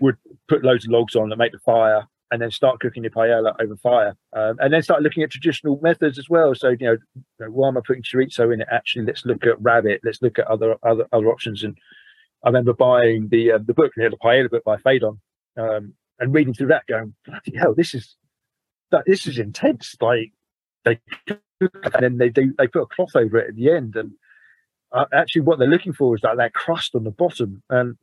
[0.00, 0.16] would
[0.48, 3.54] put loads of logs on and make the fire, and then start cooking the paella
[3.60, 6.52] over fire, um, and then start looking at traditional methods as well.
[6.52, 8.66] So you know, you know, why am I putting chorizo in it?
[8.72, 10.00] Actually, let's look at rabbit.
[10.02, 11.62] Let's look at other other other options.
[11.62, 11.78] And
[12.42, 15.20] I remember buying the uh, the book, the Paella book by Phaidon,
[15.56, 18.16] um, and reading through that, going, bloody hell, this is
[18.90, 19.94] that this is intense.
[20.00, 20.32] Like
[20.84, 20.98] they
[21.60, 24.10] and then they do they put a cloth over it at the end, and
[24.90, 27.96] uh, actually what they're looking for is like that crust on the bottom, and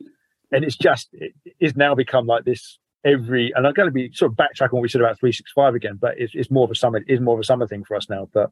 [0.54, 4.12] and it's just it, it's now become like this every and I'm going to be
[4.14, 6.76] sort of backtracking what we said about 365 again, but it's, it's more of a
[6.76, 8.30] summer it is more of a summer thing for us now.
[8.34, 8.52] But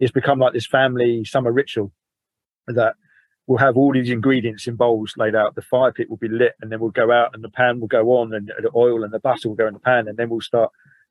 [0.00, 1.92] it's become like this family summer ritual
[2.68, 2.94] that
[3.46, 5.54] we'll have all these ingredients in bowls laid out.
[5.54, 7.88] The fire pit will be lit, and then we'll go out, and the pan will
[7.88, 10.28] go on, and the oil and the butter will go in the pan, and then
[10.28, 10.70] we'll start,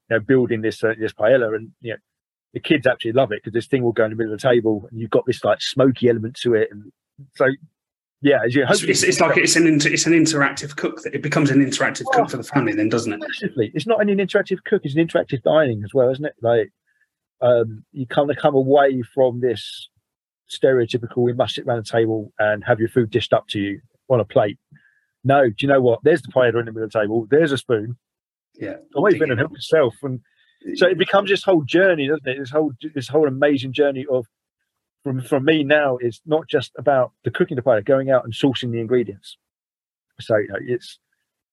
[0.10, 1.56] you know, building this uh, this paella.
[1.56, 2.00] And you know,
[2.54, 4.48] the kids actually love it because this thing will go in the middle of the
[4.48, 6.92] table, and you've got this like smoky element to it, and
[7.36, 7.48] so
[8.26, 11.14] yeah, as you it's, it's, it's like it's an inter, it's an interactive cook that
[11.14, 13.20] it becomes an interactive oh, cook for the family, then doesn't it?
[13.20, 16.34] Massively, it's not an interactive cook; it's an interactive dining as well, isn't it?
[16.42, 16.72] Like
[17.42, 19.90] um, you kind of come away from this
[20.50, 23.80] stereotypical we must sit around the table and have your food dished up to you
[24.10, 24.58] on a plate.
[25.24, 26.00] No, do you know what?
[26.02, 27.28] There's the platter in the middle of the table.
[27.30, 27.96] There's a spoon.
[28.56, 30.20] Yeah, always been and help yourself, and
[30.74, 32.40] so it becomes this whole journey, doesn't it?
[32.40, 34.26] This whole this whole amazing journey of
[35.06, 38.34] from from me now is not just about the cooking the paella, going out and
[38.34, 39.38] sourcing the ingredients.
[40.20, 40.98] So you know, it's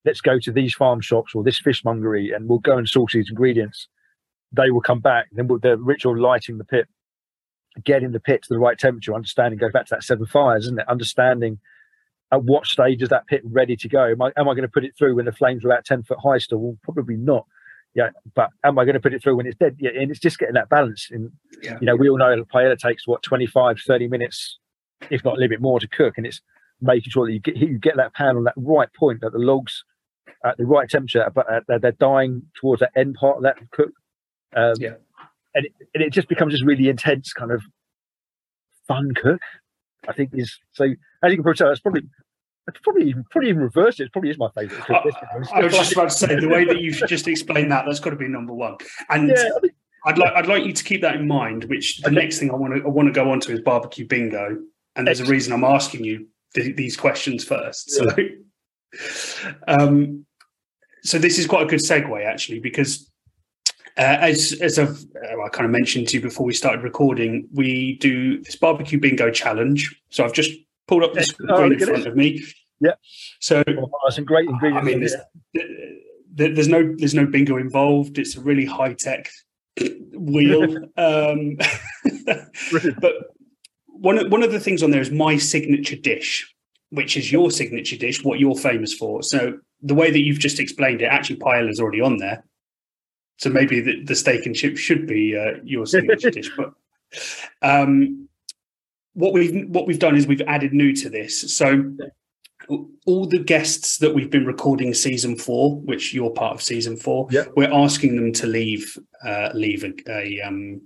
[0.07, 3.29] let's go to these farm shops or this fishmongery, and we'll go and source these
[3.29, 3.89] ingredients.
[4.53, 5.29] They will come back.
[5.33, 6.89] Then we'll, the ritual lighting the pit
[7.85, 10.81] getting the pit to the right temperature, understanding goes back to that seven fires, isn't
[10.81, 10.89] it?
[10.89, 11.59] Understanding
[12.33, 14.05] at what stage is that pit ready to go?
[14.13, 16.03] Am I am I going to put it through when the flames are about ten
[16.03, 16.59] foot high still?
[16.59, 17.47] Well, probably not.
[17.95, 19.77] Yeah, but am I going to put it through when it's dead?
[19.79, 21.09] Yeah, and it's just getting that balance.
[21.11, 21.31] And
[21.63, 21.79] yeah.
[21.81, 24.59] you know, we all know a paella takes what 25, 30 minutes,
[25.11, 26.41] if not a little bit more, to cook, and it's
[26.81, 29.39] making sure that you get you get that pan on that right point, that the
[29.39, 29.85] logs
[30.45, 33.93] at the right temperature, but uh, they're dying towards that end part of that cook.
[34.57, 34.95] Um, yeah
[35.55, 37.63] and it, and it just becomes this really intense kind of
[38.87, 39.41] fun cook.
[40.09, 40.85] I think is so.
[41.23, 42.03] As you can probably tell, it's probably
[42.69, 44.13] it's probably even probably even reverse it.
[44.13, 44.89] probably is my favourite.
[44.89, 48.01] I, I was just about to say the way that you've just explained that that's
[48.01, 48.77] got to be number one.
[49.11, 49.73] And yeah, I mean,
[50.07, 51.65] I'd like I'd like you to keep that in mind.
[51.65, 52.17] Which the okay.
[52.17, 54.59] next thing I want to I want to go on to is barbecue bingo,
[54.97, 57.91] and there's a reason I'm asking you th- these questions first.
[57.91, 58.07] So,
[59.69, 60.25] um,
[61.03, 63.11] so this is quite a good segue actually because
[63.99, 67.49] uh, as as I've, uh, I kind of mentioned to you before we started recording,
[67.53, 70.01] we do this barbecue bingo challenge.
[70.11, 70.53] So I've just
[70.89, 72.43] pulled up the screen oh, in front of me.
[72.81, 72.95] Yeah.
[73.41, 74.83] So oh, some great ingredients.
[74.83, 78.19] I mean, there's, there's, no there's no bingo involved.
[78.19, 79.31] It's a really high tech
[80.13, 80.77] wheel.
[80.97, 81.57] um,
[83.01, 83.15] but
[83.87, 86.53] one of, one of the things on there is my signature dish,
[86.91, 89.23] which is your signature dish, what you're famous for.
[89.23, 92.45] So the way that you've just explained it, actually, paella is already on there.
[93.39, 96.51] So maybe the, the steak and chips should be uh, your signature dish.
[96.57, 96.73] But
[97.63, 98.29] um,
[99.15, 101.57] what we've what we've done is we've added new to this.
[101.57, 101.95] So
[103.07, 107.29] all the guests that we've been recording season four, which you're part of season four,
[107.31, 107.49] yep.
[107.57, 110.81] we're asking them to leave uh, leave a, a um,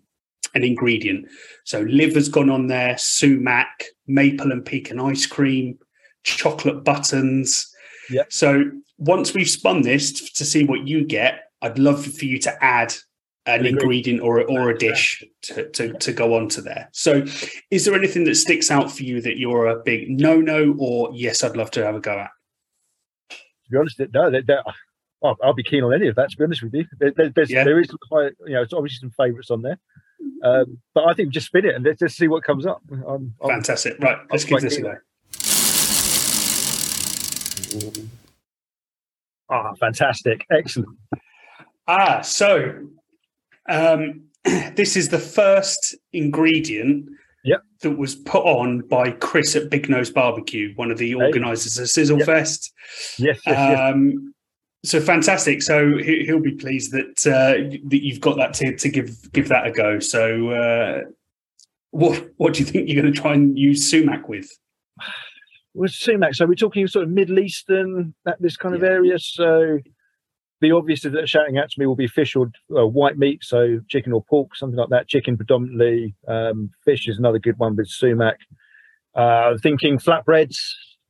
[0.55, 1.27] an ingredient.
[1.65, 5.79] So liver's gone on there, sumac, maple and pecan ice cream,
[6.25, 7.71] chocolate buttons.
[8.11, 8.25] Yeah.
[8.31, 8.65] So
[8.99, 12.95] once we've spun this to see what you get, I'd love for you to add
[13.47, 16.89] an ingredient or or a dish to, to, to go onto there.
[16.93, 17.25] So,
[17.71, 21.11] is there anything that sticks out for you that you're a big no no or
[21.15, 22.31] yes, I'd love to have a go at?
[23.31, 24.63] To be honest, no, they're, they're,
[25.25, 26.31] I'll, I'll, be keen on any of that.
[26.31, 27.65] To be honest with you, there, there's, yeah.
[27.65, 29.79] there is quite, you know, it's obviously some favourites on there,
[30.43, 32.81] um, but I think just spin it and let's just see what comes up.
[32.93, 34.19] I'm, I'm, Fantastic, right?
[34.31, 34.95] Let's give this a go.
[39.49, 40.97] Ah, fantastic, excellent.
[41.89, 42.89] Ah, so
[43.69, 44.23] um,
[44.75, 47.09] this is the first ingredient
[47.45, 47.63] yep.
[47.81, 51.89] that was put on by Chris at Big Nose Barbecue, one of the organisers of
[51.89, 52.27] Sizzle yep.
[52.27, 52.73] Fest.
[53.19, 54.91] Yes, yes, um, yes.
[54.91, 55.63] So fantastic!
[55.63, 59.67] So he'll be pleased that uh, that you've got that to, to give give that
[59.67, 59.99] a go.
[59.99, 61.01] So, uh,
[61.91, 64.49] what what do you think you're going to try and use sumac with?
[65.75, 69.19] With sumac, so we're talking sort of Middle Eastern, that this kind of area.
[69.19, 69.79] So
[70.61, 73.45] the obvious that are shouting out to me will be fish or uh, white meat,
[73.45, 75.09] so chicken or pork, something like that.
[75.09, 76.15] Chicken predominantly.
[76.27, 78.39] Um, fish is another good one with sumac.
[79.15, 80.57] Uh, thinking flatbreads,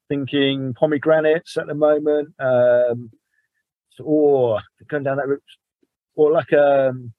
[0.08, 3.10] thinking pomegranates at the moment, um,
[4.00, 5.42] or going down that route,
[6.16, 7.12] or like um,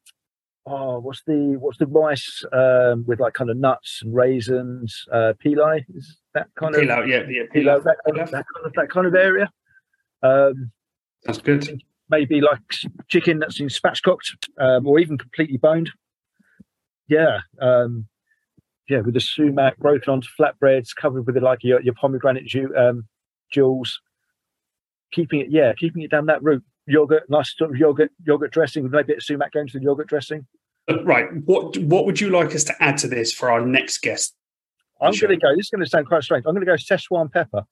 [0.65, 5.05] oh, what's the what's the rice um, with like kind of nuts and raisins?
[5.11, 8.65] Uh, pilaf is that kind pilau, of yeah, yeah, pilau, that, kind of, that kind
[8.65, 9.49] of that kind of area.
[10.23, 10.71] Um,
[11.25, 12.59] That's good maybe like
[13.07, 15.91] chicken that's been spatchcocked um, or even completely boned.
[17.07, 18.07] Yeah, um,
[18.89, 22.69] yeah, with the sumac broken onto flatbreads, covered with like your, your pomegranate jus.
[22.75, 23.05] Um,
[23.51, 24.01] Jules,
[25.11, 26.63] keeping it, yeah, keeping it down that route.
[26.85, 29.77] Yogurt, nice sort of yogurt, yogurt dressing with maybe a bit of sumac going to
[29.77, 30.45] the yogurt dressing.
[31.03, 31.27] Right.
[31.45, 34.33] What What would you like us to add to this for our next guest?
[35.01, 35.55] I'm going to go.
[35.55, 36.45] This is going to sound quite strange.
[36.47, 37.63] I'm going to go Szechuan pepper.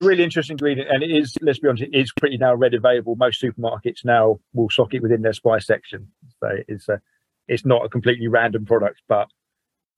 [0.00, 1.36] Really interesting ingredient, and it is.
[1.42, 3.16] Let's be honest, it is pretty now ready available.
[3.16, 6.08] Most supermarkets now will stock it within their spice section.
[6.40, 7.00] So it's a,
[7.48, 9.28] it's not a completely random product, but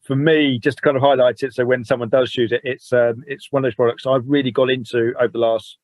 [0.02, 2.92] for me, just to kind of highlight it, so when someone does choose it, it's
[2.92, 5.78] um, it's one of those products I've really got into over the last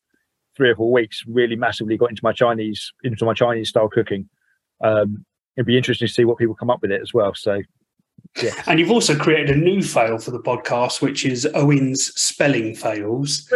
[0.56, 1.22] three or four weeks.
[1.26, 4.28] Really massively got into my Chinese into my Chinese style cooking.
[4.82, 5.24] Um,
[5.56, 7.34] it'd be interesting to see what people come up with it as well.
[7.34, 7.62] So,
[8.42, 8.62] yeah.
[8.66, 13.48] And you've also created a new fail for the podcast, which is Owen's spelling fails.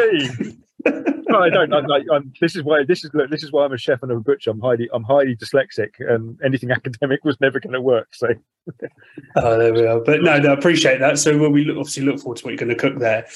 [0.84, 1.72] no, I don't.
[1.72, 4.10] I, I, this is why this is look, this is why I'm a chef and
[4.10, 4.50] I'm a butcher.
[4.50, 8.08] I'm highly I'm highly dyslexic, and anything academic was never going to work.
[8.12, 8.28] So,
[9.36, 10.00] oh, there we are.
[10.00, 11.18] But no, no, I appreciate that.
[11.18, 13.26] So, well, we obviously look forward to what you're going to cook there.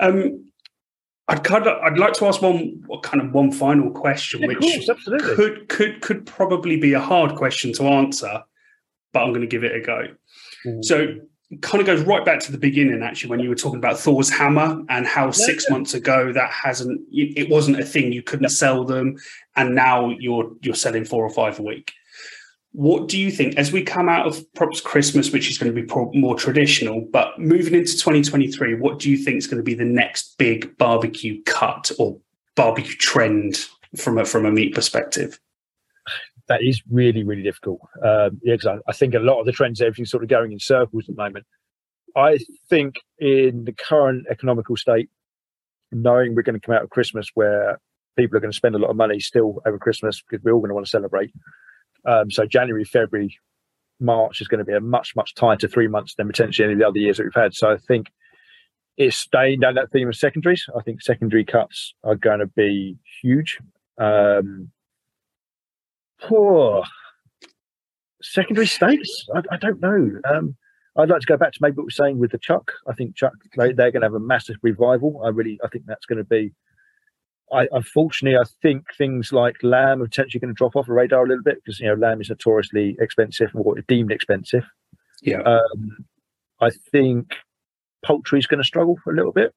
[0.00, 0.50] Um,
[1.28, 4.58] I'd kind of, I'd like to ask one kind of one final question, yeah, which
[4.58, 4.90] course,
[5.34, 8.42] could could could probably be a hard question to answer,
[9.12, 10.08] but I'm going to give it a go.
[10.64, 10.84] Mm.
[10.84, 11.16] So
[11.60, 14.30] kind of goes right back to the beginning actually when you were talking about Thor's
[14.30, 18.84] hammer and how six months ago that hasn't it wasn't a thing you couldn't sell
[18.84, 19.16] them
[19.56, 21.92] and now you're you're selling four or five a week.
[22.72, 25.80] What do you think as we come out of perhaps christmas which is going to
[25.80, 29.74] be more traditional but moving into 2023 what do you think is going to be
[29.74, 32.18] the next big barbecue cut or
[32.56, 33.66] barbecue trend
[33.96, 35.38] from a from a meat perspective
[36.48, 37.80] that is really, really difficult.
[38.02, 40.52] Um, yeah, because I, I, think a lot of the trends, everything's sort of going
[40.52, 41.46] in circles at the moment.
[42.16, 42.38] I
[42.68, 45.08] think in the current economical state,
[45.90, 47.80] knowing we're going to come out of Christmas where
[48.16, 50.60] people are going to spend a lot of money still over Christmas because we're all
[50.60, 51.32] going to want to celebrate.
[52.06, 53.38] Um, so January, February,
[54.00, 56.78] March is going to be a much, much tighter three months than potentially any of
[56.78, 57.54] the other years that we've had.
[57.54, 58.08] So I think
[58.96, 60.66] it's staying down that theme of secondaries.
[60.76, 63.58] I think secondary cuts are going to be huge.
[63.98, 64.70] Um,
[66.28, 66.84] Poor
[68.22, 69.28] secondary states.
[69.34, 70.20] I, I don't know.
[70.28, 70.56] Um,
[70.96, 72.72] I'd like to go back to maybe what we are saying with the Chuck.
[72.88, 75.22] I think Chuck they, are going to have a massive revival.
[75.24, 76.52] I really, I think that's going to be.
[77.52, 81.24] I unfortunately, I think things like lamb are potentially going to drop off the radar
[81.24, 84.64] a little bit because you know lamb is notoriously expensive or deemed expensive.
[85.22, 85.42] Yeah.
[85.42, 86.04] Um,
[86.60, 87.34] I think
[88.04, 89.54] poultry is going to struggle for a little bit.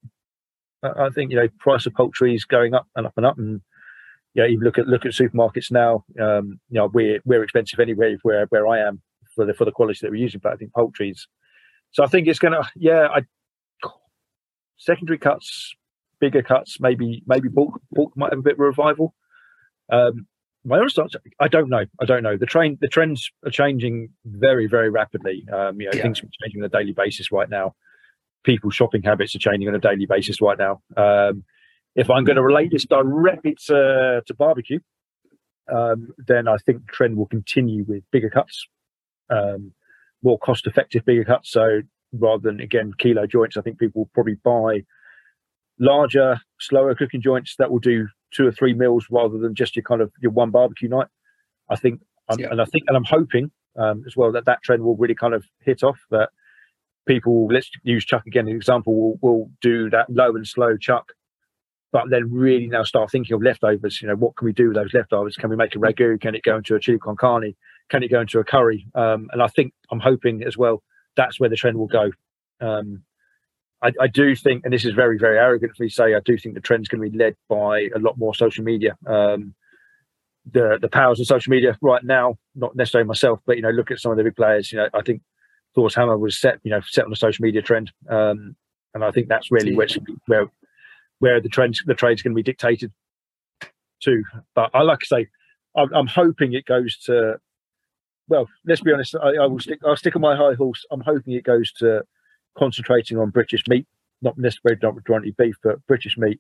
[0.84, 3.62] I think you know price of poultry is going up and up and up, and
[4.38, 6.06] yeah, you look at look at supermarkets now.
[6.22, 9.02] Um, you know, we're we're expensive anyway where where I am
[9.36, 10.40] for the for the quality that we're using.
[10.42, 11.28] But I think poultry's.
[11.92, 13.08] So I think it's gonna yeah.
[13.08, 13.22] I
[14.78, 15.74] secondary cuts,
[16.22, 19.16] bigger cuts, maybe maybe bulk bulk might have a bit of a revival.
[19.92, 20.28] Um,
[20.64, 21.86] my honest answer, I don't know.
[22.00, 22.38] I don't know.
[22.38, 25.48] The train the trends are changing very very rapidly.
[25.52, 26.04] Um, you know, yeah.
[26.04, 27.74] things are changing on a daily basis right now.
[28.44, 30.82] People's shopping habits are changing on a daily basis right now.
[30.96, 31.44] Um,
[31.98, 34.80] if I'm going to relate this directly to, to barbecue,
[35.68, 38.68] um, then I think the trend will continue with bigger cuts,
[39.32, 39.74] um,
[40.22, 41.52] more cost effective bigger cuts.
[41.52, 41.82] So
[42.14, 44.84] rather than, again, kilo joints, I think people will probably buy
[45.80, 49.84] larger, slower cooking joints that will do two or three meals rather than just your
[49.84, 51.08] kind of your one barbecue night.
[51.70, 52.02] I think,
[52.38, 52.48] yeah.
[52.52, 55.34] and I think, and I'm hoping um, as well that that trend will really kind
[55.34, 56.30] of hit off that
[57.08, 61.14] people, let's use chuck again, an example, will, will do that low and slow chuck
[61.92, 64.02] but then really now start thinking of leftovers.
[64.02, 65.36] You know, what can we do with those leftovers?
[65.36, 66.20] Can we make a ragu?
[66.20, 67.56] Can it go into a chili con carne?
[67.90, 68.86] Can it go into a curry?
[68.96, 70.84] Um, and I think I'm hoping as well
[71.18, 72.12] that's where the trend will go.
[72.62, 73.04] Um,
[73.84, 76.22] I, I, do think, and this is very, very arrogant for me to say, I
[76.24, 78.96] do think the trend's going to be led by a lot more social media.
[79.06, 79.54] Um,
[80.50, 83.92] the the powers of social media right now, not necessarily myself, but you know, look
[83.92, 84.72] at some of the big players.
[84.72, 85.22] You know, I think
[85.76, 88.56] Thor's Hammer was set, you know, set on a social media trend, um,
[88.94, 89.88] and I think that's really where,
[90.28, 90.46] where
[91.20, 92.92] where the trends the trade's going to be dictated
[94.04, 94.24] to.
[94.56, 95.28] But I like to say,
[95.76, 97.40] I'm, I'm hoping it goes to.
[98.30, 99.16] Well, let's be honest.
[99.16, 99.80] I, I, will stick.
[99.86, 100.86] I'll stick on my high horse.
[100.92, 102.04] I'm hoping it goes to
[102.58, 103.88] concentrating on British meat,
[104.22, 106.40] not necessarily not jointly beef, but British meat,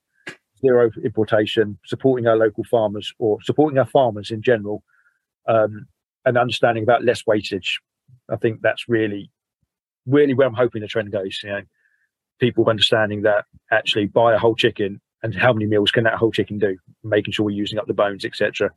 [0.59, 4.83] zero importation, supporting our local farmers or supporting our farmers in general,
[5.47, 5.87] um,
[6.25, 7.79] and understanding about less wastage.
[8.29, 9.31] I think that's really,
[10.05, 11.39] really where I'm hoping the trend goes.
[11.43, 11.61] You know,
[12.39, 16.31] people understanding that actually buy a whole chicken and how many meals can that whole
[16.31, 18.71] chicken do, making sure we're using up the bones, etc.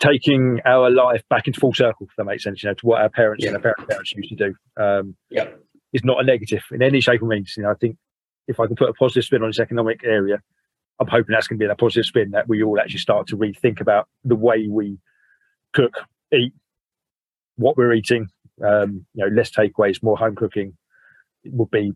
[0.00, 3.02] Taking our life back into full circle, if that makes sense, you know, to what
[3.02, 3.50] our parents yeah.
[3.50, 4.54] and our parents, parents used to do.
[4.82, 5.48] Um, yeah.
[5.92, 7.54] is not a negative in any shape or means.
[7.56, 7.96] You know, I think
[8.48, 10.42] if I can put a positive spin on this economic area,
[10.98, 13.36] I'm hoping that's going to be a positive spin that we all actually start to
[13.36, 14.98] rethink about the way we
[15.74, 15.92] cook,
[16.32, 16.54] eat,
[17.56, 18.28] what we're eating.
[18.64, 20.78] Um, you know, less takeaways, more home cooking
[21.46, 21.92] it would be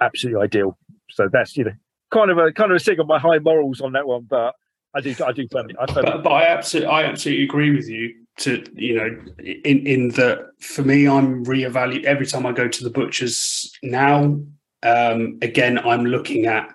[0.00, 0.78] absolutely ideal.
[1.10, 1.72] So that's you know
[2.10, 4.54] kind of a kind of a sick of my high morals on that one, but
[4.94, 5.74] I do I do firmly.
[5.80, 8.14] I firmly but, but I absolutely I absolutely agree with you.
[8.38, 12.84] To you know, in in that for me, I'm reevaluate every time I go to
[12.84, 14.40] the butchers now.
[14.82, 16.74] Um, again, I'm looking at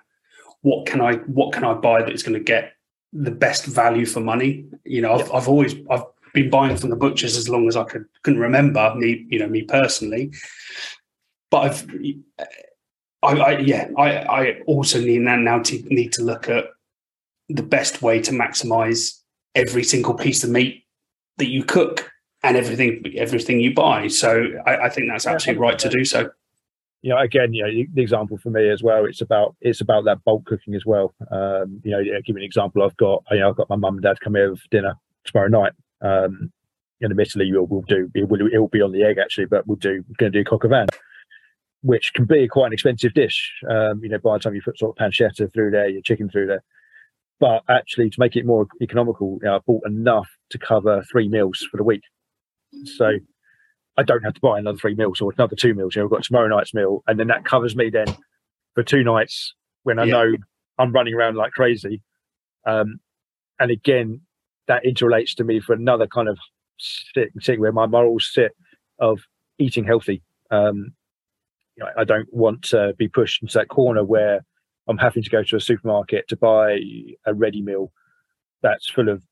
[0.62, 2.74] what can I what can I buy that is going to get
[3.12, 4.66] the best value for money.
[4.84, 6.04] You know, I've, I've always I've
[6.34, 8.94] been buying from the butchers as long as I could can remember.
[8.94, 10.32] Me, you know, me personally.
[11.50, 11.90] But I've,
[13.26, 16.66] I, I yeah, I I also need now to need to look at
[17.48, 19.20] the best way to maximize
[19.54, 20.84] every single piece of meat
[21.38, 22.10] that you cook
[22.42, 24.08] and everything everything you buy.
[24.08, 26.30] So I, I think that's absolutely right to do so.
[27.02, 29.04] You know, again, you know, the example for me as well.
[29.04, 31.14] It's about it's about that bulk cooking as well.
[31.30, 32.82] Um, you know, give me an example.
[32.82, 34.94] I've got you know I've got my mum and dad come here for dinner
[35.24, 35.72] tomorrow night.
[36.00, 36.52] Um,
[37.00, 39.66] and admittedly, we'll, we'll do it will, it will be on the egg actually, but
[39.66, 40.86] we'll do we're going to do coq au vin,
[41.86, 43.52] which can be quite an expensive dish.
[43.70, 46.28] Um, you know, by the time you put sort of pancetta through there, your chicken
[46.28, 46.64] through there,
[47.38, 51.28] but actually to make it more economical, you know, I bought enough to cover three
[51.28, 52.02] meals for the week.
[52.96, 53.12] So
[53.96, 55.94] I don't have to buy another three meals or another two meals.
[55.94, 58.08] You know, I've got tomorrow night's meal, and then that covers me then
[58.74, 59.54] for two nights
[59.84, 60.12] when I yeah.
[60.12, 60.32] know
[60.78, 62.02] I'm running around like crazy.
[62.66, 62.98] Um,
[63.60, 64.22] and again,
[64.66, 66.36] that interrelates to me for another kind of
[67.44, 68.56] thing where my morals sit
[68.98, 69.20] of
[69.60, 70.24] eating healthy.
[70.50, 70.95] Um,
[71.96, 74.44] I don't want to be pushed into that corner where
[74.88, 76.78] I'm having to go to a supermarket to buy
[77.26, 77.92] a ready meal
[78.62, 79.22] that's full of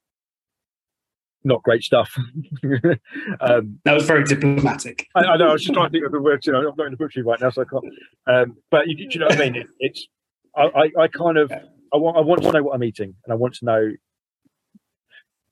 [1.44, 2.16] not great stuff.
[3.40, 5.06] um, that was very diplomatic.
[5.14, 5.48] I, I, know.
[5.48, 6.46] I was just trying to think of the words.
[6.46, 7.84] You know, I'm not in the butchery right now, so I can't.
[8.26, 9.56] Um, but you, you, know what I mean?
[9.56, 10.06] It, it's.
[10.56, 11.52] I, I, I, kind of.
[11.52, 12.16] I want.
[12.16, 13.90] I want to know what I'm eating, and I want to know.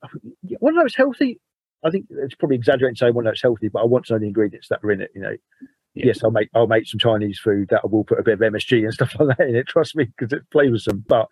[0.03, 0.09] I
[0.61, 1.41] want to know it's healthy.
[1.85, 3.85] I think it's probably exaggerating to say I want to know it's healthy, but I
[3.85, 5.11] want to know the ingredients that are in it.
[5.15, 5.37] You know,
[5.95, 6.07] yeah.
[6.07, 8.41] yes, I'll make I'll make some Chinese food that I will put a bit of
[8.41, 9.69] MSG and stuff like that in it.
[9.69, 11.05] Trust me, because it flavors them.
[11.07, 11.29] But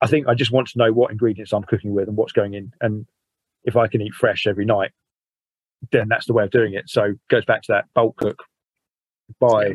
[0.00, 2.54] I think I just want to know what ingredients I'm cooking with and what's going
[2.54, 2.72] in.
[2.80, 3.06] And
[3.64, 4.90] if I can eat fresh every night,
[5.92, 6.88] then that's the way of doing it.
[6.88, 8.42] So it goes back to that bulk cook,
[9.40, 9.74] buy, yeah.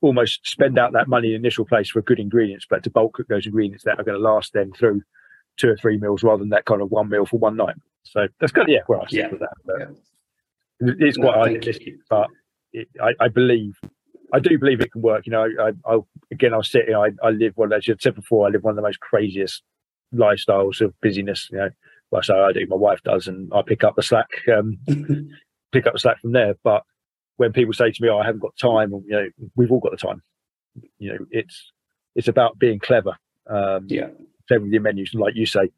[0.00, 3.14] almost spend out that money in the initial place for good ingredients, but to bulk
[3.14, 5.02] cook those ingredients that are going to last then through
[5.56, 7.76] two or three meals rather than that kind of one meal for one night.
[8.04, 9.28] So that's of yeah where I sit yeah.
[9.28, 9.56] with that.
[9.64, 9.86] But yeah.
[10.98, 12.28] It's quite no, idealistic, but
[12.72, 13.78] it, I, I, believe,
[14.32, 15.26] I do believe it can work.
[15.26, 15.98] You know, I, I
[16.30, 18.72] again, I was sitting, I, I live what as you said before, I live one
[18.72, 19.62] of the most craziest
[20.14, 21.48] lifestyles of busyness.
[21.50, 21.70] You know,
[22.10, 24.78] well, so I do, my wife does, and I pick up the slack, um,
[25.72, 26.54] pick up the slack from there.
[26.64, 26.82] But
[27.36, 29.92] when people say to me, "Oh, I haven't got time," you know, we've all got
[29.92, 30.22] the time.
[30.98, 31.72] You know, it's
[32.14, 33.16] it's about being clever.
[33.48, 34.08] Um, yeah,
[34.50, 35.70] with your menus, and like you say,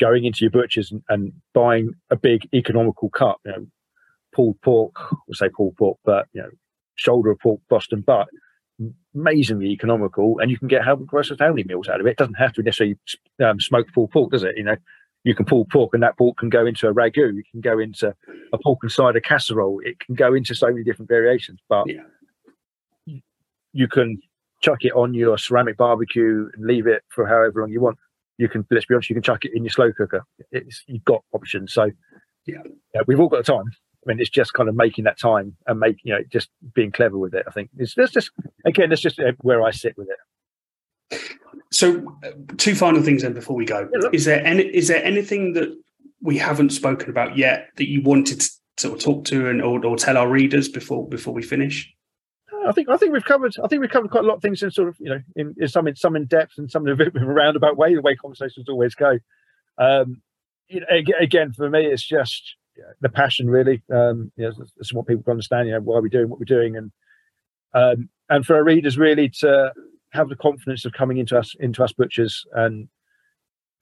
[0.00, 3.36] going into your butchers and, and buying a big economical cut.
[3.44, 3.66] You know,
[4.32, 4.94] pulled pork,
[5.26, 6.50] we'll say pulled pork, but you know,
[6.96, 8.28] shoulder of pork, Boston butt,
[9.14, 10.96] amazingly economical, and you can get how,
[11.38, 12.10] how many meals out of it.
[12.10, 12.98] It doesn't have to necessarily
[13.44, 14.56] um, smoked pulled pork, does it?
[14.56, 14.76] You know,
[15.24, 17.38] you can pull pork, and that pork can go into a ragu.
[17.38, 18.14] It can go into
[18.52, 19.80] a pork and cider casserole.
[19.84, 21.60] It can go into so many different variations.
[21.68, 23.18] But yeah.
[23.72, 24.20] you can
[24.62, 27.98] chuck it on your ceramic barbecue and leave it for however long you want.
[28.38, 30.24] You can, let's be honest, you can chuck it in your slow cooker.
[30.50, 31.72] It's you've got options.
[31.72, 31.90] So
[32.46, 32.62] yeah,
[32.94, 33.70] yeah we've all got the time.
[34.04, 36.90] I mean, it's just kind of making that time and make you know just being
[36.90, 37.44] clever with it.
[37.46, 38.30] I think it's that's just
[38.64, 40.18] again, that's just where I sit with it.
[41.70, 43.88] So, uh, two final things then before we go.
[43.92, 45.74] Yeah, is there any is there anything that
[46.20, 49.84] we haven't spoken about yet that you wanted to sort of talk to and or,
[49.84, 51.92] or tell our readers before before we finish?
[52.66, 54.62] I think I think we've covered I think we've covered quite a lot of things
[54.62, 56.92] in sort of you know in, in some in some in depth and some in
[56.92, 59.18] a bit of a roundabout way the way conversations always go.
[59.78, 60.22] Um,
[60.68, 60.86] you know,
[61.20, 62.56] again for me it's just
[63.00, 63.82] the passion really.
[63.92, 64.52] Um, you know,
[64.92, 65.68] what people can understand.
[65.68, 66.92] You know, why we're doing what we're doing, and
[67.74, 69.72] um, and for our readers really to
[70.12, 72.88] have the confidence of coming into us into us butchers and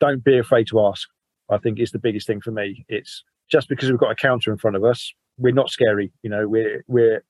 [0.01, 1.09] don't be afraid to ask.
[1.51, 2.85] I think is the biggest thing for me.
[2.89, 6.13] It's just because we've got a counter in front of us, we're not scary.
[6.23, 7.25] You know, we're we're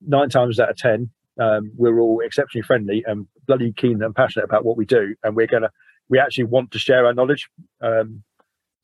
[0.00, 1.10] nine times out of ten,
[1.40, 5.34] um, we're all exceptionally friendly and bloody keen and passionate about what we do, and
[5.36, 5.70] we're gonna
[6.08, 7.48] we actually want to share our knowledge.
[7.80, 8.22] Um,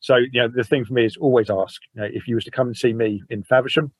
[0.01, 1.79] so, you know, the thing for me is always ask.
[1.93, 3.91] You know, if you was to come and see me in Faversham,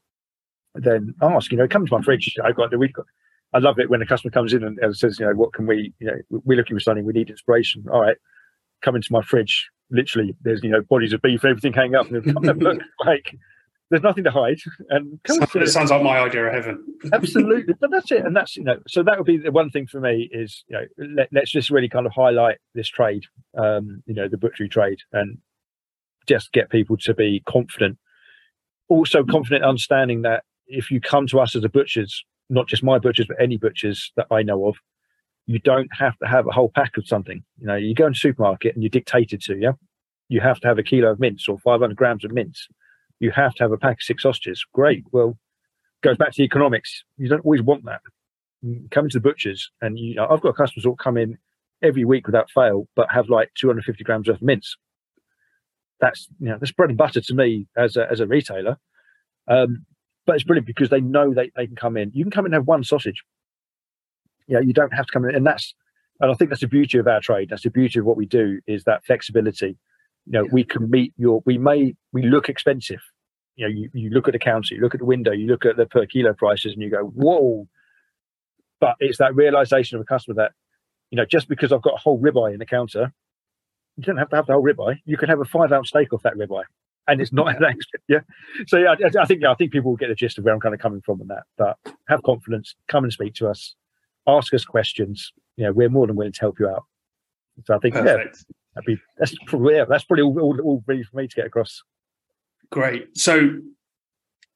[0.76, 1.52] then ask.
[1.52, 2.36] You know, come to my fridge.
[2.44, 3.06] I've got we've got.
[3.54, 5.68] I love it when a customer comes in and, and says, you know, what can
[5.68, 5.94] we?
[6.00, 7.06] You know, we're looking for something.
[7.06, 7.86] We need inspiration.
[7.92, 8.18] All right,
[8.82, 9.70] come into my fridge.
[9.92, 12.26] Literally, there's you know bodies of beef, everything hanging up, and
[12.64, 13.36] look like
[13.92, 14.58] there's nothing to hide.
[14.90, 16.84] And it sounds like my idea of heaven.
[17.14, 18.26] Absolutely, but that's it.
[18.26, 20.78] And that's you know, so that would be the one thing for me is you
[20.78, 23.26] know, let, us just really kind of highlight this trade,
[23.56, 25.38] um, you know, the butchery trade, and
[26.28, 27.98] just get people to be confident.
[28.90, 33.00] Also, confident understanding that if you come to us as a butchers, not just my
[33.00, 34.76] butchers, but any butchers that I know of,
[35.48, 37.44] You don't have to have a whole pack of something.
[37.58, 39.74] You know, you go in the supermarket and you're dictated to, yeah.
[40.30, 42.68] You have to have a kilo of mince or 500 grams of mince.
[43.20, 44.66] You have to have a pack of six sausages.
[44.74, 45.04] Great.
[45.12, 45.38] Well,
[46.04, 47.04] goes back to the economics.
[47.18, 48.02] You don't always want that.
[48.92, 51.38] Come to the butchers, and you know, I've got customers who come in
[51.82, 54.78] every week without fail, but have like 250 grams worth of mince.
[56.02, 58.78] That's you know that's bread and butter to me as a, as a retailer.
[59.48, 59.86] Um,
[60.26, 62.12] but it's brilliant because they know they, they can come in.
[62.14, 63.24] You can come in and have one sausage.
[64.48, 65.74] You know, you don't have to come in, and that's
[66.20, 67.50] and I think that's the beauty of our trade.
[67.50, 69.78] That's the beauty of what we do is that flexibility.
[70.26, 70.52] You know, yeah.
[70.52, 71.42] we can meet your.
[71.46, 73.02] We may we look expensive.
[73.56, 75.66] You know, you, you look at the counter, you look at the window, you look
[75.66, 77.68] at the per kilo prices, and you go, whoa.
[78.80, 80.54] But it's that realization of a customer that
[81.12, 83.14] you know, just because I've got a whole ribeye in the counter,
[83.98, 85.00] you don't have to have the whole ribeye.
[85.06, 86.64] You can have a five ounce steak off that ribeye,
[87.08, 88.02] and it's not that expensive.
[88.08, 88.20] Yeah.
[88.68, 90.54] So yeah, I, I think yeah, I think people will get the gist of where
[90.54, 91.44] I'm kind of coming from on that.
[91.58, 91.78] But
[92.08, 93.76] have confidence, come and speak to us,
[94.28, 95.32] ask us questions.
[95.58, 96.84] You know, we're more than willing to help you out.
[97.66, 98.46] So I think Perfect.
[98.48, 101.36] yeah, that'd be that's probably yeah, that's probably all, all, all ready for me to
[101.36, 101.84] get across.
[102.72, 103.18] Great.
[103.18, 103.58] So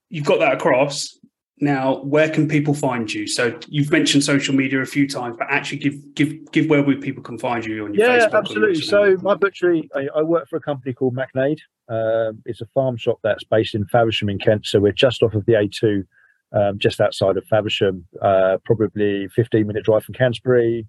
[0.10, 1.18] you've got that across.
[1.62, 3.28] Now, where can people find you?
[3.28, 7.24] So you've mentioned social media a few times, but actually give give give where people
[7.24, 8.38] can find you on your yeah, Facebook.
[8.38, 8.82] absolutely.
[8.82, 11.60] So my butchery, I, I, work for a company called Macknade.
[11.88, 14.66] Um, it's a farm shop that's based in Faversham in Kent.
[14.66, 16.04] So we're just off of the A2,
[16.52, 20.86] um, just outside of Faversham, uh, probably 15 minute drive from Canterbury,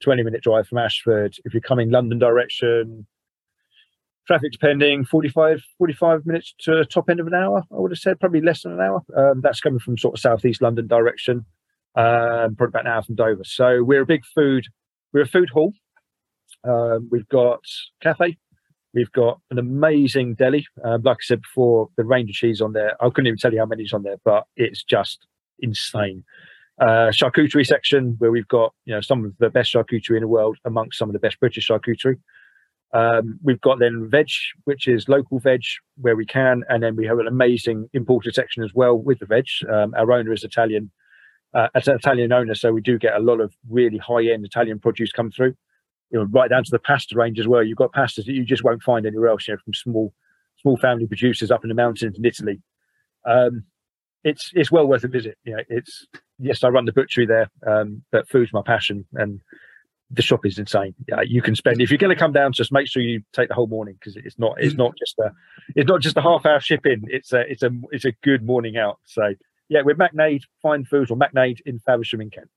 [0.00, 1.34] 20 minute drive from Ashford.
[1.44, 3.04] If you're coming London direction,
[4.26, 8.18] traffic depending 45 45 minutes to top end of an hour i would have said
[8.20, 9.02] probably less than an hour.
[9.16, 11.44] Um, that's coming from sort of southeast london direction
[11.96, 13.44] um, probably about an hour from dover.
[13.44, 14.66] So we're a big food
[15.12, 15.72] we're a food hall.
[16.64, 17.60] Um, we've got
[18.02, 18.36] cafe
[18.94, 20.66] we've got an amazing deli.
[20.84, 23.52] Um, like i said before the range of cheese on there i couldn't even tell
[23.52, 25.26] you how many's on there but it's just
[25.58, 26.24] insane.
[26.80, 30.28] Uh, charcuterie section where we've got you know some of the best charcuterie in the
[30.28, 32.16] world amongst some of the best british charcuterie
[32.94, 34.28] um, we've got then veg,
[34.64, 35.62] which is local veg
[36.00, 39.26] where we can, and then we have an amazing imported section as well with the
[39.26, 39.46] veg.
[39.70, 40.92] Um, our owner is Italian,
[41.54, 45.10] uh, an Italian owner, so we do get a lot of really high-end Italian produce
[45.10, 45.54] come through.
[46.10, 47.64] You know, right down to the pasta range as well.
[47.64, 49.48] You've got pastas that you just won't find anywhere else.
[49.48, 50.14] You know, from small,
[50.62, 52.62] small family producers up in the mountains in Italy.
[53.26, 53.64] Um,
[54.22, 55.36] it's it's well worth a visit.
[55.42, 56.06] You know, it's
[56.38, 59.40] yes, I run the butchery there, um, but food's my passion, and
[60.14, 60.94] the shop is insane.
[61.08, 63.48] Yeah, you can spend if you're going to come down, just make sure you take
[63.48, 65.32] the whole morning because it's not it's not just a
[65.74, 67.04] it's not just a half hour shipping.
[67.08, 68.98] It's a it's a it's a good morning out.
[69.04, 69.34] So
[69.68, 72.48] yeah, with Macknade Fine Foods or Macknade in Faversham in Kent.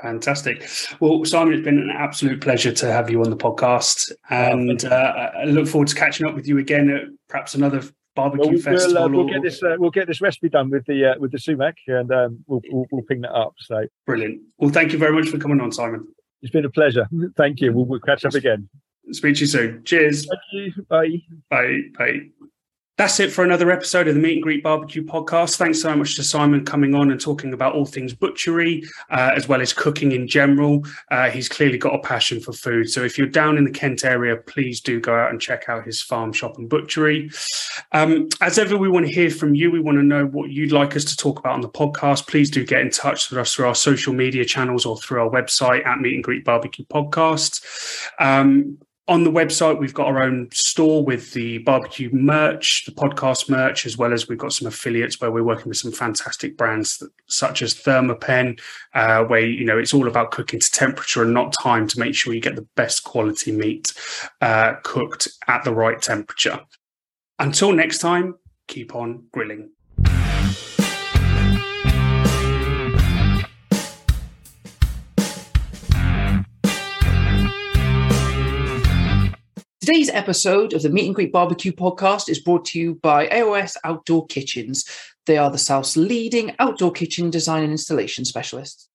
[0.00, 0.68] Fantastic.
[1.00, 5.30] Well, Simon, it's been an absolute pleasure to have you on the podcast, and uh,
[5.40, 7.82] I look forward to catching up with you again at perhaps another
[8.14, 9.08] barbecue well, festival.
[9.08, 9.62] We'll, uh, we'll get this.
[9.62, 12.60] Uh, we'll get this recipe done with the uh, with the sumac, and um, we'll,
[12.70, 13.54] we'll, we'll ping that up.
[13.58, 14.40] So brilliant.
[14.58, 16.06] Well, thank you very much for coming on, Simon.
[16.42, 17.06] It's been a pleasure.
[17.36, 17.72] Thank you.
[17.72, 18.68] We'll, we'll catch up again.
[19.12, 19.84] Speak to you soon.
[19.84, 20.26] Cheers.
[20.26, 20.40] Thank
[20.76, 20.82] you.
[20.88, 21.22] Bye.
[21.50, 21.78] Bye.
[21.98, 22.20] Bye.
[23.00, 25.56] That's it for another episode of the Meet and Greet Barbecue podcast.
[25.56, 29.48] Thanks so much to Simon coming on and talking about all things butchery, uh, as
[29.48, 30.84] well as cooking in general.
[31.10, 32.90] Uh, he's clearly got a passion for food.
[32.90, 35.86] So if you're down in the Kent area, please do go out and check out
[35.86, 37.30] his farm shop and butchery.
[37.92, 39.70] Um, as ever, we want to hear from you.
[39.70, 42.28] We want to know what you'd like us to talk about on the podcast.
[42.28, 45.30] Please do get in touch with us through our social media channels or through our
[45.30, 47.64] website at Meet and Greet Barbecue Podcast.
[48.18, 48.76] Um,
[49.08, 53.84] on the website, we've got our own store with the barbecue merch, the podcast merch,
[53.84, 57.10] as well as we've got some affiliates where we're working with some fantastic brands that,
[57.26, 58.60] such as Thermapen,
[58.94, 62.14] uh, where you know it's all about cooking to temperature and not time to make
[62.14, 63.92] sure you get the best quality meat
[64.40, 66.60] uh, cooked at the right temperature.
[67.38, 68.36] Until next time,
[68.68, 69.70] keep on grilling.
[79.90, 83.76] Today's episode of the Meet and Greet Barbecue podcast is brought to you by AOS
[83.82, 84.84] Outdoor Kitchens.
[85.26, 88.88] They are the South's leading outdoor kitchen design and installation specialists.